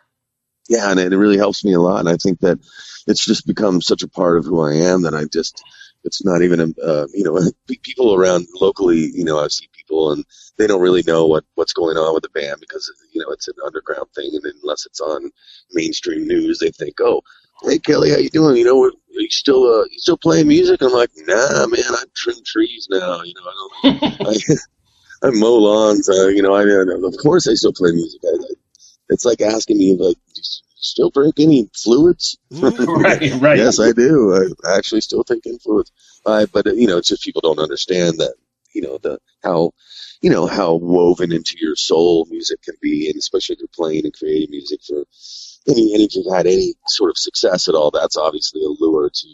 yeah, 0.70 0.90
and 0.92 1.00
it 1.00 1.18
really 1.18 1.38
helps 1.38 1.64
me 1.66 1.74
a 1.74 1.82
lot. 1.82 2.00
And 2.00 2.10
I 2.10 2.18
think 2.18 2.40
that 2.42 2.60
it's 3.08 3.26
just 3.26 3.46
become 3.48 3.82
such 3.82 4.04
a 4.04 4.08
part 4.08 4.38
of 4.38 4.46
who 4.46 4.62
I 4.62 4.74
am 4.74 5.04
that 5.04 5.14
I 5.14 5.26
just, 5.26 5.62
it's 6.04 6.24
not 6.26 6.42
even, 6.42 6.60
a, 6.60 6.82
uh, 6.82 7.08
you 7.14 7.24
know 7.24 7.40
people 7.84 8.16
around 8.16 8.48
locally, 8.60 9.12
you 9.14 9.24
know, 9.24 9.40
I 9.40 9.48
see 9.50 9.68
people 9.74 10.12
and 10.12 10.26
they 10.58 10.66
don't 10.68 10.82
really 10.82 11.04
know 11.06 11.28
what, 11.28 11.44
what's 11.56 11.74
going 11.74 11.98
on 11.98 12.14
with 12.16 12.24
the 12.24 12.30
band 12.30 12.58
because, 12.62 12.92
you 13.14 13.22
know, 13.22 13.30
it's 13.32 13.48
an 13.48 13.56
underground 13.66 14.08
thing. 14.16 14.32
And 14.34 14.44
unless 14.64 14.86
it's 14.88 15.02
on 15.02 15.30
mainstream 15.74 16.28
news, 16.28 16.60
they 16.60 16.72
think, 16.72 17.00
oh, 17.02 17.22
hey, 17.64 17.80
Kelly, 17.80 18.12
how 18.12 18.18
you 18.18 18.30
doing? 18.30 18.58
You 18.58 18.66
know, 18.66 18.84
are 18.84 18.92
you 19.10 19.30
still, 19.30 19.64
uh, 19.64 19.86
you 19.92 20.00
still 20.00 20.18
playing 20.18 20.48
music? 20.48 20.82
I'm 20.82 20.92
like, 20.92 21.12
nah, 21.16 21.68
man, 21.68 21.84
I 21.90 22.04
trim 22.16 22.38
trees 22.46 22.88
now. 22.90 23.22
You 23.24 23.34
know, 23.34 23.44
I 23.44 24.00
don't, 24.02 24.14
I, 24.28 25.28
I 25.28 25.32
mow 25.32 25.56
lawns. 25.56 26.10
Uh, 26.10 26.28
you 26.28 26.42
know, 26.42 26.54
I, 26.54 26.62
I, 26.62 27.08
of 27.08 27.18
course 27.22 27.48
I 27.48 27.54
still 27.54 27.74
play 27.74 27.92
music. 27.92 28.22
I, 28.24 28.36
I, 28.36 28.54
it's 29.10 29.26
like 29.26 29.42
asking 29.42 29.78
me, 29.78 29.96
like, 30.00 30.16
do 30.16 30.42
you 30.42 30.44
still 30.76 31.10
drink 31.10 31.36
any 31.40 31.70
fluids? 31.76 32.38
right, 32.52 32.74
right. 33.42 33.58
yes, 33.58 33.80
I 33.80 33.92
do. 33.92 34.54
I 34.66 34.78
actually 34.78 35.02
still 35.02 35.24
take 35.24 35.46
influence. 35.46 35.92
Uh, 36.26 36.46
but 36.52 36.68
uh, 36.68 36.74
you 36.74 36.88
know, 36.88 36.98
it's 36.98 37.10
just 37.10 37.24
people 37.24 37.42
don't 37.42 37.60
understand 37.60 38.18
that 38.20 38.36
you 38.74 38.82
know 38.82 38.98
the 39.02 39.20
how 39.44 39.72
you 40.22 40.30
know 40.30 40.48
how 40.48 40.76
woven 40.76 41.32
into 41.32 41.56
your 41.60 41.76
soul 41.76 42.28
music 42.30 42.62
can 42.62 42.76
be, 42.82 43.10
and 43.10 43.18
especially 43.18 43.54
if 43.54 43.60
you're 43.60 43.68
playing 43.74 44.06
and 44.06 44.14
creating 44.14 44.52
music 44.52 44.82
for 44.84 45.06
any 45.68 45.94
any 45.94 46.06
if 46.06 46.16
you've 46.16 46.34
had 46.34 46.48
any 46.48 46.74
sort 46.88 47.10
of 47.10 47.18
success 47.18 47.68
at 47.68 47.76
all. 47.76 47.92
That's 47.92 48.18
obviously 48.18 48.62
a 48.64 48.70
lure 48.80 49.10
to 49.10 49.28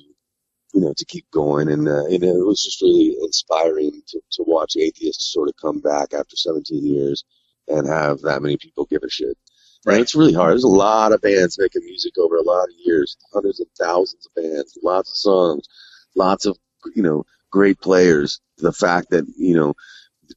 you 0.73 0.81
know 0.81 0.93
to 0.95 1.05
keep 1.05 1.29
going, 1.31 1.69
and 1.69 1.87
uh, 1.87 2.05
and 2.05 2.23
it 2.23 2.45
was 2.45 2.63
just 2.63 2.81
really 2.81 3.15
inspiring 3.21 4.01
to 4.07 4.21
to 4.31 4.43
watch 4.45 4.75
atheists 4.77 5.31
sort 5.31 5.49
of 5.49 5.55
come 5.61 5.79
back 5.79 6.13
after 6.13 6.35
17 6.35 6.85
years 6.85 7.23
and 7.67 7.87
have 7.87 8.21
that 8.21 8.41
many 8.41 8.57
people 8.57 8.85
give 8.85 9.03
a 9.03 9.09
shit. 9.09 9.37
Right. 9.85 9.95
And 9.95 10.03
it's 10.03 10.15
really 10.15 10.33
hard. 10.33 10.51
There's 10.51 10.63
a 10.63 10.67
lot 10.67 11.11
of 11.11 11.21
bands 11.21 11.57
making 11.57 11.83
music 11.83 12.17
over 12.19 12.35
a 12.35 12.43
lot 12.43 12.65
of 12.65 12.75
years, 12.85 13.17
hundreds 13.33 13.59
of 13.59 13.67
thousands 13.79 14.27
of 14.27 14.43
bands, 14.43 14.77
lots 14.83 15.09
of 15.09 15.15
songs, 15.15 15.67
lots 16.15 16.45
of 16.45 16.57
you 16.95 17.03
know 17.03 17.25
great 17.51 17.79
players. 17.81 18.39
The 18.57 18.73
fact 18.73 19.09
that 19.09 19.25
you 19.37 19.55
know 19.55 19.73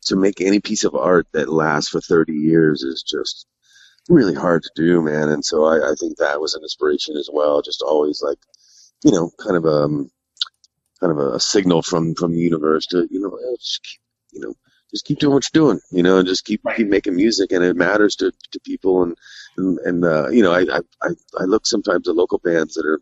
to 0.02 0.16
make 0.16 0.40
any 0.40 0.60
piece 0.60 0.84
of 0.84 0.94
art 0.94 1.26
that 1.32 1.48
lasts 1.48 1.90
for 1.90 2.00
30 2.00 2.32
years 2.32 2.82
is 2.82 3.02
just 3.02 3.46
really 4.08 4.34
hard 4.34 4.62
to 4.64 4.70
do, 4.76 5.02
man. 5.02 5.28
And 5.30 5.44
so 5.44 5.64
I, 5.64 5.92
I 5.92 5.94
think 5.98 6.18
that 6.18 6.40
was 6.40 6.54
an 6.54 6.62
inspiration 6.62 7.16
as 7.16 7.30
well. 7.32 7.62
Just 7.62 7.82
always 7.82 8.22
like, 8.22 8.38
you 9.04 9.12
know, 9.12 9.30
kind 9.42 9.56
of 9.56 9.64
a 9.64 9.84
um, 9.84 10.10
kind 11.00 11.12
of 11.12 11.18
a 11.34 11.40
signal 11.40 11.82
from 11.82 12.14
from 12.14 12.32
the 12.32 12.40
universe 12.40 12.86
to 12.86 13.06
you 13.10 13.20
know 13.20 13.38
just 13.58 13.82
keep, 13.84 14.00
you 14.32 14.40
know 14.40 14.54
just 14.90 15.04
keep 15.06 15.18
doing 15.18 15.34
what 15.34 15.44
you're 15.52 15.64
doing, 15.66 15.80
you 15.90 16.02
know, 16.02 16.18
and 16.18 16.28
just 16.28 16.44
keep 16.44 16.62
keep 16.76 16.88
making 16.88 17.16
music, 17.16 17.52
and 17.52 17.64
it 17.64 17.76
matters 17.76 18.16
to 18.16 18.32
to 18.52 18.60
people. 18.60 19.02
And 19.02 19.16
and, 19.56 19.78
and 19.80 20.04
uh, 20.04 20.28
you 20.30 20.42
know, 20.42 20.52
I, 20.52 20.62
I 21.02 21.10
I 21.38 21.44
look 21.44 21.66
sometimes 21.66 22.08
at 22.08 22.14
local 22.14 22.38
bands 22.38 22.74
that 22.74 22.86
are 22.86 23.00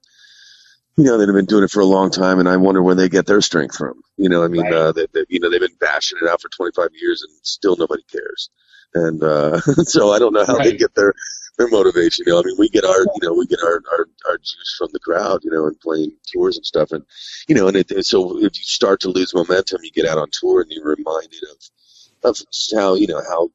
you 0.96 1.04
know, 1.04 1.18
that 1.18 1.28
have 1.28 1.34
been 1.34 1.46
doing 1.46 1.64
it 1.64 1.70
for 1.70 1.80
a 1.80 1.86
long 1.86 2.10
time, 2.10 2.38
and 2.38 2.48
I 2.48 2.56
wonder 2.56 2.82
where 2.82 2.94
they 2.94 3.08
get 3.08 3.26
their 3.26 3.40
strength 3.40 3.76
from. 3.76 4.02
You 4.16 4.28
know, 4.28 4.44
I 4.44 4.48
mean, 4.48 4.62
right. 4.62 4.72
uh, 4.72 4.92
they, 4.92 5.06
they, 5.12 5.24
you 5.28 5.40
know, 5.40 5.50
they've 5.50 5.60
been 5.60 5.76
bashing 5.80 6.18
it 6.20 6.28
out 6.28 6.42
for 6.42 6.48
25 6.50 6.88
years, 7.00 7.22
and 7.22 7.32
still 7.42 7.76
nobody 7.76 8.02
cares. 8.10 8.50
And 8.94 9.22
uh, 9.22 9.60
so 9.84 10.12
I 10.12 10.18
don't 10.18 10.34
know 10.34 10.44
how 10.44 10.56
right. 10.56 10.64
they 10.64 10.76
get 10.76 10.94
their 10.94 11.14
their 11.56 11.68
motivation. 11.68 12.24
You 12.26 12.34
know, 12.34 12.40
I 12.40 12.42
mean, 12.44 12.56
we 12.58 12.68
get 12.68 12.84
our, 12.84 13.00
you 13.00 13.20
know, 13.22 13.34
we 13.34 13.46
get 13.46 13.60
our, 13.64 13.82
our 13.92 14.06
our 14.28 14.36
juice 14.36 14.74
from 14.76 14.88
the 14.92 15.00
crowd, 15.00 15.40
you 15.44 15.50
know, 15.50 15.66
and 15.66 15.80
playing 15.80 16.12
tours 16.30 16.56
and 16.56 16.66
stuff, 16.66 16.92
and 16.92 17.04
you 17.48 17.54
know, 17.54 17.68
and 17.68 17.76
it, 17.76 18.04
so 18.04 18.38
if 18.38 18.56
you 18.56 18.64
start 18.64 19.00
to 19.00 19.08
lose 19.08 19.34
momentum, 19.34 19.80
you 19.82 19.90
get 19.92 20.06
out 20.06 20.18
on 20.18 20.28
tour, 20.30 20.60
and 20.60 20.70
you're 20.70 20.94
reminded 20.94 21.42
of 21.50 22.30
of 22.30 22.38
how 22.74 22.94
you 22.94 23.06
know 23.06 23.22
how 23.28 23.48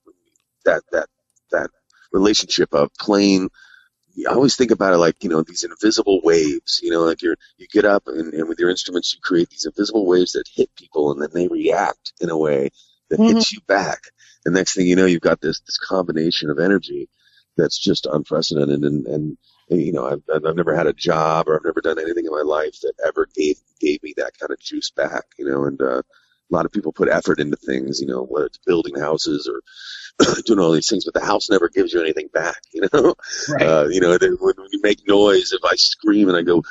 that 0.66 0.82
that 0.92 1.08
that 1.52 1.70
relationship 2.12 2.74
of 2.74 2.90
playing 2.96 3.50
I 4.26 4.34
always 4.34 4.56
think 4.56 4.72
about 4.72 4.94
it 4.94 4.98
like 4.98 5.24
you 5.24 5.30
know 5.30 5.44
these 5.44 5.64
invisible 5.64 6.22
waves. 6.24 6.80
You 6.82 6.92
know, 6.92 7.02
like 7.04 7.22
you're 7.22 7.38
you 7.58 7.68
get 7.68 7.86
up 7.86 8.08
and, 8.08 8.34
and 8.34 8.50
with 8.50 8.60
your 8.60 8.70
instruments 8.70 9.14
you 9.14 9.20
create 9.22 9.50
these 9.50 9.66
invisible 9.66 10.08
waves 10.08 10.32
that 10.32 10.48
hit 10.54 10.74
people 10.76 11.12
and 11.12 11.22
then 11.22 11.30
they 11.34 11.48
react 11.48 12.14
in 12.20 12.30
a 12.30 12.38
way 12.38 12.70
that 13.10 13.20
mm-hmm. 13.20 13.36
hits 13.36 13.54
you 13.54 13.60
back. 13.68 14.02
The 14.44 14.52
next 14.52 14.76
thing 14.76 14.88
you 14.88 14.96
know, 14.96 15.06
you've 15.06 15.22
got 15.22 15.42
this 15.42 15.60
this 15.62 15.78
combination 15.78 16.50
of 16.50 16.60
energy 16.60 17.10
that's 17.58 17.78
just 17.78 18.06
unprecedented. 18.06 18.82
And 18.84 19.06
and, 19.06 19.38
and 19.70 19.82
you 19.82 19.92
know, 19.92 20.08
I've 20.08 20.24
I've 20.34 20.56
never 20.56 20.76
had 20.76 20.88
a 20.88 20.94
job 20.94 21.48
or 21.48 21.56
I've 21.56 21.66
never 21.66 21.82
done 21.82 22.00
anything 22.00 22.26
in 22.26 22.32
my 22.32 22.44
life 22.44 22.80
that 22.82 22.94
ever 23.06 23.28
gave 23.36 23.58
gave 23.80 24.02
me 24.02 24.14
that 24.18 24.38
kind 24.40 24.52
of 24.52 24.60
juice 24.60 24.90
back. 24.90 25.26
You 25.38 25.50
know, 25.50 25.66
and 25.66 25.82
uh, 25.82 26.02
a 26.50 26.56
lot 26.56 26.66
of 26.66 26.72
people 26.72 26.94
put 26.94 27.10
effort 27.10 27.40
into 27.40 27.58
things. 27.58 28.00
You 28.00 28.08
know, 28.08 28.24
whether 28.24 28.46
it's 28.48 28.60
building 28.60 29.00
houses 29.00 29.50
or 29.52 29.62
doing 30.46 30.60
all 30.60 30.72
these 30.72 30.90
things, 30.90 31.06
but 31.06 31.14
the 31.14 31.26
house 31.26 31.50
never 31.50 31.70
gives 31.70 31.94
you 31.94 32.02
anything 32.02 32.30
back. 32.34 32.58
You 32.74 32.88
know, 32.94 33.16
right. 33.50 33.64
uh, 33.64 33.88
you 33.90 34.00
know 34.00 34.12
when, 34.12 34.30
when 34.40 34.68
you 34.72 34.80
make 34.84 35.08
noise, 35.08 35.52
if 35.52 35.62
I 35.66 35.76
scream 35.76 36.28
and 36.28 36.38
I 36.38 36.44
go, 36.44 36.64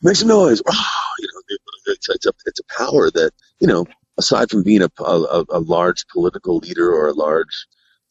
make 0.00 0.16
some 0.16 0.28
noise, 0.28 0.62
oh, 0.66 1.12
you 1.18 1.28
know, 1.34 1.56
it's, 1.88 2.08
it's 2.08 2.26
a 2.26 2.32
it's 2.46 2.60
a 2.60 2.74
power 2.78 3.10
that 3.10 3.32
you 3.60 3.66
know. 3.66 3.86
Aside 4.18 4.50
from 4.50 4.62
being 4.62 4.82
a, 4.82 4.90
a, 5.02 5.44
a 5.48 5.58
large 5.60 6.06
political 6.08 6.58
leader 6.58 6.92
or 6.92 7.08
a 7.08 7.14
large 7.14 7.66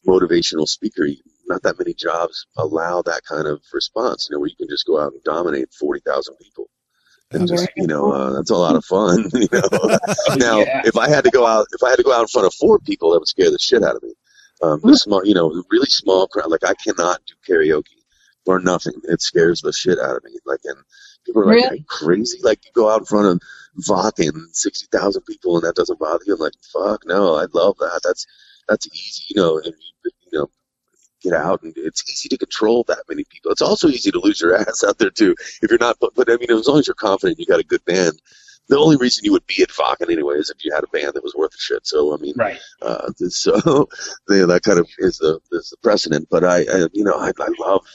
motivational 0.07 0.67
speaker, 0.67 1.07
not 1.47 1.61
that 1.61 1.77
many 1.77 1.93
jobs 1.93 2.47
allow 2.57 3.03
that 3.03 3.21
kind 3.23 3.47
of 3.47 3.61
response. 3.71 4.27
You 4.27 4.35
know, 4.35 4.39
where 4.39 4.49
you 4.49 4.55
can 4.55 4.67
just 4.67 4.87
go 4.87 4.99
out 4.99 5.13
and 5.13 5.23
dominate 5.23 5.71
forty 5.71 6.01
thousand 6.01 6.37
people 6.41 6.71
and 7.31 7.47
just 7.47 7.69
you 7.75 7.87
know 7.87 8.11
uh, 8.11 8.33
that's 8.33 8.51
a 8.51 8.55
lot 8.55 8.75
of 8.75 8.85
fun. 8.85 9.29
You 9.33 9.47
know, 9.51 9.97
now 10.35 10.59
yeah. 10.59 10.81
if 10.85 10.97
I 10.97 11.09
had 11.09 11.23
to 11.23 11.31
go 11.31 11.45
out, 11.45 11.67
if 11.73 11.83
I 11.83 11.89
had 11.89 11.95
to 11.97 12.03
go 12.03 12.13
out 12.13 12.21
in 12.21 12.27
front 12.27 12.47
of 12.47 12.53
four 12.53 12.79
people, 12.79 13.11
that 13.11 13.19
would 13.19 13.27
scare 13.27 13.49
the 13.49 13.59
shit 13.59 13.83
out 13.83 13.95
of 13.95 14.03
me. 14.03 14.13
Um, 14.61 14.79
the 14.83 14.95
small, 14.95 15.25
you 15.25 15.33
know, 15.33 15.63
really 15.71 15.87
small 15.87 16.27
crowd. 16.27 16.51
Like 16.51 16.63
I 16.63 16.73
cannot 16.75 17.21
do 17.25 17.33
karaoke 17.47 18.01
for 18.45 18.59
nothing. 18.59 18.93
It 19.05 19.21
scares 19.21 19.61
the 19.61 19.73
shit 19.73 19.99
out 19.99 20.17
of 20.17 20.23
me. 20.23 20.31
Like, 20.45 20.59
and 20.65 20.77
people 21.25 21.41
are 21.41 21.45
like, 21.47 21.55
really? 21.55 21.85
crazy? 21.87 22.39
Like 22.43 22.63
you 22.65 22.71
go 22.73 22.89
out 22.89 22.99
in 22.99 23.05
front 23.05 23.27
of 23.27 23.41
Wacken, 23.87 24.33
sixty 24.53 24.87
thousand 24.91 25.23
people, 25.23 25.55
and 25.55 25.65
that 25.65 25.75
doesn't 25.75 25.99
bother 25.99 26.23
you? 26.27 26.35
I'm 26.35 26.39
like, 26.39 26.53
fuck 26.71 27.03
no, 27.05 27.35
I 27.35 27.45
love 27.53 27.77
that. 27.79 28.01
That's 28.03 28.27
that's 28.67 28.87
easy. 28.87 29.23
You 29.29 29.41
know, 29.41 29.57
and 29.57 29.67
you, 29.67 29.73
you 30.05 30.11
know, 30.11 30.20
get 31.21 31.33
out 31.33 31.61
and 31.63 31.73
it's 31.77 32.09
easy 32.09 32.29
to 32.29 32.37
control 32.37 32.83
that 32.87 33.03
many 33.07 33.23
people. 33.25 33.51
It's 33.51 33.61
also 33.61 33.87
easy 33.87 34.11
to 34.11 34.19
lose 34.19 34.41
your 34.41 34.55
ass 34.59 34.83
out 34.83 34.97
there 34.97 35.09
too 35.09 35.35
if 35.61 35.69
you're 35.69 35.79
not. 35.79 35.97
But, 35.99 36.15
but 36.15 36.29
I 36.29 36.37
mean, 36.37 36.51
as 36.51 36.67
long 36.67 36.79
as 36.79 36.87
you're 36.87 36.95
confident, 36.95 37.39
you 37.39 37.45
got 37.45 37.59
a 37.59 37.65
good 37.65 37.83
band 37.85 38.19
the 38.71 38.79
only 38.79 38.95
reason 38.95 39.25
you 39.25 39.33
would 39.33 39.45
be 39.47 39.61
at 39.61 39.69
Wacken 39.69 40.09
anyway 40.09 40.35
is 40.35 40.49
if 40.49 40.63
you 40.63 40.71
had 40.73 40.85
a 40.85 40.87
band 40.87 41.13
that 41.13 41.23
was 41.23 41.35
worth 41.35 41.53
a 41.53 41.57
shit. 41.57 41.85
So 41.85 42.13
I 42.13 42.17
mean, 42.17 42.33
right. 42.37 42.59
Uh, 42.81 43.11
so 43.29 43.89
yeah, 44.29 44.45
that 44.45 44.61
kind 44.63 44.79
of 44.79 44.89
is 44.97 45.17
the 45.17 45.39
is 45.51 45.69
the 45.69 45.77
precedent. 45.83 46.27
But 46.31 46.45
I, 46.45 46.59
I 46.61 46.87
you 46.93 47.03
know, 47.03 47.15
I, 47.15 47.31
I 47.37 47.49
love 47.59 47.85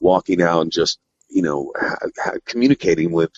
walking 0.00 0.40
out 0.40 0.62
and 0.62 0.70
just 0.70 1.00
you 1.28 1.42
know 1.42 1.72
ha- 1.78 1.96
ha- 2.18 2.38
communicating 2.46 3.10
with 3.10 3.30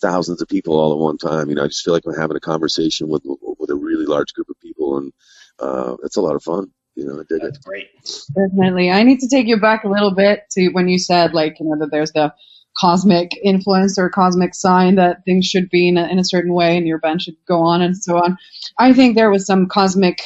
thousands 0.00 0.42
of 0.42 0.48
people 0.48 0.78
all 0.78 0.92
at 0.92 0.98
one 0.98 1.16
time. 1.16 1.48
You 1.48 1.54
know, 1.54 1.64
I 1.64 1.68
just 1.68 1.84
feel 1.84 1.94
like 1.94 2.04
I'm 2.06 2.14
having 2.14 2.36
a 2.36 2.40
conversation 2.40 3.08
with 3.08 3.22
with 3.24 3.70
a 3.70 3.76
really 3.76 4.06
large 4.06 4.34
group 4.34 4.48
of 4.50 4.58
people, 4.60 4.98
and 4.98 5.12
uh, 5.60 5.96
it's 6.02 6.16
a 6.16 6.22
lot 6.22 6.34
of 6.34 6.42
fun. 6.42 6.72
You 6.94 7.06
know, 7.06 7.20
I 7.20 7.22
dig 7.28 7.40
That's 7.42 7.58
it. 7.58 7.64
Great. 7.64 7.88
Definitely. 8.34 8.90
I 8.90 9.02
need 9.02 9.20
to 9.20 9.28
take 9.28 9.46
you 9.46 9.58
back 9.58 9.84
a 9.84 9.88
little 9.88 10.14
bit 10.14 10.44
to 10.52 10.68
when 10.68 10.88
you 10.88 10.98
said 10.98 11.32
like 11.32 11.58
you 11.58 11.66
know 11.66 11.78
that 11.78 11.90
there's 11.90 12.12
the 12.12 12.32
cosmic 12.76 13.32
influence 13.42 13.98
or 13.98 14.08
cosmic 14.08 14.54
sign 14.54 14.94
that 14.96 15.24
things 15.24 15.46
should 15.46 15.68
be 15.70 15.88
in 15.88 15.98
a, 15.98 16.06
in 16.08 16.18
a 16.18 16.24
certain 16.24 16.54
way 16.54 16.76
and 16.76 16.86
your 16.86 16.98
band 16.98 17.22
should 17.22 17.36
go 17.46 17.60
on 17.60 17.82
and 17.82 17.96
so 17.96 18.16
on. 18.16 18.36
I 18.78 18.92
think 18.92 19.14
there 19.14 19.30
was 19.30 19.46
some 19.46 19.66
cosmic, 19.68 20.22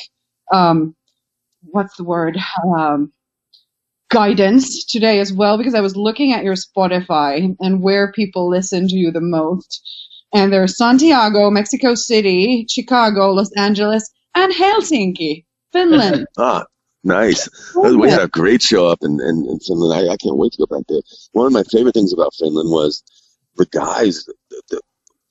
um, 0.52 0.94
what's 1.62 1.96
the 1.96 2.05
word, 2.05 2.38
um, 2.76 3.12
guidance 4.11 4.85
today 4.85 5.18
as 5.18 5.33
well 5.33 5.59
because 5.59 5.74
I 5.74 5.81
was 5.81 5.96
looking 5.96 6.33
at 6.33 6.44
your 6.44 6.55
Spotify 6.55 7.57
and 7.59 7.83
where 7.83 8.12
people 8.12 8.48
listen 8.48 8.87
to 8.88 8.94
you 8.94 9.11
the 9.11 9.20
most. 9.20 9.83
And 10.33 10.52
there's 10.52 10.76
Santiago, 10.76 11.50
Mexico 11.50 11.94
City, 11.94 12.66
Chicago, 12.68 13.31
Los 13.33 13.50
Angeles, 13.57 14.09
and 14.35 14.52
Helsinki, 14.52 15.45
Finland. 15.76 16.26
ah, 16.38 16.64
Nice. 17.06 17.48
We 17.76 18.10
had 18.10 18.20
a 18.20 18.26
great 18.26 18.60
show 18.60 18.88
up 18.88 18.98
in, 19.02 19.20
in, 19.20 19.46
in 19.48 19.60
Finland. 19.60 19.94
I, 19.94 20.12
I, 20.12 20.16
can't 20.16 20.36
wait 20.36 20.50
to 20.52 20.66
go 20.66 20.76
back 20.76 20.86
there. 20.88 21.02
One 21.30 21.46
of 21.46 21.52
my 21.52 21.62
favorite 21.62 21.94
things 21.94 22.12
about 22.12 22.34
Finland 22.34 22.68
was 22.68 23.04
the 23.54 23.66
guys, 23.66 24.24
the, 24.24 24.62
the, 24.70 24.80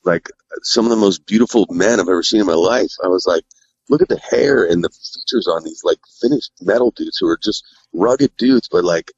like 0.05 0.29
some 0.61 0.85
of 0.85 0.91
the 0.91 0.95
most 0.95 1.25
beautiful 1.25 1.65
men 1.69 1.99
I've 1.99 2.07
ever 2.07 2.23
seen 2.23 2.39
in 2.39 2.47
my 2.47 2.53
life. 2.53 2.91
I 3.03 3.09
was 3.09 3.25
like, 3.27 3.43
look 3.89 4.01
at 4.01 4.07
the 4.07 4.19
hair 4.19 4.63
and 4.63 4.85
the 4.85 4.89
features 4.89 5.47
on 5.47 5.65
these 5.65 5.81
like 5.83 5.99
finished 6.21 6.51
metal 6.61 6.91
dudes 6.91 7.17
who 7.17 7.27
are 7.27 7.39
just 7.43 7.65
rugged 7.91 8.31
dudes, 8.37 8.69
but 8.69 8.85
like 8.85 9.11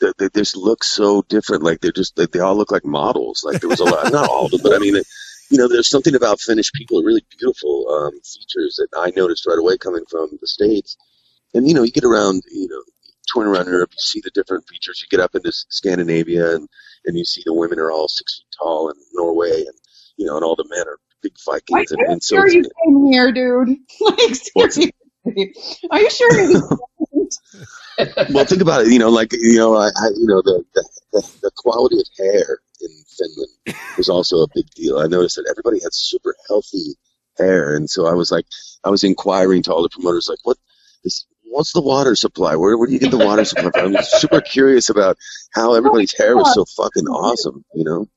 they, 0.00 0.12
they 0.18 0.28
just 0.34 0.56
look 0.56 0.84
so 0.84 1.20
different. 1.28 1.62
Like 1.62 1.82
they're 1.82 1.92
just, 1.92 2.16
they, 2.16 2.24
they 2.24 2.40
all 2.40 2.56
look 2.56 2.72
like 2.72 2.86
models. 2.86 3.44
Like 3.44 3.60
there 3.60 3.68
was 3.68 3.80
a 3.80 3.84
lot, 3.84 4.10
not 4.12 4.30
all 4.30 4.46
of 4.46 4.52
them, 4.52 4.60
but 4.62 4.74
I 4.74 4.78
mean, 4.78 4.96
you 5.52 5.58
know, 5.58 5.68
there's 5.68 5.90
something 5.90 6.16
about 6.16 6.40
Finnish 6.40 6.72
people, 6.72 7.02
really 7.02 7.24
beautiful 7.38 7.88
um, 7.90 8.12
features 8.12 8.76
that 8.78 8.88
I 8.98 9.12
noticed 9.14 9.46
right 9.46 9.58
away 9.58 9.76
coming 9.78 10.04
from 10.10 10.30
the 10.40 10.46
States 10.48 10.96
and 11.54 11.68
you 11.68 11.74
know, 11.74 11.82
you 11.82 11.92
get 11.92 12.04
around, 12.04 12.42
you 12.50 12.68
know, 12.68 12.82
touring 13.28 13.50
around 13.50 13.66
Europe, 13.66 13.90
you 13.92 13.98
see 13.98 14.20
the 14.22 14.30
different 14.30 14.66
features. 14.68 15.02
You 15.02 15.16
get 15.16 15.22
up 15.22 15.34
into 15.34 15.52
Scandinavia, 15.52 16.54
and 16.54 16.68
and 17.04 17.16
you 17.16 17.24
see 17.24 17.42
the 17.44 17.54
women 17.54 17.78
are 17.78 17.90
all 17.90 18.08
six 18.08 18.38
feet 18.38 18.46
tall 18.58 18.90
in 18.90 18.96
Norway, 19.12 19.64
and 19.66 19.76
you 20.16 20.26
know, 20.26 20.36
and 20.36 20.44
all 20.44 20.56
the 20.56 20.68
men 20.68 20.86
are 20.86 20.98
big 21.22 21.32
Vikings. 21.44 21.92
Are 21.92 21.96
and, 21.98 22.12
and 22.14 22.22
so 22.22 22.36
sure 22.36 22.48
you 22.48 22.64
came 22.84 23.06
here, 23.12 23.32
dude? 23.32 23.78
Like 24.00 24.34
seriously, 24.34 24.94
are 25.90 26.00
you 26.00 26.10
sure? 26.10 26.60
well, 28.30 28.44
think 28.44 28.62
about 28.62 28.86
it. 28.86 28.92
You 28.92 28.98
know, 28.98 29.10
like 29.10 29.32
you 29.32 29.56
know, 29.56 29.76
I, 29.76 29.86
I 29.86 30.08
you 30.16 30.26
know 30.26 30.42
the, 30.42 30.64
the 31.12 31.30
the 31.42 31.50
quality 31.56 32.00
of 32.00 32.06
hair 32.18 32.58
Finland 33.12 33.78
was 33.96 34.08
also 34.08 34.38
a 34.38 34.48
big 34.54 34.68
deal. 34.70 34.98
I 34.98 35.06
noticed 35.06 35.36
that 35.36 35.48
everybody 35.50 35.80
had 35.82 35.94
super 35.94 36.34
healthy 36.48 36.96
hair, 37.38 37.74
and 37.76 37.88
so 37.88 38.06
I 38.06 38.14
was 38.14 38.30
like, 38.30 38.46
I 38.84 38.90
was 38.90 39.04
inquiring 39.04 39.62
to 39.64 39.72
all 39.72 39.82
the 39.82 39.88
promoters, 39.88 40.28
like, 40.28 40.38
what 40.42 40.58
is 41.04 41.26
what's 41.44 41.72
the 41.72 41.82
water 41.82 42.16
supply? 42.16 42.56
Where, 42.56 42.76
where 42.78 42.86
do 42.86 42.94
you 42.94 42.98
get 42.98 43.10
the 43.10 43.18
water 43.18 43.44
supply 43.44 43.70
from? 43.72 43.96
I'm 43.96 44.02
super 44.02 44.40
curious 44.40 44.88
about 44.88 45.18
how 45.52 45.74
everybody's 45.74 46.16
hair 46.16 46.34
was 46.34 46.54
so 46.54 46.64
fucking 46.64 47.06
awesome, 47.06 47.62
you 47.74 47.84
know? 47.84 48.08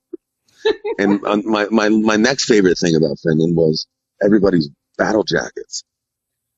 And 0.98 1.22
my, 1.44 1.68
my, 1.70 1.90
my 1.90 2.16
next 2.16 2.46
favorite 2.46 2.78
thing 2.78 2.96
about 2.96 3.20
Finland 3.22 3.56
was 3.56 3.88
everybody's 4.24 4.70
battle 4.98 5.24
jackets. 5.24 5.84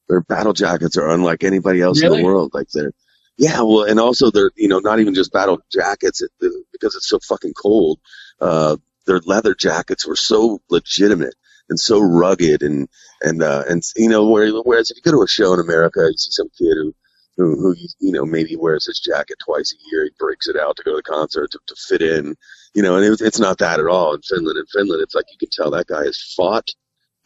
Their 0.08 0.22
battle 0.22 0.54
jackets 0.54 0.98
are 0.98 1.10
unlike 1.10 1.44
anybody 1.44 1.82
else 1.82 2.02
really? 2.02 2.18
in 2.18 2.22
the 2.22 2.26
world. 2.26 2.52
Like 2.54 2.68
they're, 2.70 2.94
Yeah, 3.38 3.62
well, 3.62 3.84
and 3.84 4.00
also 4.00 4.32
they're 4.32 4.52
you 4.56 4.68
know 4.68 4.80
not 4.80 5.00
even 5.00 5.14
just 5.14 5.32
battle 5.32 5.60
jackets 5.72 6.22
it, 6.22 6.32
because 6.72 6.96
it's 6.96 7.08
so 7.08 7.20
fucking 7.28 7.54
cold. 7.54 8.00
Uh, 8.40 8.78
their 9.06 9.20
leather 9.26 9.56
jackets 9.56 10.06
were 10.06 10.16
so 10.16 10.62
legitimate 10.70 11.36
and 11.70 11.80
so 11.80 12.00
rugged 12.00 12.62
and 12.62 12.88
and 13.22 13.42
uh, 13.42 13.64
and 13.68 13.84
you 13.96 14.10
know 14.10 14.30
whereas 14.30 14.92
if 14.92 14.98
you 14.98 15.04
go 15.04 15.12
to 15.12 15.24
a 15.24 15.28
show 15.28 15.54
in 15.54 15.60
America, 15.60 16.08
you 16.10 16.18
see 16.18 16.32
some 16.32 16.50
kid 16.58 16.76
who 16.76 16.94
who, 17.38 17.56
who 17.56 17.76
you 18.00 18.12
know 18.12 18.26
maybe 18.26 18.56
wears 18.56 18.86
his 18.86 19.00
jacket 19.00 19.38
twice 19.44 19.74
a 19.74 19.90
year, 19.92 20.04
he 20.06 20.12
breaks 20.20 20.48
it 20.48 20.58
out 20.58 20.76
to 20.78 20.84
go 20.84 20.92
to 20.92 20.98
the 20.98 21.04
concert 21.04 21.52
to, 21.52 21.60
to 21.68 21.76
fit 21.76 22.02
in, 22.02 22.36
you 22.74 22.82
know, 22.82 22.98
and 22.98 23.06
it, 23.06 23.22
it's 23.22 23.40
not 23.40 23.60
that 23.60 23.80
at 23.80 23.88
all 23.88 24.14
in 24.14 24.22
Finland. 24.22 24.58
In 24.58 24.66
Finland, 24.66 25.02
it's 25.02 25.16
like 25.16 25.26
you 25.32 25.38
can 25.38 25.50
tell 25.52 25.72
that 25.72 25.88
guy 25.88 26.04
has 26.04 26.34
fought, 26.36 26.68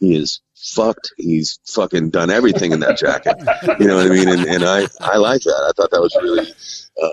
he 0.00 0.16
is 0.16 0.40
fucked, 0.54 1.12
he's 1.16 1.58
fucking 1.66 2.10
done 2.10 2.30
everything 2.30 2.72
in 2.72 2.80
that 2.80 2.98
jacket, 2.98 3.36
you 3.80 3.86
know 3.86 3.96
what 3.96 4.06
I 4.06 4.10
mean? 4.10 4.28
And 4.28 4.46
and 4.46 4.64
I 4.64 4.86
I 5.00 5.16
like 5.16 5.42
that. 5.42 5.64
I 5.68 5.72
thought 5.76 5.90
that 5.90 6.00
was 6.00 6.16
really 6.22 6.50
uh, 7.02 7.08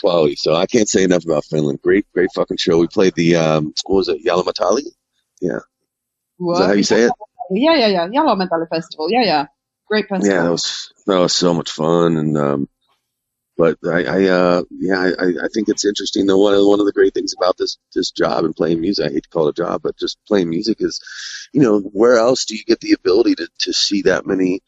quality. 0.00 0.36
So 0.36 0.54
I 0.54 0.66
can't 0.66 0.88
say 0.88 1.02
enough 1.02 1.24
about 1.24 1.44
Finland. 1.44 1.80
Great 1.82 2.06
great 2.12 2.30
fucking 2.34 2.58
show. 2.58 2.78
We 2.78 2.88
played 2.88 3.14
the 3.14 3.36
um 3.36 3.74
what 3.86 3.96
was 3.96 4.08
it 4.08 4.24
Jalometalli? 4.24 4.86
Yeah. 5.40 5.60
Is 6.40 6.58
that 6.58 6.66
how 6.66 6.72
you 6.72 6.82
say 6.82 7.02
it? 7.02 7.12
Yeah, 7.50 7.74
yeah, 7.74 7.88
yeah. 7.88 8.08
Jalometalli 8.08 8.68
Festival. 8.68 9.10
Yeah, 9.10 9.22
yeah. 9.22 9.46
Great 9.88 10.08
festival. 10.08 10.34
Yeah, 10.34 10.42
that 10.44 10.50
was 10.50 10.92
that 11.06 11.18
was 11.18 11.34
so 11.34 11.52
much 11.52 11.70
fun, 11.70 12.16
and 12.16 12.38
um, 12.38 12.68
but 13.56 13.78
I, 13.84 14.04
I 14.04 14.24
uh, 14.24 14.62
yeah, 14.70 14.98
I, 14.98 15.24
I 15.44 15.48
think 15.52 15.68
it's 15.68 15.84
interesting 15.84 16.26
though. 16.26 16.38
One 16.38 16.54
of 16.54 16.64
one 16.66 16.80
of 16.80 16.86
the 16.86 16.92
great 16.92 17.14
things 17.14 17.34
about 17.36 17.58
this 17.58 17.76
this 17.94 18.10
job 18.10 18.44
and 18.44 18.56
playing 18.56 18.80
music, 18.80 19.06
I 19.06 19.12
hate 19.12 19.24
to 19.24 19.28
call 19.28 19.46
it 19.48 19.58
a 19.58 19.62
job, 19.62 19.82
but 19.82 19.98
just 19.98 20.18
playing 20.26 20.48
music 20.48 20.78
is, 20.80 21.00
you 21.52 21.60
know, 21.60 21.80
where 21.80 22.16
else 22.16 22.46
do 22.46 22.56
you 22.56 22.64
get 22.64 22.80
the 22.80 22.92
ability 22.92 23.34
to 23.36 23.48
to 23.60 23.72
see 23.72 24.02
that 24.02 24.26
many 24.26 24.62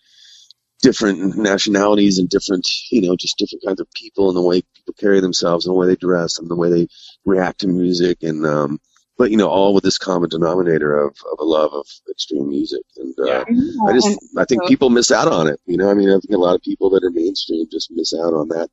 different 0.83 1.37
nationalities 1.37 2.19
and 2.19 2.29
different, 2.29 2.69
you 2.91 3.01
know, 3.01 3.17
just 3.17 3.39
different 3.39 3.65
kinds 3.65 3.81
of 3.81 3.91
people 3.93 4.29
and 4.29 4.37
the 4.37 4.43
way 4.43 4.63
carry 4.93 5.21
themselves 5.21 5.67
and 5.67 5.73
the 5.75 5.79
way 5.79 5.87
they 5.87 5.97
dress 5.97 6.39
and 6.39 6.49
the 6.49 6.57
way 6.57 6.71
they 6.71 6.89
react 7.25 7.61
to 7.61 7.69
music 7.69 8.23
and 8.23 8.47
um, 8.47 8.81
but 9.19 9.31
you 9.31 9.37
know, 9.37 9.49
all 9.49 9.75
with 9.75 9.85
this 9.85 9.99
common 9.99 10.29
denominator 10.29 10.99
of, 10.99 11.17
of 11.33 11.39
a 11.39 11.45
love 11.45 11.73
of 11.73 11.87
extreme 12.11 12.49
music. 12.49 12.83
And 12.97 13.15
uh, 13.19 13.25
Yeah. 13.25 13.45
I 13.89 13.93
just 13.93 14.19
I 14.37 14.45
think 14.45 14.67
people 14.69 14.91
miss 14.91 15.11
out 15.11 15.29
on 15.29 15.49
it. 15.49 15.59
You 15.67 15.77
know, 15.77 15.91
I 15.91 15.95
mean, 15.95 16.11
I 16.11 16.19
think 16.21 16.35
a 16.35 16.39
lot 16.39 16.55
of 16.55 16.63
people 16.63 16.91
that 16.91 17.05
are 17.05 17.11
mainstream 17.11 17.67
just 17.71 17.91
miss 17.91 18.13
out 18.15 18.35
on 18.35 18.49
that. 18.49 18.69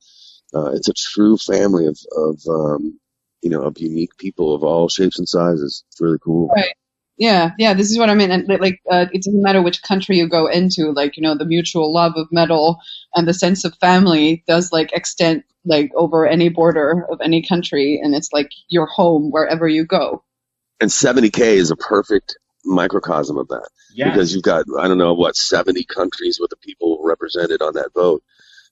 Uh, 0.53 0.72
it's 0.74 0.89
a 0.89 0.93
true 0.93 1.38
family 1.38 1.88
of 1.88 1.97
of 2.16 2.39
um, 2.47 2.99
you 3.41 3.49
know 3.49 3.64
of 3.64 3.78
unique 3.80 4.18
people 4.18 4.53
of 4.53 4.64
all 4.64 4.89
shapes 4.89 5.18
and 5.18 5.28
sizes. 5.28 5.84
It's 5.89 6.01
really 6.01 6.20
cool. 6.24 6.49
Right. 6.49 6.74
Yeah, 7.18 7.51
yeah, 7.59 7.74
this 7.74 7.91
is 7.91 7.99
what 7.99 8.09
I 8.09 8.16
mean. 8.16 8.32
And 8.32 8.47
like, 8.47 8.82
uh, 8.89 9.05
it 9.14 9.24
doesn't 9.24 9.41
matter 9.41 9.61
which 9.61 9.84
country 9.84 10.18
you 10.18 10.28
go 10.28 10.47
into. 10.47 10.91
Like, 10.91 11.16
you 11.16 11.22
know, 11.22 11.38
the 11.38 11.45
mutual 11.45 11.93
love 11.93 12.14
of 12.16 12.28
metal 12.32 12.80
and 13.16 13.28
the 13.28 13.34
sense 13.34 13.66
of 13.66 13.76
family 13.78 14.43
does 14.47 14.72
like 14.72 14.91
extend 14.93 15.43
like 15.66 15.91
over 15.95 16.26
any 16.28 16.49
border 16.49 17.05
of 17.09 17.20
any 17.22 17.41
country, 17.41 17.99
and 18.01 18.14
it's 18.16 18.34
like 18.34 18.51
your 18.68 18.86
home 18.86 19.32
wherever 19.32 19.68
you 19.68 19.86
go. 19.86 20.24
And 20.82 20.89
70k 20.89 21.39
is 21.39 21.72
a 21.72 21.76
perfect 21.76 22.38
microcosm 22.66 23.38
of 23.38 23.47
that 23.49 23.70
Yeah. 23.93 24.09
because 24.09 24.34
you've 24.34 24.43
got 24.43 24.66
I 24.80 24.88
don't 24.88 24.97
know 24.97 25.14
what 25.14 25.36
70 25.36 25.84
countries 25.86 26.39
with 26.39 26.49
the 26.49 26.57
people 26.57 26.99
represented 27.03 27.61
on 27.61 27.74
that 27.76 27.91
vote, 27.93 28.24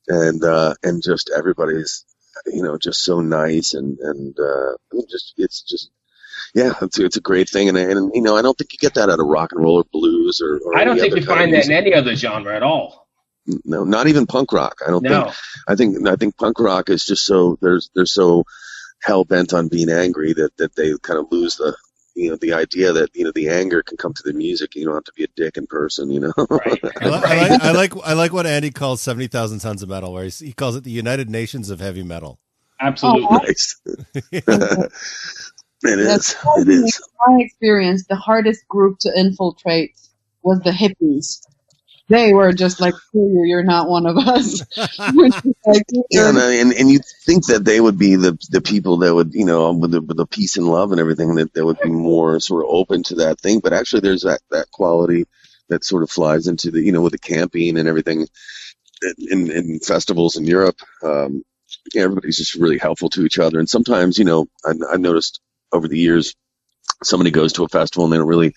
and 0.08 0.44
uh, 0.44 0.74
and 0.84 1.02
just 1.04 1.32
everybody's 1.36 2.06
you 2.48 2.64
know 2.64 2.78
just 2.78 3.04
so 3.04 3.22
nice 3.22 3.74
and 3.74 3.98
and 4.00 4.38
uh, 4.40 4.74
just 5.10 5.34
it's 5.38 5.62
just 5.62 5.92
yeah 6.56 6.74
it's, 6.82 7.00
it's 7.00 7.18
a 7.18 7.22
great 7.22 7.50
thing 7.50 7.70
and, 7.70 7.78
and 7.78 8.12
you 8.14 8.22
know 8.22 8.36
I 8.36 8.42
don't 8.42 8.58
think 8.58 8.74
you 8.74 8.80
get 8.80 8.96
that 8.96 9.10
out 9.10 9.20
of 9.20 9.26
rock 9.26 9.52
and 9.52 9.62
roll 9.62 9.78
or 9.78 9.86
blues 9.92 10.42
or, 10.42 10.60
or 10.66 10.78
I 10.78 10.84
don't 10.84 10.98
think 10.98 11.16
you 11.16 11.24
find 11.24 11.54
that 11.54 11.66
in 11.66 11.72
any 11.72 11.94
other 11.94 12.16
genre 12.16 12.56
at 12.56 12.64
all. 12.64 13.08
no 13.66 13.84
not 13.84 14.08
even 14.08 14.28
punk 14.28 14.54
rock 14.54 14.80
I 14.86 14.90
don't 14.90 15.04
think 15.04 15.36
I 15.68 15.76
think 15.76 16.08
I 16.08 16.16
think 16.16 16.38
punk 16.38 16.60
rock 16.60 16.90
is 16.90 17.06
just 17.06 17.26
so 17.26 17.58
there's 17.62 17.90
they're 17.96 18.06
so 18.06 18.44
hell 19.02 19.24
bent 19.24 19.54
on 19.54 19.68
being 19.68 19.90
angry 19.90 20.34
that 20.34 20.56
that 20.58 20.76
they 20.76 20.94
kind 21.02 21.20
of 21.20 21.32
lose 21.32 21.56
the 21.58 21.76
you 22.16 22.30
know 22.30 22.36
the 22.36 22.54
idea 22.54 22.92
that 22.94 23.10
you 23.16 23.24
know 23.24 23.32
the 23.34 23.50
anger 23.50 23.82
can 23.84 23.98
come 23.98 24.14
to 24.14 24.24
the 24.24 24.34
music. 24.34 24.76
You 24.76 24.86
don't 24.86 24.96
have 24.96 25.04
to 25.06 25.14
be 25.16 25.24
a 25.24 25.28
dick 25.36 25.58
in 25.58 25.68
person. 25.68 26.12
You 26.12 26.20
know. 26.20 26.34
Right. 26.50 26.80
I, 27.02 27.08
like, 27.08 27.62
I 27.64 27.72
like 27.72 27.94
I 28.04 28.14
like 28.14 28.34
what 28.34 28.46
Andy 28.46 28.72
calls 28.72 29.02
seventy 29.02 29.28
thousand 29.28 29.60
tons 29.60 29.82
of 29.82 29.90
metal, 29.90 30.14
where 30.14 30.26
he 30.26 30.54
calls 30.54 30.76
it 30.76 30.84
the 30.84 30.92
United 30.92 31.30
Nations 31.30 31.70
of 31.70 31.80
heavy 31.80 32.04
metal. 32.04 32.40
Absolutely. 32.80 33.28
Oh, 33.30 33.38
nice. 33.38 33.82
it 35.84 36.00
is. 36.00 36.08
That's 36.08 36.36
It 36.58 36.70
is. 36.70 37.02
In 37.28 37.36
my 37.36 37.44
experience, 37.44 38.06
the 38.08 38.16
hardest 38.16 38.68
group 38.68 39.00
to 39.00 39.12
infiltrate 39.16 39.94
was 40.44 40.60
the 40.62 40.72
hippies. 40.72 41.42
They 42.10 42.34
were 42.34 42.52
just 42.52 42.82
like, 42.82 42.94
"Screw 42.94 43.22
you, 43.22 43.46
you're 43.46 43.64
not 43.64 43.88
one 43.88 44.06
of 44.06 44.18
us." 44.18 44.60
Which 45.14 45.36
is 45.46 45.54
like, 45.66 45.84
Yeah, 46.10 46.28
and, 46.30 46.38
and 46.38 46.74
and 46.74 46.92
you 46.92 47.00
think 47.26 47.46
that 47.48 47.64
they 47.64 47.80
would 47.80 47.98
be 47.98 48.18
the 48.18 48.38
the 48.50 48.62
people 48.62 48.98
that 48.98 49.16
would 49.16 49.34
you 49.34 49.46
know 49.46 49.72
with 49.72 49.92
the 49.92 50.02
with 50.02 50.18
the 50.18 50.26
peace 50.26 50.58
and 50.58 50.68
love 50.68 50.92
and 50.92 51.00
everything 51.00 51.36
that 51.36 51.54
they 51.54 51.62
would 51.62 51.80
be 51.80 51.90
more 51.90 52.40
sort 52.42 52.66
of 52.66 52.70
open 52.70 53.04
to 53.04 53.16
that 53.16 53.40
thing, 53.40 53.60
but 53.60 53.72
actually 53.72 54.02
there's 54.02 54.24
that 54.24 54.42
that 54.52 54.70
quality 54.72 55.26
that 55.70 55.86
sort 55.86 56.04
of 56.04 56.10
flies 56.10 56.48
into 56.48 56.70
the 56.70 56.82
you 56.82 56.92
know 56.92 57.02
with 57.02 57.14
the 57.14 57.20
camping 57.20 57.78
and 57.78 57.88
everything 57.88 58.28
in 59.18 59.50
in 59.50 59.80
festivals 59.80 60.36
in 60.36 60.46
Europe. 60.46 60.80
Um, 61.04 61.44
yeah, 61.94 62.04
everybody's 62.04 62.38
just 62.38 62.56
really 62.56 62.78
helpful 62.78 63.10
to 63.12 63.26
each 63.26 63.40
other, 63.40 63.58
and 63.58 63.70
sometimes 63.70 64.18
you 64.18 64.26
know 64.26 64.48
I, 64.66 64.74
I've 64.92 65.00
noticed 65.00 65.40
over 65.74 65.88
the 65.88 66.00
years 66.00 66.36
somebody 67.04 67.32
goes 67.32 67.54
to 67.54 67.64
a 67.64 67.70
festival 67.70 68.06
and 68.06 68.14
they 68.14 68.18
don't 68.18 68.28
really 68.28 68.54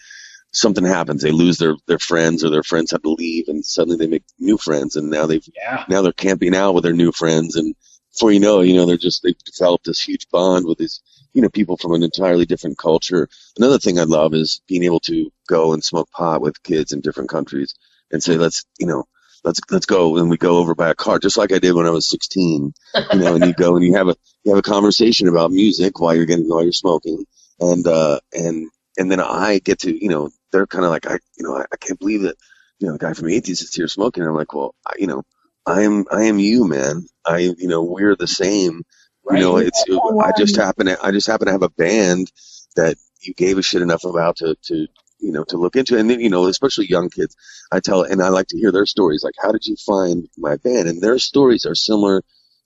something 0.53 0.85
happens 0.85 1.23
they 1.23 1.31
lose 1.33 1.59
their 1.59 1.77
their 1.87 1.99
friends 1.99 2.45
or 2.45 2.51
their 2.51 2.63
friends 2.63 2.91
have 2.93 3.03
to 3.03 3.11
leave 3.11 3.49
and 3.49 3.65
suddenly 3.65 3.97
they 3.97 4.07
make 4.07 4.25
new 4.39 4.57
friends 4.59 4.97
and 4.97 5.11
now 5.11 5.27
they've 5.27 5.47
Yeah. 5.57 5.85
now 5.89 6.03
they're 6.03 6.13
camping 6.13 6.55
out 6.55 6.75
with 6.75 6.85
their 6.85 6.93
new 6.95 7.13
friends 7.13 7.57
and 7.57 7.75
before 8.13 8.33
you 8.33 8.41
know 8.41 8.61
you 8.61 8.75
know 8.75 8.87
they're 8.87 8.97
just 8.97 9.23
they've 9.23 9.39
developed 9.45 9.87
this 9.87 10.01
huge 10.01 10.29
bond 10.31 10.67
with 10.67 10.79
these 10.79 11.03
you 11.35 11.43
know 11.43 11.51
people 11.51 11.77
from 11.77 11.93
an 11.95 12.03
entirely 12.03 12.47
different 12.47 12.79
culture 12.79 13.29
another 13.59 13.79
thing 13.79 13.99
i 13.99 14.05
love 14.05 14.35
is 14.35 14.63
being 14.69 14.85
able 14.85 15.01
to 15.01 15.31
go 15.49 15.73
and 15.73 15.85
smoke 15.85 16.11
pot 16.13 16.41
with 16.41 16.63
kids 16.63 16.93
in 16.93 17.01
different 17.01 17.31
countries 17.31 17.75
and 18.13 18.23
say 18.23 18.37
let's 18.37 18.65
you 18.79 18.87
know 18.87 19.05
let's 19.45 19.61
let's 19.71 19.87
go 19.87 20.17
and 20.17 20.31
we 20.31 20.37
go 20.37 20.59
over 20.59 20.75
by 20.75 20.91
a 20.91 20.95
car 20.95 21.19
just 21.19 21.37
like 21.37 21.53
i 21.53 21.59
did 21.59 21.73
when 21.73 21.87
i 21.87 21.91
was 21.91 22.09
16 22.09 22.73
you 23.13 23.19
know 23.19 23.35
and 23.35 23.45
you 23.45 23.53
go 23.53 23.77
and 23.77 23.85
you 23.85 23.95
have 23.95 24.09
a 24.09 24.17
you 24.45 24.53
have 24.53 24.59
a 24.59 24.63
conversation 24.63 25.29
about 25.29 25.51
music 25.51 26.01
while 26.01 26.15
you're 26.15 26.27
getting 26.27 26.49
while 26.49 26.63
you're 26.63 26.73
smoking 26.73 27.25
and 27.61 27.87
uh 27.87 28.19
and 28.33 28.71
and 28.97 29.11
then 29.11 29.21
i 29.21 29.61
get 29.61 29.81
to 29.81 29.93
you 29.95 30.09
know 30.09 30.31
they're 30.53 30.67
kind 30.67 30.85
of 30.85 30.91
like 30.91 31.07
i 31.07 31.19
you 31.37 31.47
know 31.47 31.57
I, 31.57 31.65
I 31.73 31.77
can't 31.77 31.99
believe 31.99 32.23
that 32.23 32.37
you 32.79 32.87
know 32.87 32.95
the 32.95 32.99
guy 32.99 33.13
from 33.13 33.29
atheist 33.29 33.63
is 33.63 33.75
here 33.75 33.89
smoking 33.89 34.23
and 34.23 34.31
i'm 34.31 34.37
like 34.37 34.55
well 34.55 34.75
I, 34.87 34.95
you 34.99 35.07
know 35.07 35.23
I 35.67 35.83
am 35.83 36.05
I 36.11 36.25
am 36.25 36.39
you, 36.39 36.67
man. 36.67 37.07
I 37.25 37.39
you 37.39 37.69
know 37.69 37.83
we're 37.83 38.17
the 38.17 38.27
same. 38.27 38.83
Right. 39.25 39.39
You 39.39 39.45
know, 39.45 39.57
it's 39.57 39.85
I 40.23 40.33
just 40.37 40.57
happen 40.57 40.87
to 40.87 40.99
I 41.03 41.11
just 41.11 41.27
happen 41.27 41.47
to 41.47 41.53
have 41.53 41.63
a 41.63 41.71
band 41.71 42.31
that 42.77 42.97
you 43.23 43.33
gave 43.35 43.57
a 43.57 43.63
shit 43.63 43.81
enough 43.81 44.05
about 44.05 44.37
to 44.37 44.57
to 44.67 44.87
you 45.25 45.33
know 45.33 45.45
to 45.47 45.59
look 45.59 45.77
into, 45.77 45.99
and 45.99 46.11
then 46.11 46.21
you 46.21 46.31
know 46.31 46.47
especially 46.47 46.89
young 46.89 47.11
kids. 47.11 47.37
I 47.73 47.81
tell 47.81 48.05
and 48.05 48.23
I 48.23 48.31
like 48.31 48.49
to 48.49 48.59
hear 48.59 48.73
their 48.73 48.87
stories. 48.87 49.25
Like, 49.25 49.35
how 49.43 49.53
did 49.53 49.67
you 49.67 49.77
find 49.77 50.29
my 50.39 50.57
band? 50.59 50.89
And 50.89 51.03
their 51.03 51.19
stories 51.21 51.67
are 51.67 51.77
similar 51.77 52.25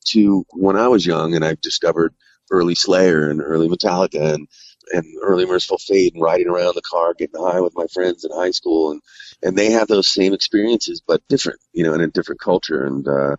to 0.09 0.47
when 0.53 0.77
I 0.77 0.89
was 0.89 1.07
young, 1.07 1.35
and 1.37 1.45
I 1.45 1.57
discovered 1.63 2.15
early 2.53 2.77
Slayer 2.77 3.31
and 3.31 3.43
early 3.43 3.69
Metallica 3.69 4.35
and 4.35 4.49
and 4.93 5.07
early 5.23 5.47
Mercyful 5.47 5.79
Fate 5.79 6.15
and 6.15 6.23
riding 6.23 6.49
around 6.49 6.77
the 6.77 6.83
car, 6.83 7.15
getting 7.15 7.41
high 7.41 7.61
with 7.63 7.75
my 7.77 7.87
friends 7.95 8.25
in 8.25 8.33
high 8.33 8.53
school, 8.53 8.93
and 8.93 9.03
and 9.43 9.59
they 9.59 9.73
have 9.73 9.89
those 9.89 10.09
same 10.09 10.35
experiences, 10.35 11.03
but 11.07 11.23
different, 11.29 11.61
you 11.75 11.85
know, 11.85 11.95
in 11.95 12.03
a 12.03 12.09
different 12.09 12.41
culture. 12.43 12.85
And 12.85 13.09
uh, 13.09 13.37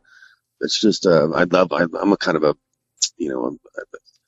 it's 0.61 0.79
just, 0.81 1.05
uh, 1.05 1.29
I 1.31 1.45
love, 1.45 1.73
I, 1.73 1.85
I'm 2.01 2.13
a 2.13 2.17
kind 2.17 2.37
of 2.37 2.43
a, 2.43 2.55
you 3.17 3.29
know, 3.29 3.45
I'm, 3.45 3.59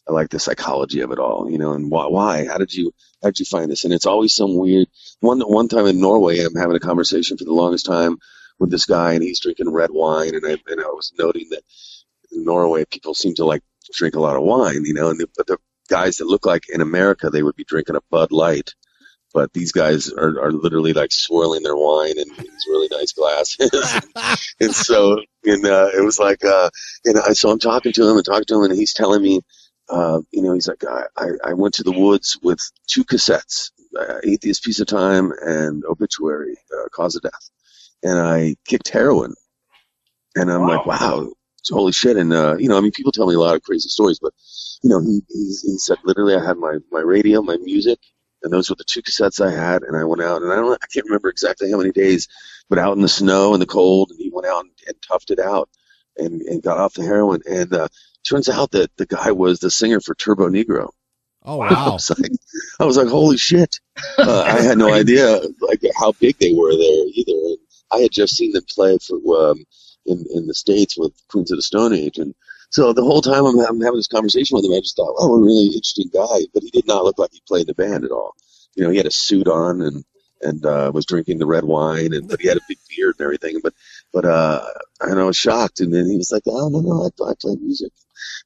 I 0.08 0.14
like 0.14 0.30
the 0.30 0.39
psychology 0.39 1.02
of 1.02 1.12
it 1.12 1.20
all, 1.20 1.49
you 1.49 1.58
know, 1.58 1.74
and 1.74 1.91
why, 1.91 2.08
why, 2.08 2.45
how 2.47 2.58
did 2.58 2.74
you, 2.74 2.93
how 3.24 3.30
did 3.30 3.39
you 3.39 3.45
find 3.45 3.72
this? 3.72 3.86
And 3.86 3.93
it's 3.93 4.06
always 4.06 4.34
some 4.34 4.56
weird. 4.58 4.88
One 5.22 5.41
one 5.41 5.68
time 5.68 5.88
in 5.88 6.02
Norway, 6.02 6.39
I'm 6.39 6.56
having 6.56 6.76
a 6.76 6.80
conversation 6.82 7.38
for 7.38 7.45
the 7.45 7.54
longest 7.54 7.86
time 7.86 8.18
with 8.60 8.72
this 8.72 8.86
guy, 8.86 9.14
and 9.14 9.24
he's 9.24 9.39
drinking 9.41 9.72
red 9.72 9.91
wine, 9.91 10.36
and 10.36 10.45
I 10.45 10.58
and 10.68 10.82
I 10.82 10.88
was 10.88 11.14
noting 11.18 11.49
that 11.52 11.64
in 12.32 12.45
Norway 12.45 12.86
people 12.86 13.14
seem 13.16 13.36
to 13.36 13.45
like 13.45 13.64
drink 13.93 14.16
a 14.16 14.22
lot 14.22 14.38
of 14.38 14.43
wine, 14.43 14.86
you 14.86 14.93
know, 14.93 15.10
and 15.10 15.20
the, 15.20 15.28
but 15.38 15.47
the 15.47 15.58
guys 15.89 16.18
that 16.18 16.28
look 16.28 16.45
like 16.45 16.70
in 16.70 16.82
America 16.82 17.30
they 17.30 17.43
would 17.43 17.56
be 17.56 17.66
drinking 17.66 17.95
a 17.97 18.02
Bud 18.12 18.32
Light 18.32 18.72
but 19.34 19.54
these 19.54 19.72
guys 19.72 20.12
are, 20.12 20.41
are 20.41 20.52
literally 20.52 20.93
like 20.93 21.12
swirling 21.12 21.64
their 21.64 21.76
wine 21.76 22.18
in 22.18 22.28
these 22.38 22.66
really 22.70 22.88
nice 22.91 23.14
glasses. 23.14 23.72
and 24.60 24.74
so, 24.76 25.22
and, 25.45 25.66
uh, 25.66 25.89
it 25.95 26.04
was 26.04 26.20
like, 26.20 26.43
uh, 26.43 26.70
and 27.06 27.18
I, 27.20 27.34
so 27.34 27.49
I'm 27.49 27.60
talking 27.60 27.93
to 27.93 28.10
him 28.10 28.18
and 28.18 28.26
talking 28.26 28.45
to 28.47 28.64
him 28.64 28.72
and 28.72 28.80
he's 28.80 28.93
telling 28.93 29.22
me, 29.22 29.41
uh, 29.91 30.21
you 30.31 30.41
know, 30.41 30.53
he's 30.53 30.67
like, 30.67 30.83
I, 30.85 31.03
I, 31.17 31.27
I 31.49 31.53
went 31.53 31.73
to 31.75 31.83
the 31.83 31.91
woods 31.91 32.37
with 32.41 32.59
two 32.87 33.03
cassettes, 33.03 33.71
uh, 33.99 34.19
Atheist 34.23 34.63
Piece 34.63 34.79
of 34.79 34.87
Time 34.87 35.33
and 35.41 35.83
Obituary, 35.85 36.55
uh, 36.73 36.87
Cause 36.89 37.15
of 37.15 37.23
Death. 37.23 37.49
And 38.01 38.17
I 38.17 38.55
kicked 38.65 38.89
heroin. 38.89 39.33
And 40.35 40.49
I'm 40.49 40.65
like, 40.65 40.85
wow, 40.85 41.29
it's 41.59 41.69
holy 41.69 41.91
shit. 41.91 42.15
And, 42.15 42.31
uh, 42.31 42.55
you 42.57 42.69
know, 42.69 42.77
I 42.77 42.81
mean, 42.81 42.91
people 42.91 43.11
tell 43.11 43.27
me 43.27 43.35
a 43.35 43.39
lot 43.39 43.55
of 43.55 43.63
crazy 43.63 43.89
stories, 43.89 44.17
but, 44.19 44.33
you 44.81 44.89
know, 44.89 45.01
he, 45.01 45.21
he, 45.29 45.45
he 45.61 45.77
said 45.77 45.97
literally 46.05 46.35
I 46.35 46.43
had 46.43 46.57
my, 46.57 46.77
my 46.89 47.01
radio, 47.01 47.41
my 47.41 47.57
music, 47.57 47.99
and 48.43 48.51
those 48.51 48.69
were 48.69 48.77
the 48.77 48.85
two 48.85 49.01
cassettes 49.01 49.45
I 49.45 49.51
had. 49.51 49.83
And 49.83 49.97
I 49.97 50.05
went 50.05 50.21
out, 50.23 50.41
and 50.41 50.51
I 50.51 50.55
don't, 50.55 50.73
I 50.81 50.87
can't 50.91 51.05
remember 51.05 51.29
exactly 51.29 51.69
how 51.69 51.77
many 51.77 51.91
days, 51.91 52.29
but 52.69 52.79
out 52.79 52.95
in 52.95 53.01
the 53.01 53.09
snow 53.09 53.53
and 53.53 53.61
the 53.61 53.67
cold, 53.67 54.11
and 54.11 54.19
he 54.19 54.31
went 54.33 54.47
out 54.47 54.61
and, 54.61 54.71
and 54.87 54.95
toughed 55.01 55.31
it 55.31 55.39
out 55.39 55.69
and, 56.17 56.41
and 56.43 56.63
got 56.63 56.77
off 56.77 56.93
the 56.93 57.03
heroin. 57.03 57.41
And 57.45 57.73
uh, 57.73 57.87
turns 58.28 58.49
out 58.49 58.72
that 58.72 58.95
the 58.97 59.05
guy 59.05 59.32
was 59.32 59.59
the 59.59 59.72
singer 59.72 59.99
for 59.99 60.15
Turbonegro. 60.15 60.89
Oh 61.43 61.59
I 61.61 61.74
wow. 61.74 61.93
was 61.93 62.09
like, 62.09 62.32
I 62.80 62.86
was 62.86 62.97
like, 62.97 63.07
holy 63.07 63.38
shit! 63.38 63.80
Uh, 64.17 64.43
I 64.47 64.61
had 64.61 64.78
no 64.78 64.93
idea 64.93 65.41
like 65.61 65.82
how 65.97 66.11
big 66.13 66.38
they 66.39 66.53
were 66.53 66.76
there 66.76 67.05
either. 67.13 67.32
And 67.32 67.57
I 67.91 67.99
had 67.99 68.11
just 68.11 68.36
seen 68.36 68.51
them 68.53 68.63
play 68.69 68.97
for 68.99 69.51
um, 69.51 69.63
in 70.05 70.26
in 70.34 70.47
the 70.47 70.53
states 70.53 70.97
with 70.97 71.13
Queens 71.30 71.51
of 71.51 71.57
the 71.57 71.63
Stone 71.63 71.93
Age, 71.93 72.17
and 72.17 72.34
so 72.72 72.93
the 72.93 73.03
whole 73.03 73.22
time 73.22 73.45
I'm, 73.45 73.59
I'm 73.59 73.82
having 73.82 73.97
this 73.97 74.07
conversation 74.07 74.55
with 74.55 74.65
him, 74.65 74.74
I 74.74 74.80
just 74.80 74.95
thought, 74.95 75.15
oh, 75.19 75.36
a 75.36 75.41
really 75.41 75.67
interesting 75.67 76.09
guy. 76.13 76.47
But 76.53 76.63
he 76.63 76.69
did 76.69 76.88
not 76.88 77.03
look 77.03 77.19
like 77.19 77.32
he 77.34 77.41
played 77.47 77.61
in 77.61 77.67
the 77.67 77.74
band 77.76 78.05
at 78.05 78.11
all. 78.11 78.34
You 78.76 78.84
know, 78.84 78.89
he 78.89 78.97
had 78.97 79.05
a 79.05 79.11
suit 79.11 79.47
on 79.47 79.82
and 79.82 80.05
and 80.41 80.65
uh, 80.65 80.91
was 80.93 81.05
drinking 81.05 81.38
the 81.38 81.45
red 81.45 81.65
wine, 81.65 82.13
and 82.13 82.28
but 82.28 82.39
he 82.41 82.47
had 82.47 82.57
a 82.57 82.67
big 82.67 82.78
beard 82.89 83.15
and 83.19 83.26
everything. 83.26 83.59
But 83.61 83.74
but 84.14 84.26
uh, 84.26 84.64
and 85.01 85.20
I 85.20 85.24
was 85.24 85.38
shocked, 85.38 85.80
and 85.80 85.93
then 85.93 86.09
he 86.09 86.18
was 86.18 86.32
like, 86.32 86.43
oh 86.47 86.70
no 86.70 86.82
no, 86.82 87.03
I, 87.03 87.32
I 87.32 87.34
play 87.39 87.55
music, 87.55 87.91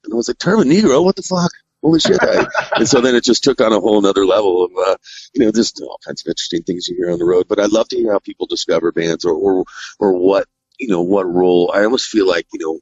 and 0.03 0.13
I 0.13 0.15
was 0.15 0.27
like, 0.27 0.37
Turbonegro, 0.37 1.03
what 1.03 1.15
the 1.15 1.23
fuck? 1.23 1.51
Holy 1.85 1.99
shit! 1.99 2.17
I, 2.21 2.47
and 2.77 2.87
so 2.87 2.99
then 3.01 3.15
it 3.15 3.23
just 3.23 3.43
took 3.43 3.61
on 3.61 3.71
a 3.71 3.79
whole 3.79 3.99
another 3.99 4.25
level 4.25 4.65
of, 4.65 4.71
uh, 4.75 4.97
you 5.33 5.45
know, 5.45 5.51
just 5.51 5.79
all 5.81 5.99
kinds 6.05 6.21
of 6.25 6.29
interesting 6.29 6.63
things 6.63 6.87
you 6.87 6.95
hear 6.95 7.11
on 7.11 7.19
the 7.19 7.25
road. 7.25 7.47
But 7.47 7.59
I'd 7.59 7.71
love 7.71 7.87
to 7.89 7.97
hear 7.97 8.11
how 8.11 8.19
people 8.19 8.47
discover 8.47 8.91
bands 8.91 9.23
or, 9.23 9.33
or, 9.33 9.65
or 9.99 10.13
what, 10.17 10.47
you 10.79 10.87
know, 10.87 11.03
what 11.03 11.31
role. 11.31 11.71
I 11.75 11.83
almost 11.83 12.07
feel 12.07 12.27
like, 12.27 12.47
you 12.53 12.59
know, 12.59 12.79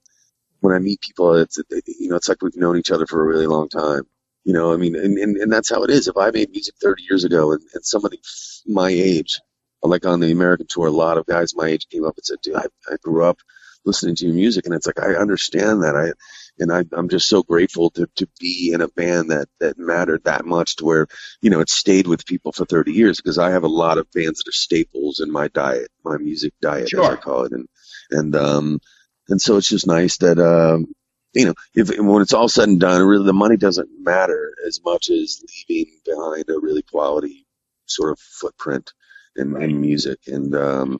when 0.61 0.73
I 0.73 0.79
meet 0.79 1.01
people, 1.01 1.35
it's, 1.35 1.59
you 1.85 2.09
know, 2.09 2.15
it's 2.15 2.29
like 2.29 2.41
we've 2.41 2.55
known 2.55 2.77
each 2.77 2.91
other 2.91 3.05
for 3.05 3.21
a 3.21 3.25
really 3.25 3.47
long 3.47 3.67
time. 3.67 4.03
You 4.45 4.53
know, 4.53 4.73
I 4.73 4.77
mean, 4.77 4.95
and, 4.95 5.17
and, 5.17 5.37
and 5.37 5.51
that's 5.51 5.69
how 5.69 5.83
it 5.83 5.89
is. 5.89 6.07
If 6.07 6.17
I 6.17 6.31
made 6.31 6.51
music 6.51 6.75
30 6.81 7.03
years 7.03 7.25
ago 7.25 7.51
and, 7.51 7.61
and 7.73 7.85
somebody 7.85 8.21
my 8.65 8.89
age, 8.89 9.39
like 9.87 10.05
on 10.05 10.19
the 10.19 10.31
American 10.31 10.67
tour, 10.67 10.87
a 10.87 10.91
lot 10.91 11.17
of 11.17 11.25
guys 11.25 11.55
my 11.55 11.67
age 11.67 11.87
came 11.89 12.05
up 12.05 12.15
and 12.17 12.25
said, 12.25 12.37
dude, 12.41 12.55
I, 12.55 12.65
I 12.89 12.95
grew 13.01 13.25
up 13.25 13.39
listening 13.85 14.15
to 14.15 14.25
your 14.25 14.35
music. 14.35 14.65
And 14.65 14.73
it's 14.73 14.87
like, 14.87 14.99
I 14.99 15.15
understand 15.15 15.83
that. 15.83 15.95
I, 15.95 16.13
and 16.59 16.71
I, 16.71 16.85
I'm 16.95 17.09
just 17.09 17.27
so 17.27 17.43
grateful 17.43 17.89
to, 17.91 18.07
to 18.15 18.27
be 18.39 18.71
in 18.73 18.81
a 18.81 18.87
band 18.87 19.31
that, 19.31 19.47
that 19.59 19.77
mattered 19.77 20.23
that 20.23 20.45
much 20.45 20.77
to 20.77 20.85
where, 20.85 21.07
you 21.41 21.49
know, 21.49 21.59
it 21.59 21.69
stayed 21.69 22.07
with 22.07 22.25
people 22.25 22.51
for 22.51 22.65
30 22.65 22.93
years 22.93 23.17
because 23.19 23.37
I 23.37 23.51
have 23.51 23.63
a 23.63 23.67
lot 23.67 23.97
of 23.97 24.11
bands 24.11 24.39
that 24.39 24.49
are 24.49 24.53
staples 24.53 25.19
in 25.19 25.31
my 25.31 25.47
diet, 25.49 25.89
my 26.05 26.17
music 26.17 26.53
diet, 26.61 26.89
as 26.93 27.09
I 27.13 27.15
call 27.17 27.43
it. 27.43 27.51
And, 27.51 27.67
and, 28.11 28.35
um, 28.35 28.79
and 29.27 29.41
so 29.41 29.57
it's 29.57 29.69
just 29.69 29.87
nice 29.87 30.17
that, 30.17 30.39
um, 30.39 30.93
you 31.33 31.45
know, 31.45 31.55
if 31.73 31.89
when 31.99 32.21
it's 32.21 32.33
all 32.33 32.47
said 32.47 32.69
and 32.69 32.79
done, 32.79 33.01
really 33.01 33.25
the 33.25 33.33
money 33.33 33.57
doesn't 33.57 33.89
matter 33.99 34.53
as 34.67 34.79
much 34.85 35.09
as 35.09 35.41
leaving 35.67 35.99
behind 36.05 36.45
a 36.49 36.59
really 36.59 36.83
quality 36.83 37.47
sort 37.87 38.11
of 38.11 38.19
footprint 38.19 38.93
in, 39.35 39.61
in 39.61 39.79
music. 39.81 40.19
And, 40.27 40.55
um, 40.55 40.99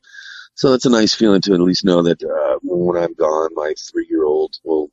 so 0.55 0.73
it's 0.73 0.85
a 0.85 0.89
nice 0.89 1.13
feeling 1.13 1.41
to 1.41 1.53
at 1.53 1.59
least 1.59 1.85
know 1.85 2.03
that, 2.03 2.23
uh, 2.23 2.59
when 2.63 3.01
I'm 3.01 3.13
gone, 3.13 3.49
my 3.55 3.73
three 3.91 4.07
year 4.09 4.25
old 4.25 4.55
will, 4.63 4.91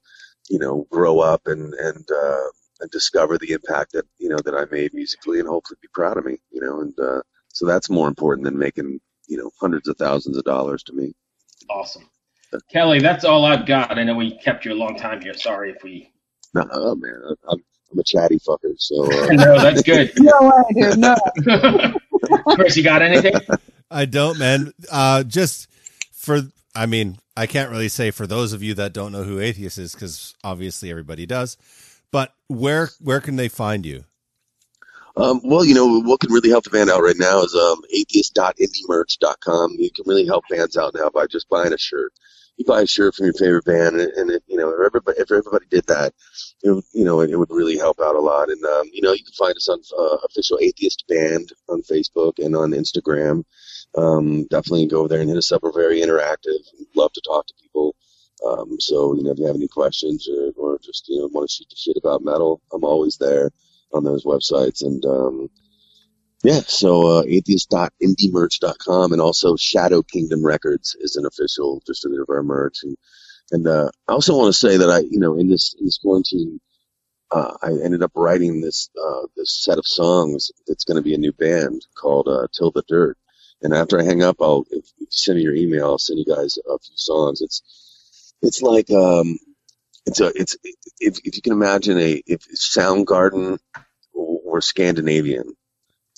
you 0.48 0.58
know, 0.58 0.86
grow 0.90 1.20
up 1.20 1.46
and, 1.46 1.74
and, 1.74 2.08
uh, 2.10 2.48
and 2.80 2.90
discover 2.90 3.36
the 3.36 3.52
impact 3.52 3.92
that, 3.92 4.06
you 4.18 4.28
know, 4.28 4.38
that 4.44 4.54
I 4.54 4.64
made 4.70 4.94
musically 4.94 5.38
and 5.38 5.48
hopefully 5.48 5.78
be 5.82 5.88
proud 5.92 6.16
of 6.16 6.24
me, 6.24 6.38
you 6.50 6.60
know, 6.60 6.80
and, 6.80 6.98
uh, 6.98 7.20
so 7.48 7.66
that's 7.66 7.90
more 7.90 8.08
important 8.08 8.44
than 8.44 8.58
making, 8.58 9.00
you 9.28 9.36
know, 9.36 9.50
hundreds 9.60 9.88
of 9.88 9.96
thousands 9.96 10.36
of 10.36 10.44
dollars 10.44 10.82
to 10.84 10.92
me. 10.92 11.12
Awesome. 11.68 12.08
Kelly, 12.72 13.00
that's 13.00 13.24
all 13.24 13.44
I've 13.44 13.66
got. 13.66 13.98
I 13.98 14.02
know 14.02 14.14
we 14.14 14.36
kept 14.38 14.64
you 14.64 14.72
a 14.72 14.74
long 14.74 14.96
time 14.96 15.20
here. 15.20 15.34
Sorry 15.34 15.70
if 15.70 15.84
we. 15.84 16.12
No, 16.52 16.66
oh 16.72 16.96
man, 16.96 17.14
I'm, 17.48 17.62
I'm 17.92 17.98
a 17.98 18.04
chatty 18.04 18.38
fucker. 18.38 18.74
So, 18.78 19.04
uh, 19.04 19.26
no, 19.32 19.60
that's 19.60 19.82
good. 19.82 20.12
No 20.18 20.32
way, 20.40 20.82
dude. 20.90 20.98
No. 20.98 21.16
Chris, 22.54 22.76
you 22.76 22.82
got 22.84 23.02
anything? 23.02 23.34
I 23.90 24.04
don't, 24.04 24.38
man. 24.38 24.72
Uh, 24.90 25.24
just 25.24 25.68
for, 26.12 26.42
I 26.74 26.86
mean, 26.86 27.18
I 27.36 27.46
can't 27.46 27.70
really 27.70 27.88
say 27.88 28.10
for 28.10 28.26
those 28.26 28.52
of 28.52 28.62
you 28.62 28.74
that 28.74 28.92
don't 28.92 29.12
know 29.12 29.24
who 29.24 29.40
Atheist 29.40 29.78
is, 29.78 29.94
because 29.94 30.34
obviously 30.44 30.90
everybody 30.90 31.26
does. 31.26 31.56
But 32.12 32.34
where 32.48 32.90
where 33.00 33.20
can 33.20 33.36
they 33.36 33.48
find 33.48 33.86
you? 33.86 34.04
Um, 35.16 35.40
well, 35.44 35.64
you 35.64 35.74
know, 35.74 36.00
what 36.02 36.20
can 36.20 36.32
really 36.32 36.50
help 36.50 36.64
the 36.64 36.70
band 36.70 36.90
out 36.90 37.02
right 37.02 37.18
now 37.18 37.42
is 37.42 37.54
um, 37.54 37.80
atheist.indiemerch.com. 37.92 39.76
You 39.78 39.90
can 39.90 40.04
really 40.06 40.26
help 40.26 40.44
bands 40.48 40.76
out 40.76 40.94
now 40.94 41.10
by 41.10 41.26
just 41.26 41.48
buying 41.48 41.72
a 41.72 41.78
shirt. 41.78 42.12
You 42.56 42.64
buy 42.66 42.82
a 42.82 42.86
shirt 42.86 43.14
from 43.14 43.26
your 43.26 43.34
favorite 43.34 43.64
band, 43.64 44.00
and, 44.00 44.12
and 44.12 44.30
it, 44.30 44.42
you 44.46 44.56
know, 44.58 44.68
if 44.70 44.86
everybody, 44.86 45.18
if 45.18 45.30
everybody 45.30 45.66
did 45.70 45.86
that, 45.86 46.12
it, 46.62 46.70
would- 46.70 46.84
you 46.92 47.04
know, 47.04 47.20
it, 47.22 47.36
would 47.38 47.50
really 47.50 47.78
help 47.78 48.00
out 48.00 48.14
a 48.16 48.20
lot. 48.20 48.50
And 48.50 48.64
um, 48.64 48.88
you 48.92 49.02
know, 49.02 49.12
you 49.12 49.24
can 49.24 49.32
find 49.34 49.56
us 49.56 49.68
on 49.68 49.80
uh, 49.98 50.16
official 50.28 50.58
Atheist 50.60 51.04
Band 51.08 51.52
on 51.68 51.82
Facebook 51.82 52.38
and 52.38 52.54
on 52.56 52.72
Instagram. 52.72 53.44
Um, 53.96 54.44
definitely 54.46 54.86
go 54.86 55.00
over 55.00 55.08
there 55.08 55.20
and 55.20 55.28
hit 55.28 55.38
us 55.38 55.52
up. 55.52 55.62
We're 55.62 55.72
very 55.72 56.00
interactive. 56.00 56.58
We 56.78 56.86
love 56.96 57.12
to 57.14 57.22
talk 57.22 57.46
to 57.46 57.54
people. 57.60 57.96
Um, 58.46 58.76
so 58.80 59.14
you 59.14 59.22
know, 59.22 59.32
if 59.32 59.38
you 59.38 59.46
have 59.46 59.56
any 59.56 59.68
questions 59.68 60.28
or, 60.28 60.52
or 60.56 60.78
just 60.78 61.08
you 61.08 61.18
know 61.18 61.28
want 61.32 61.48
to 61.48 61.54
shoot 61.54 61.68
the 61.70 61.76
shit 61.76 61.96
about 61.96 62.24
metal, 62.24 62.60
I'm 62.72 62.84
always 62.84 63.16
there 63.16 63.50
on 63.92 64.04
those 64.04 64.24
websites. 64.24 64.82
And 64.84 65.04
um, 65.04 65.50
yeah, 66.44 66.60
so 66.66 67.18
uh, 67.18 67.22
atheist.indiemerch.com 67.26 69.12
and 69.12 69.20
also 69.20 69.56
Shadow 69.56 70.02
Kingdom 70.02 70.44
Records 70.44 70.96
is 71.00 71.16
an 71.16 71.26
official 71.26 71.82
distributor 71.86 72.22
of 72.22 72.30
our 72.30 72.42
merch. 72.42 72.78
And 72.82 72.96
and 73.52 73.66
uh, 73.66 73.90
I 74.08 74.12
also 74.12 74.36
want 74.36 74.52
to 74.54 74.58
say 74.58 74.78
that 74.78 74.90
I, 74.90 75.00
you 75.00 75.20
know, 75.20 75.36
in 75.38 75.48
this 75.48 75.74
in 75.78 75.86
this 75.86 75.98
quarantine, 75.98 76.60
uh, 77.30 77.52
I 77.62 77.70
ended 77.84 78.02
up 78.02 78.12
writing 78.16 78.60
this 78.62 78.90
uh, 79.02 79.26
this 79.36 79.52
set 79.64 79.78
of 79.78 79.86
songs 79.86 80.52
that's 80.66 80.84
going 80.84 80.96
to 80.96 81.02
be 81.02 81.14
a 81.14 81.18
new 81.18 81.32
band 81.32 81.86
called 81.96 82.28
uh, 82.28 82.48
Till 82.52 82.70
the 82.72 82.84
Dirt. 82.88 83.18
And 83.62 83.74
after 83.74 84.00
I 84.00 84.04
hang 84.04 84.22
up, 84.22 84.36
I'll 84.40 84.64
if 84.70 84.86
you 84.98 85.08
send 85.10 85.38
me 85.38 85.44
your 85.44 85.54
email, 85.54 85.86
I'll 85.86 85.98
send 85.98 86.20
you 86.20 86.26
guys 86.26 86.58
a 86.58 86.78
few 86.78 86.96
songs. 86.96 87.42
It's 87.42 87.62
it's 88.42 88.62
like 88.62 88.90
um, 88.90 89.38
it's 90.06 90.20
a 90.20 90.32
it's 90.34 90.56
if 91.00 91.18
if 91.24 91.36
you 91.36 91.42
can 91.42 91.52
imagine 91.54 91.98
a 91.98 92.22
if 92.26 92.42
Soundgarden 92.48 93.58
or 94.14 94.60
Scandinavian. 94.62 95.54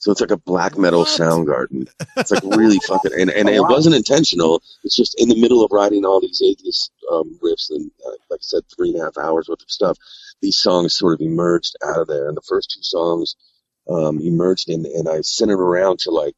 So 0.02 0.12
it's 0.12 0.22
like 0.22 0.32
a 0.32 0.38
black 0.38 0.78
metal 0.78 1.06
What? 1.06 1.06
Soundgarden. 1.06 1.88
It's 2.18 2.32
like 2.32 2.42
really 2.44 2.80
fucking, 2.80 3.12
and, 3.20 3.30
and 3.30 3.48
Oh, 3.48 3.54
it 3.56 3.62
wow. 3.62 3.68
wasn't 3.68 3.96
intentional. 3.96 4.62
It's 4.84 4.96
just 4.96 5.16
in 5.20 5.30
the 5.30 5.40
middle 5.40 5.64
of 5.64 5.72
writing 5.72 6.06
all 6.06 6.20
these 6.22 6.42
atheist 6.42 6.92
um, 7.12 7.38
riffs 7.44 7.70
and, 7.70 7.90
uh, 8.06 8.12
like 8.30 8.40
I 8.40 8.42
said, 8.42 8.64
three 8.76 8.90
and 8.92 9.00
a 9.00 9.04
half 9.06 9.18
hours 9.18 9.48
worth 9.50 9.62
of 9.62 9.70
stuff. 9.72 9.98
These 10.42 10.58
songs 10.58 10.94
sort 10.94 11.14
of 11.14 11.22
emerged 11.22 11.76
out 11.86 12.00
of 12.00 12.08
there, 12.08 12.28
and 12.28 12.36
the 12.38 12.42
first 12.42 12.72
two 12.72 12.84
songs 12.84 13.36
um, 13.90 14.20
emerged, 14.20 14.70
and, 14.70 14.86
and 14.86 15.08
I 15.10 15.22
sent 15.22 15.50
them 15.50 15.60
around 15.60 16.00
to 16.00 16.12
like 16.12 16.36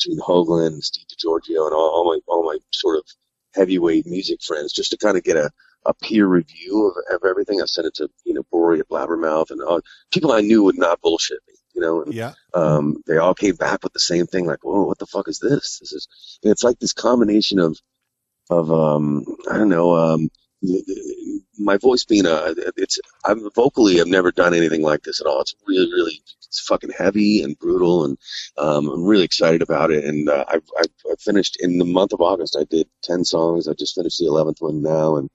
Gene 0.00 0.20
Hoglan 0.20 0.68
and 0.68 0.84
Steve 0.84 1.06
DiGiorgio 1.08 1.66
and 1.66 1.74
all, 1.74 1.90
all 1.90 2.06
my 2.06 2.20
all 2.28 2.44
my 2.44 2.58
sort 2.72 2.98
of 2.98 3.04
heavyweight 3.56 4.06
music 4.06 4.42
friends, 4.42 4.72
just 4.74 4.92
to 4.92 4.98
kind 4.98 5.18
of 5.18 5.24
get 5.24 5.36
a, 5.36 5.50
a 5.86 5.94
peer 5.94 6.26
review 6.28 6.88
of, 7.10 7.16
of 7.16 7.28
everything. 7.28 7.62
I 7.62 7.66
sent 7.66 7.88
it 7.88 7.96
to 7.96 8.10
you 8.24 8.34
know 8.34 8.44
Bory 8.52 8.80
at 8.80 8.88
Blabbermouth 8.90 9.50
and 9.52 9.62
all, 9.62 9.80
people 10.12 10.32
I 10.32 10.42
knew 10.42 10.64
would 10.64 10.78
not 10.78 11.02
bullshit 11.02 11.40
me, 11.48 11.54
you 11.76 11.82
know. 11.82 12.04
And, 12.04 12.14
Yeah. 12.14 12.34
um, 12.54 12.98
they 13.08 13.18
all 13.18 13.34
came 13.36 13.56
back 13.56 13.84
with 13.84 13.94
the 13.94 14.00
same 14.00 14.26
thing, 14.26 14.46
like, 14.46 14.64
"Whoa, 14.64 14.84
what 14.86 14.98
the 15.00 15.06
fuck 15.06 15.28
is 15.28 15.40
this?" 15.40 15.80
This 15.80 15.92
is." 15.92 16.08
it's 16.44 16.64
like 16.64 16.80
this 16.80 16.94
combination 16.94 17.60
of, 17.60 17.78
of, 18.50 18.72
um, 18.72 19.24
I 19.50 19.58
don't 19.58 19.70
know, 19.70 19.96
um, 19.96 20.30
my 21.58 21.76
voice 21.78 22.04
being 22.04 22.26
a, 22.26 22.54
it's, 22.76 22.98
I'm 23.24 23.50
vocally, 23.54 24.00
I've 24.00 24.08
never 24.08 24.32
done 24.32 24.54
anything 24.54 24.82
like 24.82 25.02
this 25.04 25.20
at 25.20 25.26
all. 25.28 25.42
It's 25.42 25.54
really, 25.68 25.92
really, 25.92 26.22
it's 26.46 26.60
fucking 26.66 26.92
heavy 26.96 27.42
and 27.42 27.58
brutal, 27.58 28.04
and 28.06 28.18
um, 28.58 28.88
I'm 28.88 29.04
really 29.04 29.24
excited 29.24 29.62
about 29.62 29.90
it. 29.92 30.04
And 30.04 30.28
uh, 30.28 30.44
I've, 30.48 30.64
I've 30.78 30.92
I've 31.10 31.20
finished 31.20 31.58
in 31.60 31.78
the 31.78 31.86
month 31.86 32.12
of 32.14 32.22
August. 32.22 32.56
I 32.58 32.64
did 32.64 32.88
ten 33.02 33.24
songs. 33.24 33.68
I 33.68 33.74
just 33.74 33.94
finished 33.96 34.18
the 34.18 34.26
eleventh 34.26 34.58
one 34.60 34.82
now, 34.82 35.16
and 35.16 35.30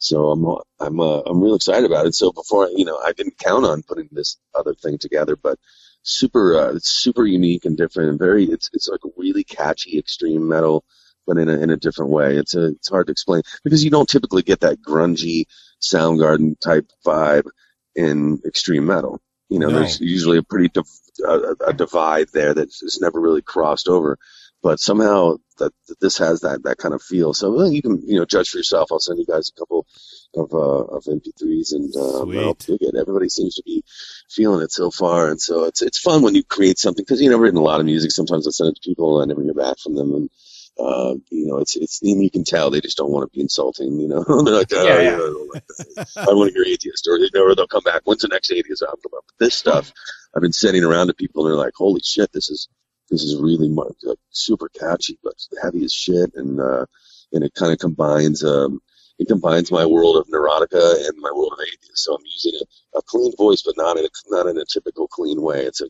so 0.00 0.30
I'm 0.30 0.46
I'm 0.80 1.00
uh, 1.00 1.20
I'm 1.26 1.42
real 1.42 1.56
excited 1.56 1.84
about 1.90 2.06
it. 2.06 2.14
So 2.14 2.32
before 2.32 2.68
you 2.76 2.84
know, 2.86 2.98
I 2.98 3.12
didn't 3.12 3.38
count 3.38 3.66
on 3.66 3.82
putting 3.84 4.08
this 4.12 4.38
other 4.54 4.74
thing 4.74 4.98
together, 4.98 5.36
but 5.36 5.58
super 6.02 6.56
uh, 6.58 6.74
it's 6.74 6.90
super 6.90 7.24
unique 7.24 7.64
and 7.64 7.76
different 7.76 8.10
and 8.10 8.18
very 8.18 8.44
it's 8.44 8.70
it's 8.72 8.88
like 8.88 9.00
a 9.04 9.08
really 9.16 9.44
catchy 9.44 9.98
extreme 9.98 10.46
metal 10.48 10.84
but 11.26 11.38
in 11.38 11.48
a 11.48 11.56
in 11.58 11.70
a 11.70 11.76
different 11.76 12.10
way. 12.10 12.36
It's 12.36 12.54
a 12.54 12.66
it's 12.68 12.88
hard 12.88 13.06
to 13.06 13.12
explain 13.12 13.42
because 13.64 13.84
you 13.84 13.90
don't 13.90 14.08
typically 14.08 14.42
get 14.42 14.60
that 14.60 14.82
grungy 14.82 15.44
soundgarden 15.80 16.58
type 16.60 16.90
vibe 17.06 17.46
in 17.94 18.40
extreme 18.46 18.86
metal. 18.86 19.20
You 19.48 19.58
know 19.60 19.68
No. 19.68 19.78
there's 19.80 20.00
usually 20.00 20.38
a 20.38 20.42
pretty 20.42 20.68
div- 20.68 20.84
a, 21.24 21.54
a 21.68 21.72
divide 21.72 22.28
there 22.32 22.54
that's 22.54 23.00
never 23.00 23.20
really 23.20 23.42
crossed 23.42 23.88
over 23.88 24.18
but 24.62 24.80
somehow 24.80 25.36
that, 25.58 25.72
that 25.88 26.00
this 26.00 26.18
has 26.18 26.40
that 26.40 26.62
that 26.64 26.78
kind 26.78 26.94
of 26.94 27.02
feel 27.02 27.34
so 27.34 27.52
well, 27.52 27.70
you 27.70 27.82
can 27.82 28.00
you 28.06 28.18
know 28.18 28.24
judge 28.24 28.48
for 28.48 28.58
yourself 28.58 28.90
i'll 28.90 28.98
send 28.98 29.18
you 29.18 29.26
guys 29.26 29.50
a 29.50 29.58
couple 29.58 29.86
of 30.34 30.52
uh, 30.52 30.96
of 30.96 31.04
mp3s 31.04 31.72
and 31.72 31.92
uh, 31.96 32.24
I'll 32.40 32.54
dig 32.54 32.82
it 32.82 32.94
everybody 32.96 33.28
seems 33.28 33.56
to 33.56 33.62
be 33.64 33.84
feeling 34.30 34.62
it 34.62 34.72
so 34.72 34.90
far, 34.90 35.30
and 35.30 35.40
so 35.40 35.64
it's 35.64 35.82
it's 35.82 35.98
fun 35.98 36.22
when 36.22 36.34
you 36.34 36.42
create 36.44 36.78
something 36.78 37.04
because 37.04 37.20
you 37.20 37.28
know 37.28 37.36
I've 37.36 37.42
written 37.42 37.58
a 37.58 37.62
lot 37.62 37.80
of 37.80 37.86
music. 37.86 38.10
Sometimes 38.10 38.46
I 38.46 38.50
send 38.50 38.70
it 38.70 38.76
to 38.76 38.88
people 38.88 39.20
and 39.20 39.30
I 39.30 39.32
never 39.32 39.42
hear 39.42 39.54
back 39.54 39.78
from 39.78 39.94
them, 39.94 40.14
and 40.14 40.30
uh, 40.78 41.14
you 41.30 41.46
know 41.46 41.58
it's 41.58 41.76
it's 41.76 42.00
and 42.02 42.22
you 42.22 42.30
can 42.30 42.44
tell 42.44 42.70
they 42.70 42.80
just 42.80 42.96
don't 42.96 43.10
want 43.10 43.30
to 43.30 43.36
be 43.36 43.42
insulting. 43.42 44.00
You 44.00 44.08
know 44.08 44.24
they're 44.44 44.54
like, 44.54 44.68
oh, 44.72 44.84
Yeah, 44.84 44.96
yeah, 44.96 45.02
yeah. 45.02 45.14
I, 45.14 45.18
don't 45.18 45.54
like 45.54 45.66
that. 45.66 46.08
I 46.16 46.32
want 46.32 46.52
to 46.52 46.54
hear 46.54 46.64
atheist, 46.64 47.06
or 47.08 47.18
they 47.18 47.28
know 47.34 47.54
they'll 47.54 47.66
come 47.66 47.84
back. 47.84 48.02
When's 48.04 48.22
the 48.22 48.28
next 48.28 48.50
atheist 48.50 48.82
album 48.82 49.00
come? 49.02 49.20
But 49.26 49.44
this 49.44 49.54
stuff 49.54 49.92
I've 50.34 50.42
been 50.42 50.52
sending 50.52 50.84
around 50.84 51.08
to 51.08 51.14
people, 51.14 51.44
and 51.44 51.52
they're 51.52 51.62
like, 51.62 51.74
holy 51.76 52.00
shit, 52.02 52.32
this 52.32 52.50
is 52.50 52.68
this 53.12 53.22
is 53.22 53.40
really 53.40 53.68
mar- 53.68 53.90
like, 54.02 54.18
super 54.30 54.68
catchy, 54.70 55.18
but 55.22 55.34
heavy 55.62 55.84
as 55.84 55.92
shit, 55.92 56.32
and 56.34 56.58
uh, 56.60 56.86
and 57.32 57.44
it 57.44 57.54
kind 57.54 57.72
of 57.72 57.78
combines 57.78 58.42
um, 58.42 58.80
it 59.18 59.28
combines 59.28 59.70
my 59.70 59.84
world 59.84 60.16
of 60.16 60.26
neurotica 60.28 61.06
and 61.06 61.18
my 61.20 61.30
world 61.30 61.52
of 61.52 61.60
atheist. 61.60 62.04
So 62.04 62.14
I'm 62.14 62.24
using 62.24 62.58
a, 62.60 62.98
a 62.98 63.02
clean 63.02 63.32
voice, 63.36 63.62
but 63.62 63.76
not 63.76 63.98
in 63.98 64.06
a, 64.06 64.08
not 64.30 64.46
in 64.46 64.58
a 64.58 64.64
typical 64.64 65.06
clean 65.08 65.42
way. 65.42 65.64
It's 65.66 65.82
a 65.82 65.88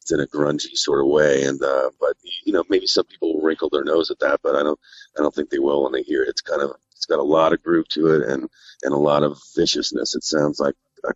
it's 0.00 0.12
in 0.12 0.20
a 0.20 0.26
grungy 0.26 0.76
sort 0.76 1.00
of 1.00 1.06
way, 1.06 1.44
and 1.44 1.62
uh, 1.62 1.90
but 2.00 2.16
you 2.44 2.52
know 2.52 2.64
maybe 2.68 2.88
some 2.88 3.06
people 3.06 3.34
will 3.34 3.42
wrinkle 3.42 3.70
their 3.70 3.84
nose 3.84 4.10
at 4.10 4.18
that, 4.18 4.40
but 4.42 4.56
I 4.56 4.64
don't 4.64 4.80
I 5.16 5.22
don't 5.22 5.34
think 5.34 5.50
they 5.50 5.60
will 5.60 5.84
when 5.84 5.92
they 5.92 6.02
hear 6.02 6.24
it. 6.24 6.28
It's 6.28 6.42
kind 6.42 6.60
of 6.60 6.72
it's 6.92 7.06
got 7.06 7.20
a 7.20 7.22
lot 7.22 7.52
of 7.52 7.62
groove 7.62 7.88
to 7.90 8.08
it 8.08 8.28
and 8.28 8.48
and 8.82 8.92
a 8.92 8.98
lot 8.98 9.22
of 9.22 9.38
viciousness. 9.56 10.16
It 10.16 10.24
sounds 10.24 10.58
like 10.58 10.74
a, 11.04 11.12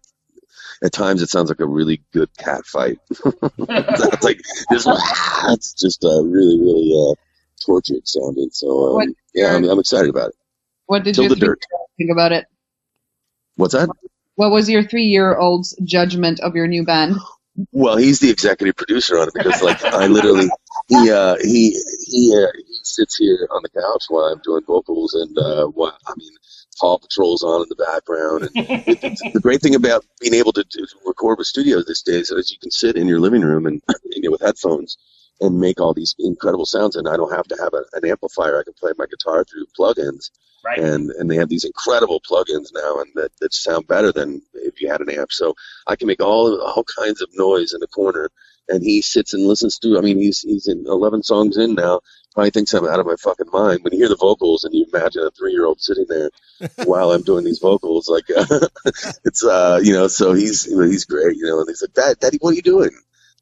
at 0.82 0.92
times 0.92 1.22
it 1.22 1.30
sounds 1.30 1.48
like 1.48 1.60
a 1.60 1.66
really 1.66 2.02
good 2.12 2.30
cat 2.36 2.64
fight. 2.66 2.98
it's 3.10 4.22
like 4.22 4.40
just 4.72 4.88
it's 5.48 5.72
just 5.74 6.04
uh, 6.04 6.22
really 6.24 6.60
really 6.60 6.92
uh, 6.94 7.14
tortured 7.64 8.06
sounding. 8.06 8.50
So 8.52 9.00
um, 9.00 9.14
yeah, 9.34 9.54
I'm, 9.54 9.64
I'm 9.64 9.78
excited 9.78 10.10
about 10.10 10.30
it. 10.30 10.34
What 10.86 11.04
did 11.04 11.14
Till 11.14 11.24
your 11.24 11.34
the 11.34 11.36
dirt. 11.36 11.60
think 11.98 12.10
about 12.10 12.32
it? 12.32 12.46
What's 13.56 13.74
that? 13.74 13.90
What 14.36 14.52
was 14.52 14.70
your 14.70 14.84
three-year-old's 14.84 15.76
judgment 15.82 16.40
of 16.40 16.54
your 16.54 16.68
new 16.68 16.84
band? 16.84 17.16
Well, 17.72 17.96
he's 17.96 18.20
the 18.20 18.30
executive 18.30 18.76
producer 18.76 19.18
on 19.18 19.26
it 19.28 19.34
because, 19.34 19.60
like, 19.62 19.84
I 19.84 20.06
literally 20.06 20.48
he 20.86 21.10
uh, 21.10 21.36
he 21.42 21.76
he 22.06 22.32
uh, 22.32 22.52
he 22.56 22.78
sits 22.84 23.16
here 23.16 23.48
on 23.50 23.62
the 23.62 23.68
couch 23.68 24.04
while 24.08 24.26
I'm 24.26 24.40
doing 24.44 24.62
vocals, 24.64 25.14
and 25.14 25.36
uh, 25.36 25.66
while, 25.66 25.98
I 26.06 26.12
mean, 26.16 26.30
Paw 26.80 26.98
Patrol's 26.98 27.42
on 27.44 27.62
in 27.62 27.68
the 27.68 27.76
background. 27.84 28.44
And 28.44 28.52
it, 28.54 29.32
the 29.32 29.40
great 29.40 29.62
thing 29.62 29.74
about 29.74 30.04
being 30.20 30.34
able 30.34 30.52
to, 30.54 30.64
do, 30.64 30.86
record 31.06 31.38
with 31.38 31.46
studios 31.48 31.86
these 31.86 32.02
days 32.02 32.30
is 32.30 32.50
you 32.52 32.58
can 32.58 32.70
sit 32.70 32.96
in 32.96 33.08
your 33.08 33.20
living 33.20 33.42
room 33.42 33.66
and 33.66 33.82
you 34.04 34.22
know, 34.22 34.32
with 34.32 34.42
headphones 34.42 34.98
and 35.40 35.60
make 35.60 35.80
all 35.80 35.94
these 35.94 36.14
incredible 36.18 36.66
sounds, 36.66 36.96
and 36.96 37.08
I 37.08 37.16
don't 37.16 37.32
have 37.34 37.46
to 37.48 37.56
have 37.60 37.74
a, 37.74 37.84
an 37.94 38.08
amplifier. 38.10 38.58
I 38.60 38.64
can 38.64 38.74
play 38.74 38.92
my 38.98 39.06
guitar 39.06 39.44
through 39.44 39.66
plugins 39.78 40.30
Right. 40.64 40.78
and 40.80 41.10
and 41.12 41.30
they 41.30 41.36
have 41.36 41.48
these 41.48 41.64
incredible 41.64 42.20
plugins 42.20 42.68
now 42.74 42.98
and 43.00 43.12
that, 43.14 43.30
that 43.40 43.54
sound 43.54 43.86
better 43.86 44.12
than 44.12 44.42
if 44.54 44.80
you 44.80 44.90
had 44.90 45.00
an 45.00 45.08
amp 45.08 45.32
so 45.32 45.54
i 45.86 45.96
can 45.96 46.08
make 46.08 46.20
all 46.20 46.60
all 46.60 46.84
kinds 46.84 47.22
of 47.22 47.30
noise 47.34 47.72
in 47.74 47.80
the 47.80 47.86
corner 47.86 48.30
and 48.68 48.82
he 48.82 49.00
sits 49.00 49.34
and 49.34 49.46
listens 49.46 49.78
to 49.78 49.96
i 49.98 50.00
mean 50.00 50.18
he's 50.18 50.40
he's 50.40 50.66
in 50.66 50.84
11 50.86 51.22
songs 51.22 51.56
in 51.56 51.76
now 51.76 52.00
probably 52.32 52.50
thinks 52.50 52.72
i'm 52.74 52.86
out 52.86 53.00
of 53.00 53.06
my 53.06 53.16
fucking 53.16 53.48
mind. 53.52 53.82
When 53.82 53.92
you 53.92 53.98
hear 54.00 54.08
the 54.08 54.16
vocals 54.16 54.64
and 54.64 54.74
you 54.74 54.86
imagine 54.92 55.22
a 55.22 55.30
three 55.30 55.52
year 55.52 55.66
old 55.66 55.80
sitting 55.80 56.06
there 56.08 56.30
while 56.84 57.12
i'm 57.12 57.22
doing 57.22 57.44
these 57.44 57.58
vocals 57.58 58.08
like 58.08 58.24
it's 59.24 59.44
uh 59.44 59.80
you 59.82 59.92
know 59.92 60.08
so 60.08 60.32
he's 60.32 60.64
he's 60.64 61.04
great 61.04 61.36
you 61.36 61.46
know 61.46 61.60
and 61.60 61.68
he's 61.68 61.82
like 61.82 61.92
dad 61.94 62.18
daddy 62.20 62.38
what 62.40 62.52
are 62.52 62.56
you 62.56 62.62
doing? 62.62 62.90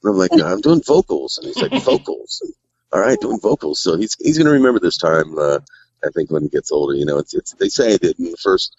And 0.03 0.11
i'm 0.11 0.17
like 0.19 0.33
i'm 0.33 0.61
doing 0.61 0.83
vocals. 0.83 1.39
And 1.39 1.47
he's 1.47 1.63
like 1.63 1.83
vocals? 1.83 2.41
And, 2.45 2.53
all 2.93 3.01
right 3.01 3.19
doing 3.21 3.41
vocals. 3.41 3.81
So 3.81 3.97
he's 3.97 4.17
he's 4.21 4.39
gonna 4.39 4.51
remember 4.51 4.81
this 4.81 4.99
time 4.99 5.39
uh 5.39 5.59
I 6.05 6.11
think 6.15 6.31
when 6.31 6.43
he 6.43 6.49
gets 6.49 6.71
older, 6.71 6.95
you 6.95 7.05
know, 7.05 7.19
it's, 7.19 7.35
it's 7.35 7.53
they 7.55 7.69
say 7.69 7.97
that 7.97 8.19
in 8.19 8.31
the 8.31 8.37
first 8.37 8.77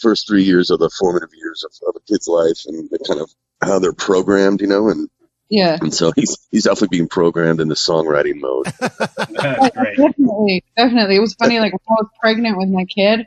first 0.00 0.26
three 0.26 0.44
years 0.44 0.70
are 0.70 0.78
the 0.78 0.90
formative 0.98 1.34
years 1.34 1.64
of, 1.64 1.72
of 1.88 1.96
a 1.96 2.00
kid's 2.00 2.28
life 2.28 2.64
and 2.66 2.88
the 2.90 2.98
kind 3.06 3.20
of 3.20 3.30
how 3.62 3.78
they're 3.78 3.92
programmed, 3.92 4.60
you 4.60 4.66
know, 4.66 4.88
and, 4.88 5.08
Yeah, 5.52 5.76
and 5.82 5.92
so 5.92 6.12
he's 6.16 6.34
he's 6.50 6.64
definitely 6.64 6.96
being 6.96 7.08
programmed 7.08 7.60
in 7.60 7.68
the 7.68 7.74
songwriting 7.74 8.40
mode. 8.40 8.66
That's 8.80 9.68
great. 9.76 9.98
definitely, 9.98 10.64
definitely. 10.78 11.16
It 11.16 11.20
was 11.20 11.34
funny. 11.34 11.60
Like 11.60 11.72
when 11.74 11.80
I 11.90 12.02
was 12.02 12.08
pregnant 12.20 12.56
with 12.56 12.70
my 12.70 12.86
kid, 12.86 13.26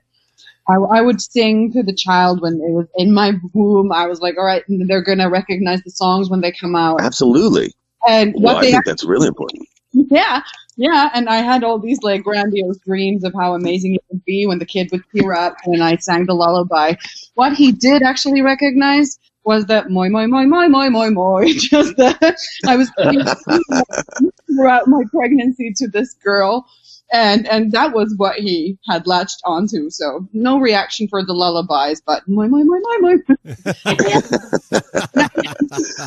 I, 0.67 0.73
I 0.75 1.01
would 1.01 1.21
sing 1.21 1.71
to 1.73 1.83
the 1.83 1.93
child 1.93 2.41
when 2.41 2.53
it 2.55 2.71
was 2.71 2.87
in 2.95 3.13
my 3.13 3.33
womb. 3.53 3.91
I 3.91 4.07
was 4.07 4.21
like, 4.21 4.37
all 4.39 4.45
right, 4.45 4.63
they're 4.67 5.03
gonna 5.03 5.29
recognize 5.29 5.83
the 5.83 5.91
songs 5.91 6.29
when 6.29 6.41
they 6.41 6.51
come 6.51 6.75
out. 6.75 7.01
Absolutely. 7.01 7.73
And 8.07 8.33
what 8.33 8.43
Well, 8.43 8.57
I 8.57 8.61
they 8.61 8.71
think 8.71 8.85
that's 8.85 9.03
really 9.03 9.27
important. 9.27 9.67
Yeah, 9.93 10.41
yeah, 10.77 11.09
and 11.13 11.29
I 11.29 11.37
had 11.37 11.63
all 11.63 11.79
these 11.79 12.01
like 12.01 12.23
grandiose 12.23 12.79
dreams 12.79 13.23
of 13.23 13.33
how 13.33 13.53
amazing 13.53 13.95
it 13.95 14.01
would 14.09 14.25
be 14.25 14.47
when 14.47 14.59
the 14.59 14.65
kid 14.65 14.89
would 14.91 15.03
tear 15.15 15.33
up 15.33 15.57
and 15.65 15.83
I 15.83 15.97
sang 15.97 16.25
the 16.25 16.33
lullaby. 16.33 16.95
What 17.35 17.53
he 17.53 17.71
did 17.71 18.01
actually 18.01 18.41
recognize 18.41 19.17
was 19.45 19.65
that 19.67 19.89
moi 19.89 20.09
moi 20.09 20.27
moi 20.27 20.45
moi 20.45 20.67
moi 20.69 20.89
moi 20.89 21.09
moi. 21.11 21.45
Just 21.57 21.97
that 21.97 22.37
I 22.67 22.77
was 22.77 22.91
throughout 24.49 24.87
my 24.87 25.03
pregnancy 25.13 25.73
to 25.77 25.87
this 25.87 26.13
girl, 26.23 26.67
and 27.13 27.47
and 27.47 27.71
that 27.73 27.93
was 27.93 28.13
what 28.17 28.35
he 28.37 28.77
had 28.89 29.07
latched 29.07 29.41
onto. 29.45 29.89
So 29.89 30.27
no 30.33 30.59
reaction 30.59 31.07
for 31.07 31.25
the 31.25 31.33
lullabies, 31.33 32.01
but 32.05 32.23
moi 32.27 32.47
moi 32.47 32.63
moi 32.63 32.79
moi 32.81 32.97
moi. 33.01 33.17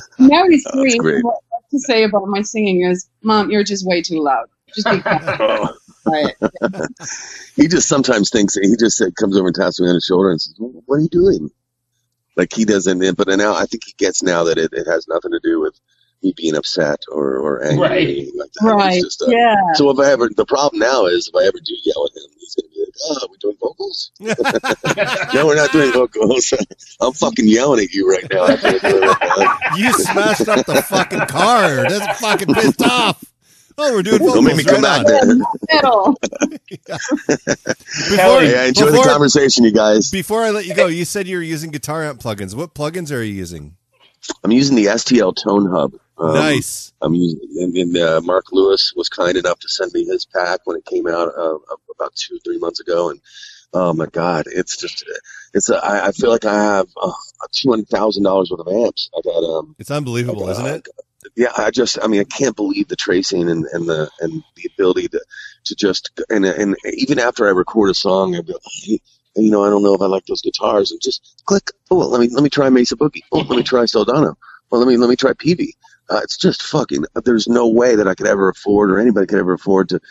now 0.18 0.48
he's 0.48 0.68
three. 0.72 0.98
great. 0.98 1.24
What 1.24 1.36
I 1.52 1.56
have 1.56 1.70
to 1.72 1.80
say 1.80 2.04
about 2.04 2.26
my 2.28 2.42
singing 2.42 2.82
is, 2.82 3.08
Mom, 3.22 3.50
you're 3.50 3.64
just 3.64 3.86
way 3.86 4.02
too 4.02 4.22
loud. 4.22 4.46
Just 4.74 4.90
be 4.90 5.02
Oh, 5.40 5.68
quiet. 6.04 6.36
he 7.56 7.68
just 7.68 7.88
sometimes 7.88 8.30
thinks 8.30 8.54
he 8.54 8.76
just 8.78 9.02
comes 9.18 9.36
over 9.36 9.48
and 9.48 9.56
taps 9.56 9.80
me 9.80 9.88
on 9.88 9.94
the 9.94 10.00
shoulder 10.00 10.30
and 10.30 10.40
says, 10.40 10.54
"What 10.58 10.96
are 10.96 11.00
you 11.00 11.08
doing?" 11.08 11.50
Like 12.38 12.52
he 12.54 12.64
doesn't. 12.64 13.16
But 13.16 13.28
now 13.28 13.54
I 13.54 13.66
think 13.66 13.82
he 13.84 13.92
gets 13.98 14.22
now 14.22 14.44
that 14.44 14.56
it, 14.56 14.72
it 14.72 14.86
has 14.86 15.06
nothing 15.08 15.32
to 15.32 15.40
do 15.42 15.60
with 15.60 15.78
me 16.22 16.32
being 16.36 16.56
upset 16.56 17.02
or, 17.10 17.36
or 17.36 17.64
angry. 17.64 17.88
Right. 17.88 18.26
Like 18.36 18.52
that. 18.52 18.74
Right. 18.74 19.02
Just, 19.02 19.22
uh, 19.22 19.26
Yeah. 19.28 19.56
So 19.74 19.90
if 19.90 19.98
I 19.98 20.10
ever, 20.12 20.30
the 20.34 20.46
problem 20.46 20.80
now 20.80 21.06
is 21.06 21.28
if 21.28 21.34
I 21.34 21.46
ever 21.46 21.58
do 21.62 21.74
yell 21.84 22.06
at 22.06 22.16
him, 22.16 22.30
he's 22.38 22.54
gonna 22.54 22.68
be 22.74 22.80
like, 22.80 22.94
"Oh, 23.04 23.18
we're 23.22 23.32
we 23.32 23.38
doing 23.38 23.56
vocals?" 23.60 24.12
no, 25.34 25.46
we're 25.46 25.56
not 25.56 25.72
doing 25.72 25.92
vocals. 25.92 26.52
I'm 27.00 27.12
fucking 27.12 27.48
yelling 27.48 27.84
at 27.84 27.92
you 27.92 28.08
right 28.10 28.26
now. 28.32 28.44
I 28.44 28.56
can't 28.56 28.82
do 28.82 29.02
it 29.02 29.06
right 29.06 29.32
now. 29.38 29.76
you 29.76 29.92
smashed 29.92 30.48
up 30.48 30.64
the 30.66 30.82
fucking 30.82 31.26
car. 31.26 31.88
That's 31.88 32.20
fucking 32.20 32.54
pissed 32.54 32.82
off. 32.82 33.22
Oh, 33.80 33.94
we're 33.94 34.02
doing 34.02 34.18
vocals. 34.18 34.34
Don't 34.34 34.44
make 34.44 34.56
me 34.56 34.64
come 34.64 34.82
right 34.82 35.06
back 35.06 35.06
there. 35.06 35.36
Before, 36.86 38.16
Kelly, 38.16 38.50
Yeah, 38.50 38.64
enjoy 38.64 38.86
before, 38.86 39.04
the 39.04 39.10
conversation, 39.10 39.64
you 39.64 39.72
guys. 39.72 40.10
before 40.10 40.42
I 40.42 40.50
let 40.50 40.66
you 40.66 40.74
go, 40.74 40.86
you 40.86 41.04
said 41.04 41.28
you 41.28 41.36
were 41.36 41.42
using 41.42 41.70
guitar 41.70 42.02
amp 42.04 42.20
plugins. 42.20 42.54
What 42.54 42.74
plugins 42.74 43.12
are 43.12 43.22
you 43.22 43.32
using? 43.34 43.76
I'm 44.42 44.50
using 44.50 44.76
the 44.76 44.86
STL 44.86 45.34
Tone 45.34 45.70
Hub. 45.70 45.92
Um, 46.18 46.34
nice. 46.34 46.92
I'm 47.00 47.14
using, 47.14 47.40
and, 47.56 47.76
and 47.76 47.96
uh, 47.96 48.20
Mark 48.22 48.46
Lewis 48.50 48.92
was 48.96 49.08
kind 49.08 49.36
enough 49.36 49.60
to 49.60 49.68
send 49.68 49.92
me 49.92 50.04
his 50.04 50.24
pack 50.24 50.60
when 50.64 50.76
it 50.76 50.84
came 50.84 51.06
out 51.06 51.28
uh, 51.36 51.54
about 51.94 52.14
two, 52.16 52.38
three 52.44 52.58
months 52.58 52.80
ago, 52.80 53.10
and 53.10 53.20
oh 53.72 53.92
my 53.92 54.06
God, 54.06 54.46
it's 54.48 54.76
just, 54.76 55.04
it's. 55.54 55.70
A, 55.70 55.76
I, 55.76 56.08
I 56.08 56.12
feel 56.12 56.30
like 56.30 56.44
I 56.44 56.54
have 56.54 56.88
uh, 57.00 57.12
two 57.52 57.70
hundred 57.70 57.88
thousand 57.88 58.24
dollars 58.24 58.50
worth 58.50 58.66
of 58.66 58.68
amps. 58.68 59.08
I 59.16 59.20
got 59.22 59.44
um, 59.44 59.76
It's 59.78 59.90
unbelievable, 59.92 60.46
uh, 60.48 60.50
isn't 60.50 60.66
it? 60.66 60.88
Yeah, 61.38 61.52
I 61.58 61.72
just, 61.72 61.98
I 62.02 62.08
mean, 62.08 62.20
I 62.20 62.24
can't 62.26 62.56
believe 62.56 62.88
the 62.88 62.96
tracing 62.96 63.50
and, 63.50 63.66
and 63.72 63.88
the 63.88 64.10
and 64.20 64.44
the 64.56 64.70
ability 64.74 65.08
to 65.10 65.24
to 65.66 65.76
just 65.76 66.20
and 66.30 66.46
and 66.46 66.76
even 66.94 67.20
after 67.20 67.48
I 67.48 67.52
record 67.52 67.90
a 67.90 67.94
song, 67.94 68.36
I 68.36 68.42
go, 68.42 68.54
hey, 68.84 69.00
you 69.38 69.50
know, 69.52 69.64
I 69.64 69.70
don't 69.70 69.84
know 69.84 69.94
if 69.94 70.02
I 70.02 70.08
like 70.08 70.26
those 70.26 70.42
guitars, 70.42 70.92
and 70.92 71.00
just 71.02 71.44
click. 71.46 71.70
Oh, 71.90 71.98
well, 71.98 72.10
let 72.10 72.20
me 72.20 72.28
let 72.30 72.44
me 72.44 72.50
try 72.50 72.70
Mesa 72.70 72.98
Boogie. 72.98 73.22
Oh, 73.32 73.40
let 73.40 73.58
me 73.58 73.64
try 73.64 73.84
Soldano. 73.84 74.36
Well, 74.70 74.82
let 74.82 74.88
me 74.88 74.98
let 74.98 75.10
me 75.10 75.16
try 75.16 75.32
Peavey. 75.34 75.72
Uh, 76.10 76.20
it's 76.24 76.38
just 76.38 76.62
fucking. 76.64 77.06
There's 77.24 77.48
no 77.48 77.68
way 77.68 77.96
that 77.96 78.08
I 78.08 78.16
could 78.16 78.28
ever 78.28 78.50
afford, 78.50 78.92
or 78.92 79.00
anybody 79.00 79.26
could 79.28 79.40
ever 79.40 79.54
afford 79.54 79.90
to, 79.90 80.02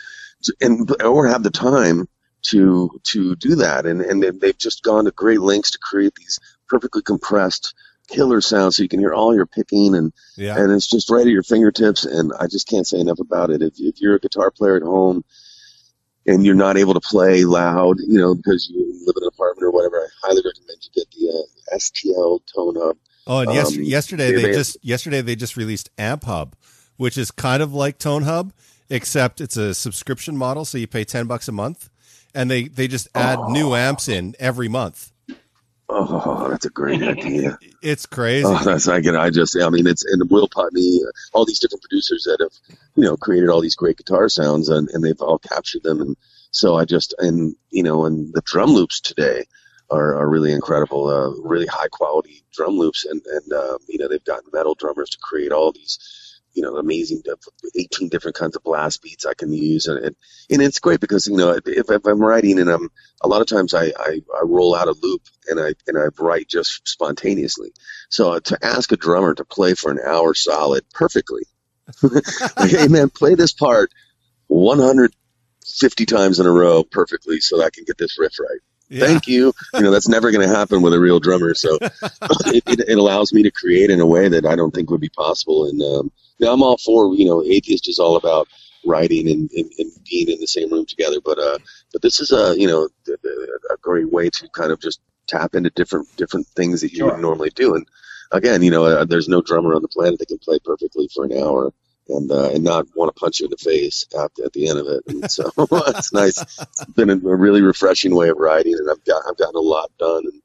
to 0.44 0.56
and 0.60 0.90
or 1.04 1.28
have 1.28 1.44
the 1.44 1.52
time 1.52 2.08
to 2.48 2.90
to 3.04 3.36
do 3.36 3.56
that. 3.56 3.86
And 3.86 4.02
and 4.02 4.24
they've 4.40 4.58
just 4.58 4.84
gone 4.84 5.06
to 5.06 5.12
great 5.12 5.40
lengths 5.42 5.72
to 5.72 5.78
create 5.80 6.16
these 6.16 6.40
perfectly 6.68 7.02
compressed 7.04 7.76
killer 8.08 8.40
sound, 8.40 8.74
so 8.74 8.82
you 8.82 8.88
can 8.88 8.98
hear 9.00 9.12
all 9.14 9.34
your 9.34 9.46
picking 9.46 9.94
and 9.94 10.12
Yeah. 10.36 10.56
and 10.58 10.72
it's 10.72 10.86
just 10.86 11.10
right 11.10 11.26
at 11.26 11.32
your 11.32 11.42
fingertips. 11.42 12.04
And 12.04 12.32
I 12.40 12.46
just 12.46 12.66
can't 12.68 12.86
say 12.86 12.98
enough 12.98 13.18
about 13.20 13.50
it. 13.50 13.62
If, 13.62 13.74
if 13.78 14.00
you're 14.00 14.16
a 14.16 14.20
guitar 14.20 14.50
player 14.50 14.76
at 14.76 14.82
home 14.82 15.24
and 16.26 16.44
you're 16.44 16.54
not 16.54 16.76
able 16.76 16.94
to 16.94 17.00
play 17.00 17.44
loud, 17.44 17.98
you 18.00 18.18
know, 18.18 18.34
because 18.34 18.68
you 18.72 18.80
live 19.06 19.14
in 19.16 19.22
an 19.24 19.28
apartment 19.28 19.64
or 19.64 19.70
whatever, 19.70 19.98
I 20.00 20.26
highly 20.26 20.42
recommend 20.44 20.78
you 20.82 20.90
get 20.94 21.10
the 21.12 21.28
uh, 21.30 21.76
STL 21.76 22.40
Tone 22.54 22.76
Hub. 22.78 22.96
Oh, 23.26 23.38
and 23.40 23.52
yes, 23.54 23.76
Um, 23.76 23.82
yesterday 23.82 24.30
they- 24.32 24.36
they 24.42 24.48
they- 24.48 24.54
just 24.54 24.76
yesterday 24.82 25.20
they 25.20 25.36
just 25.36 25.56
released 25.56 25.90
Amp 25.98 26.24
Hub, 26.24 26.56
which 26.96 27.16
is 27.18 27.30
kind 27.30 27.62
of 27.62 27.72
like 27.74 27.98
Tone 27.98 28.22
Hub, 28.22 28.52
except 28.90 29.40
it's 29.40 29.56
a 29.56 29.74
subscription 29.74 30.36
model, 30.36 30.64
so 30.64 30.78
you 30.78 30.86
pay 30.86 31.04
ten 31.04 31.26
bucks 31.26 31.46
a 31.48 31.52
month, 31.52 31.90
and 32.34 32.50
they 32.50 32.68
they 32.68 32.88
just 32.88 33.06
add 33.14 33.38
new 33.48 33.74
amps 33.74 34.08
in 34.08 34.34
every 34.38 34.68
month. 34.68 35.12
Oh, 35.90 36.48
that's 36.50 36.66
a 36.66 36.70
great 36.70 37.02
idea. 37.02 37.58
It's 37.80 38.06
crazy. 38.06 38.44
Oh, 38.44 38.58
that's 38.64 38.88
I 38.88 39.00
get. 39.00 39.14
I 39.14 39.30
just, 39.30 39.56
I 39.56 39.70
mean, 39.70 39.86
it's 39.86 40.04
and 40.04 40.28
Will 40.30 40.48
Putney, 40.48 41.00
all 41.32 41.44
these 41.44 41.60
different 41.60 41.82
producers 41.82 42.24
that 42.24 42.38
have, 42.40 42.76
you 42.96 43.04
know, 43.04 43.16
created 43.16 43.48
all 43.50 43.60
these 43.60 43.76
great 43.76 43.96
guitar 43.96 44.28
sounds, 44.28 44.68
and, 44.68 44.88
and 44.90 45.04
they've 45.04 45.20
all 45.20 45.38
captured 45.38 45.84
them. 45.84 46.00
And 46.00 46.16
so 46.50 46.74
I 46.74 46.84
just, 46.84 47.14
and 47.18 47.54
you 47.70 47.84
know, 47.84 48.04
and 48.04 48.34
the 48.34 48.42
drum 48.44 48.70
loops 48.70 49.00
today 49.00 49.44
are, 49.90 50.16
are 50.16 50.28
really 50.28 50.52
incredible, 50.52 51.06
uh, 51.06 51.30
really 51.48 51.66
high 51.66 51.86
quality 51.88 52.42
drum 52.52 52.76
loops, 52.76 53.04
and 53.04 53.22
and 53.26 53.52
uh, 53.52 53.78
you 53.88 53.98
know, 53.98 54.08
they've 54.08 54.24
gotten 54.24 54.50
metal 54.52 54.74
drummers 54.74 55.10
to 55.10 55.18
create 55.22 55.52
all 55.52 55.70
these, 55.70 55.98
you 56.58 56.64
know, 56.64 56.76
amazing, 56.76 57.22
18 57.78 58.08
different 58.08 58.36
kinds 58.36 58.56
of 58.56 58.64
blast 58.64 59.00
beats 59.00 59.24
I 59.24 59.34
can 59.34 59.52
use, 59.52 59.86
and 59.86 60.04
and, 60.04 60.16
and 60.50 60.60
it's 60.60 60.80
great 60.80 60.98
because 60.98 61.28
you 61.28 61.36
know, 61.36 61.50
if, 61.50 61.68
if 61.68 62.04
I'm 62.04 62.18
writing 62.18 62.58
and 62.58 62.68
I'm 62.68 62.90
a 63.20 63.28
lot 63.28 63.40
of 63.40 63.46
times 63.46 63.74
I, 63.74 63.92
I, 63.96 64.20
I 64.36 64.42
roll 64.42 64.74
out 64.74 64.88
a 64.88 64.96
loop 65.00 65.22
and 65.46 65.60
I 65.60 65.74
and 65.86 65.96
I 65.96 66.06
write 66.20 66.48
just 66.48 66.88
spontaneously. 66.88 67.70
So 68.08 68.32
uh, 68.32 68.40
to 68.40 68.58
ask 68.60 68.90
a 68.90 68.96
drummer 68.96 69.34
to 69.34 69.44
play 69.44 69.74
for 69.74 69.92
an 69.92 70.00
hour 70.04 70.34
solid 70.34 70.82
perfectly, 70.92 71.44
like, 72.02 72.70
hey 72.70 72.88
man, 72.88 73.08
play 73.08 73.36
this 73.36 73.52
part 73.52 73.92
150 74.48 76.06
times 76.06 76.40
in 76.40 76.46
a 76.46 76.50
row 76.50 76.82
perfectly 76.82 77.38
so 77.38 77.58
that 77.58 77.66
I 77.66 77.70
can 77.70 77.84
get 77.84 77.98
this 77.98 78.18
riff 78.18 78.32
right. 78.40 78.58
Yeah. 78.88 79.06
Thank 79.06 79.28
you. 79.28 79.52
You 79.74 79.82
know, 79.82 79.90
that's 79.92 80.08
never 80.08 80.32
going 80.32 80.48
to 80.48 80.52
happen 80.52 80.82
with 80.82 80.94
a 80.94 80.98
real 80.98 81.20
drummer. 81.20 81.54
So 81.54 81.78
it, 81.80 82.64
it, 82.66 82.80
it 82.88 82.98
allows 82.98 83.32
me 83.32 83.44
to 83.44 83.50
create 83.50 83.90
in 83.90 84.00
a 84.00 84.06
way 84.06 84.28
that 84.28 84.46
I 84.46 84.56
don't 84.56 84.74
think 84.74 84.90
would 84.90 85.00
be 85.00 85.10
possible. 85.10 85.66
And 85.66 85.82
um, 85.82 86.12
yeah, 86.38 86.52
I'm 86.52 86.62
all 86.62 86.78
for, 86.78 87.14
you 87.14 87.26
know, 87.26 87.42
atheist 87.44 87.88
is 87.88 87.98
all 87.98 88.16
about 88.16 88.48
writing 88.84 89.28
and, 89.28 89.50
and, 89.52 89.70
and 89.78 89.90
being 90.08 90.28
in 90.28 90.40
the 90.40 90.46
same 90.46 90.72
room 90.72 90.86
together. 90.86 91.20
But 91.24 91.38
uh, 91.38 91.58
but 91.92 92.02
this 92.02 92.20
is 92.20 92.32
a, 92.32 92.58
you 92.58 92.66
know, 92.66 92.88
a 93.70 93.76
great 93.80 94.10
way 94.10 94.30
to 94.30 94.48
kind 94.50 94.72
of 94.72 94.80
just 94.80 95.00
tap 95.26 95.54
into 95.54 95.70
different 95.70 96.08
different 96.16 96.46
things 96.48 96.80
that 96.80 96.92
you 96.92 96.98
Sure. 96.98 97.12
would 97.12 97.20
normally 97.20 97.50
do. 97.50 97.74
And 97.74 97.86
again, 98.32 98.62
you 98.62 98.70
know, 98.70 98.84
uh, 98.84 99.04
there's 99.04 99.28
no 99.28 99.42
drummer 99.42 99.74
on 99.74 99.82
the 99.82 99.88
planet 99.88 100.18
that 100.18 100.28
can 100.28 100.38
play 100.38 100.58
perfectly 100.64 101.08
for 101.14 101.24
an 101.24 101.32
hour 101.32 101.72
and 102.08 102.30
uh, 102.30 102.50
and 102.50 102.64
not 102.64 102.86
want 102.94 103.14
to 103.14 103.20
punch 103.20 103.40
you 103.40 103.46
in 103.46 103.50
the 103.50 103.56
face 103.56 104.06
at, 104.18 104.30
at 104.44 104.52
the 104.52 104.68
end 104.68 104.78
of 104.78 104.86
it. 104.86 105.02
And 105.08 105.30
so 105.30 105.50
it's 105.58 106.12
nice. 106.12 106.38
It's 106.38 106.84
been 106.96 107.10
a, 107.10 107.14
a 107.14 107.36
really 107.36 107.62
refreshing 107.62 108.14
way 108.14 108.28
of 108.28 108.38
writing, 108.38 108.74
and 108.74 108.90
I've 108.90 109.04
got 109.04 109.22
I've 109.28 109.36
gotten 109.36 109.56
a 109.56 109.60
lot 109.60 109.90
done 109.98 110.24
and 110.24 110.42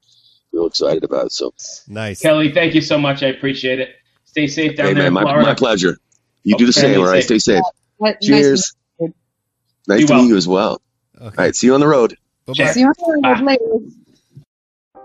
real 0.52 0.66
excited 0.66 1.04
about 1.04 1.26
it. 1.26 1.32
So 1.32 1.54
Nice. 1.88 2.20
Kelly, 2.20 2.52
thank 2.52 2.74
you 2.74 2.80
so 2.80 2.98
much. 2.98 3.22
I 3.22 3.28
appreciate 3.28 3.80
it. 3.80 3.96
Stay 4.34 4.48
safe 4.48 4.76
down 4.76 4.86
hey 4.88 4.94
there 4.94 5.02
man, 5.04 5.06
in 5.06 5.12
my, 5.12 5.22
Florida. 5.22 5.46
my 5.46 5.54
pleasure. 5.54 5.96
You 6.42 6.56
do 6.56 6.66
the 6.66 6.72
same, 6.72 6.98
all 6.98 7.06
right? 7.06 7.22
safe. 7.22 7.40
Stay 7.40 7.52
safe. 7.54 7.62
What- 7.98 8.20
Cheers. 8.20 8.74
to 8.98 9.04
meet 9.04 9.14
Nice 9.86 10.06
to 10.06 10.12
well. 10.12 10.22
meet 10.22 10.28
you 10.28 10.36
as 10.36 10.48
well. 10.48 10.82
Okay. 11.16 11.24
All 11.24 11.30
right, 11.38 11.54
see 11.54 11.68
you 11.68 11.74
on 11.74 11.78
the 11.80 11.86
road. 11.86 12.16
Bye-bye. 12.46 12.72
See 12.72 12.80
you 12.80 12.86
on 12.88 12.94
the 12.98 13.28
road 13.28 13.40
later. 13.44 15.04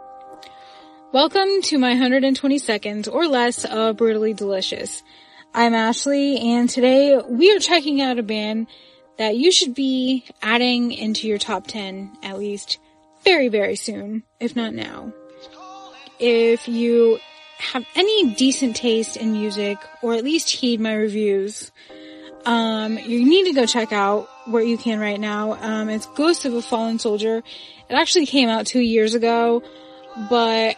Welcome 1.14 1.62
to 1.66 1.78
my 1.78 1.90
120 1.90 2.58
seconds 2.58 3.08
or 3.08 3.28
less 3.28 3.66
of 3.66 3.98
Brutally 3.98 4.34
Delicious. 4.34 5.04
I'm 5.54 5.76
Ash 5.76 6.08
Leigh 6.08 6.40
and 6.56 6.68
today 6.68 7.16
we 7.28 7.56
are 7.56 7.60
checking 7.60 8.02
out 8.02 8.18
a 8.18 8.24
band 8.24 8.66
that 9.20 9.38
you 9.38 9.52
should 9.52 9.76
be 9.76 10.26
adding 10.42 10.92
into 10.92 11.28
your 11.28 11.38
top 11.38 11.68
10 11.68 12.18
at 12.24 12.40
least 12.40 12.80
very, 13.24 13.48
very 13.50 13.76
soon, 13.76 14.24
if 14.40 14.56
not 14.56 14.74
now. 14.74 15.14
If 16.20 16.68
you 16.68 17.20
have 17.60 17.86
any 17.95 18.34
decent 18.34 18.76
taste 18.76 19.18
in 19.18 19.34
music 19.34 19.78
or 20.01 20.14
at 20.14 20.24
least 20.24 20.49
heed 20.49 20.80
my 20.80 20.93
reviews, 20.93 21.72
um, 22.45 22.97
you 22.97 23.26
need 23.26 23.45
to 23.45 23.53
go 23.53 23.66
check 23.66 23.91
out 23.91 24.30
what 24.45 24.66
you 24.66 24.78
can 24.78 24.99
right 24.99 25.20
now. 25.20 25.53
Um, 25.53 25.89
it's 25.89 26.05
Ghost 26.07 26.45
of 26.45 26.53
a 26.53 26.62
Fallen 26.62 26.99
Soldier. 26.99 27.38
It 27.38 27.93
actually 27.93 28.26
came 28.26 28.49
out 28.49 28.66
two 28.66 28.80
years 28.80 29.14
ago, 29.14 29.62
but 30.30 30.78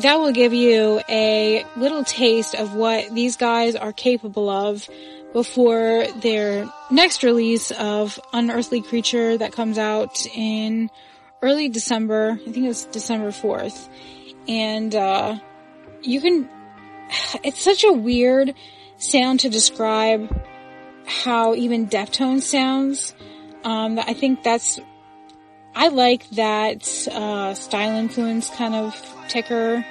that 0.00 0.18
will 0.18 0.32
give 0.32 0.54
you 0.54 1.02
a 1.08 1.64
little 1.76 2.04
taste 2.04 2.54
of 2.54 2.74
what 2.74 3.14
these 3.14 3.36
guys 3.36 3.76
are 3.76 3.92
capable 3.92 4.48
of 4.48 4.88
before 5.34 6.06
their 6.22 6.70
next 6.90 7.22
release 7.22 7.70
of 7.70 8.18
Unearthly 8.32 8.80
Creature 8.80 9.38
that 9.38 9.52
comes 9.52 9.76
out 9.76 10.26
in 10.34 10.90
early 11.42 11.68
December. 11.68 12.38
I 12.46 12.50
think 12.50 12.66
it's 12.66 12.84
December 12.84 13.28
4th. 13.28 13.88
And, 14.48 14.94
uh, 14.94 15.38
you 16.02 16.20
can, 16.20 16.48
it's 17.42 17.62
such 17.62 17.84
a 17.84 17.92
weird 17.92 18.54
sound 18.96 19.40
to 19.40 19.48
describe 19.48 20.34
how 21.06 21.54
even 21.54 21.88
Deftones 21.88 22.42
sounds. 22.42 23.14
Um, 23.64 23.98
I 23.98 24.12
think 24.12 24.42
that's 24.42 24.80
I 25.74 25.88
like 25.88 26.28
that 26.30 27.08
uh, 27.08 27.54
style 27.54 27.96
influence 27.96 28.50
kind 28.50 28.74
of 28.74 28.94
ticker, 29.28 29.84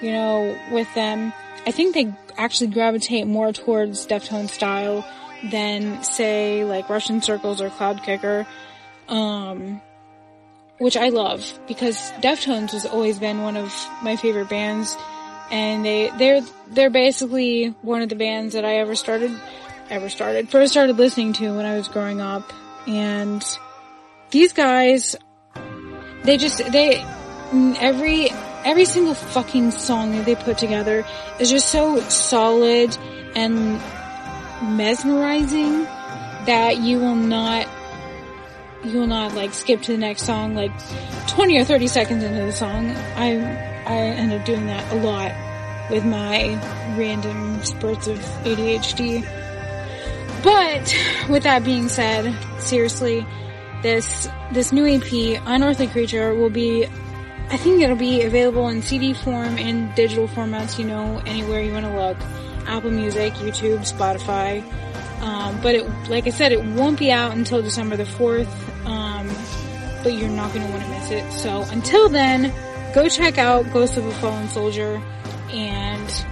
you 0.00 0.12
know, 0.12 0.56
with 0.70 0.92
them. 0.94 1.32
I 1.66 1.72
think 1.72 1.94
they 1.94 2.14
actually 2.36 2.68
gravitate 2.68 3.26
more 3.26 3.52
towards 3.52 4.06
Deftone 4.06 4.48
style 4.48 5.04
than, 5.50 6.02
say, 6.04 6.64
like 6.64 6.88
Russian 6.88 7.22
Circles 7.22 7.60
or 7.60 7.70
Cloud 7.70 8.02
Kicker, 8.02 8.46
um, 9.08 9.80
which 10.78 10.96
I 10.96 11.08
love 11.08 11.58
because 11.66 11.96
Deftones 12.22 12.70
has 12.70 12.86
always 12.86 13.18
been 13.18 13.42
one 13.42 13.56
of 13.56 13.74
my 14.02 14.14
favorite 14.14 14.48
bands, 14.48 14.96
and 15.50 15.84
they 15.84 16.10
they're 16.18 16.42
they're 16.68 16.90
basically 16.90 17.74
one 17.82 18.02
of 18.02 18.08
the 18.08 18.16
bands 18.16 18.54
that 18.54 18.64
I 18.64 18.76
ever 18.76 18.94
started 18.94 19.32
ever 19.88 20.08
started 20.08 20.48
first 20.48 20.72
started 20.72 20.96
listening 20.96 21.32
to 21.34 21.54
when 21.56 21.66
I 21.66 21.76
was 21.76 21.88
growing 21.88 22.20
up, 22.20 22.52
and 22.86 23.44
these 24.30 24.52
guys 24.52 25.16
they 26.22 26.36
just 26.36 26.58
they 26.70 27.04
every 27.52 28.30
every 28.64 28.84
single 28.84 29.14
fucking 29.14 29.70
song 29.72 30.12
that 30.12 30.26
they 30.26 30.34
put 30.34 30.58
together 30.58 31.04
is 31.38 31.50
just 31.50 31.68
so 31.70 31.98
solid 32.08 32.96
and 33.34 33.80
mesmerizing 34.76 35.84
that 36.46 36.78
you 36.78 36.98
will 36.98 37.16
not 37.16 37.66
you 38.84 39.00
will 39.00 39.06
not 39.06 39.34
like 39.34 39.52
skip 39.52 39.82
to 39.82 39.92
the 39.92 39.98
next 39.98 40.22
song 40.22 40.54
like 40.54 40.72
20 41.28 41.58
or 41.58 41.64
30 41.64 41.86
seconds 41.86 42.24
into 42.24 42.44
the 42.44 42.52
song. 42.52 42.90
I 43.16 43.69
i 43.90 43.96
end 43.96 44.32
up 44.32 44.44
doing 44.44 44.66
that 44.66 44.92
a 44.92 44.96
lot 44.96 45.32
with 45.90 46.04
my 46.04 46.54
random 46.96 47.62
spurts 47.64 48.06
of 48.06 48.18
adhd 48.44 49.22
but 50.42 50.96
with 51.28 51.42
that 51.42 51.64
being 51.64 51.88
said 51.88 52.34
seriously 52.60 53.26
this 53.82 54.28
this 54.52 54.72
new 54.72 54.86
EP, 54.86 55.40
Unearthly 55.46 55.86
Creature, 55.86 56.34
will 56.34 56.50
be 56.50 56.86
I 57.50 57.56
think 57.56 57.82
it'll 57.82 57.96
be 57.96 58.22
available 58.22 58.68
in 58.68 58.82
CD 58.82 59.12
form 59.12 59.58
and 59.58 59.94
digital 59.94 60.28
formats, 60.28 60.78
you 60.78 60.84
know, 60.84 61.20
anywhere 61.26 61.60
you 61.60 61.72
want 61.72 61.86
to 61.86 61.96
look. 61.96 62.16
Apple 62.66 62.90
Music, 62.90 63.32
YouTube, 63.34 63.80
Spotify. 63.80 64.62
Um, 65.20 65.60
but 65.60 65.74
it, 65.74 66.08
like 66.08 66.26
I 66.26 66.30
said, 66.30 66.52
it 66.52 66.64
won't 66.64 66.98
be 66.98 67.10
out 67.10 67.32
until 67.32 67.60
December 67.60 67.96
the 67.96 68.04
4th. 68.04 68.46
Um, 68.86 69.28
but 70.04 70.12
you're 70.12 70.30
not 70.30 70.54
going 70.54 70.64
to 70.64 70.72
want 70.72 70.84
to 70.84 70.90
miss 70.90 71.10
it. 71.10 71.32
So 71.32 71.62
until 71.72 72.08
then, 72.08 72.52
go 72.94 73.08
check 73.08 73.38
out 73.38 73.70
Ghost 73.72 73.96
of 73.96 74.06
a 74.06 74.12
Fallen 74.14 74.48
Soldier 74.48 75.00
and 75.50 76.24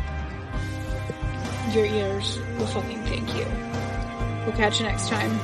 your 1.75 1.87
ears 1.87 2.39
will 2.59 2.67
fucking 2.67 3.03
thank 3.05 3.35
you. 3.37 3.47
We'll 4.45 4.57
catch 4.57 4.81
you 4.81 4.87
next 4.87 5.09
time. 5.09 5.39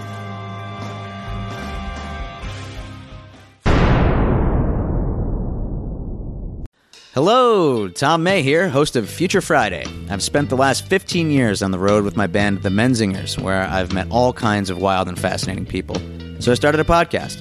Hello, 7.15 7.87
Tom 7.87 8.25
May 8.25 8.43
here, 8.43 8.69
host 8.69 8.97
of 8.97 9.09
Future 9.09 9.41
Friday. 9.41 9.85
I've 10.11 10.23
spent 10.23 10.49
the 10.49 10.57
last 10.57 10.89
15 10.89 11.31
years 11.31 11.63
on 11.63 11.71
the 11.71 11.79
road 11.79 12.05
with 12.05 12.17
my 12.17 12.27
band, 12.27 12.65
The 12.65 12.71
Menzingers, 12.71 13.39
where 13.39 13.63
I've 13.63 13.93
met 13.93 14.09
all 14.11 14.33
kinds 14.33 14.69
of 14.69 14.79
wild 14.79 15.07
and 15.07 15.17
fascinating 15.17 15.65
people. 15.65 15.95
So 16.41 16.51
I 16.51 16.57
started 16.57 16.81
a 16.81 16.85
podcast. 16.85 17.41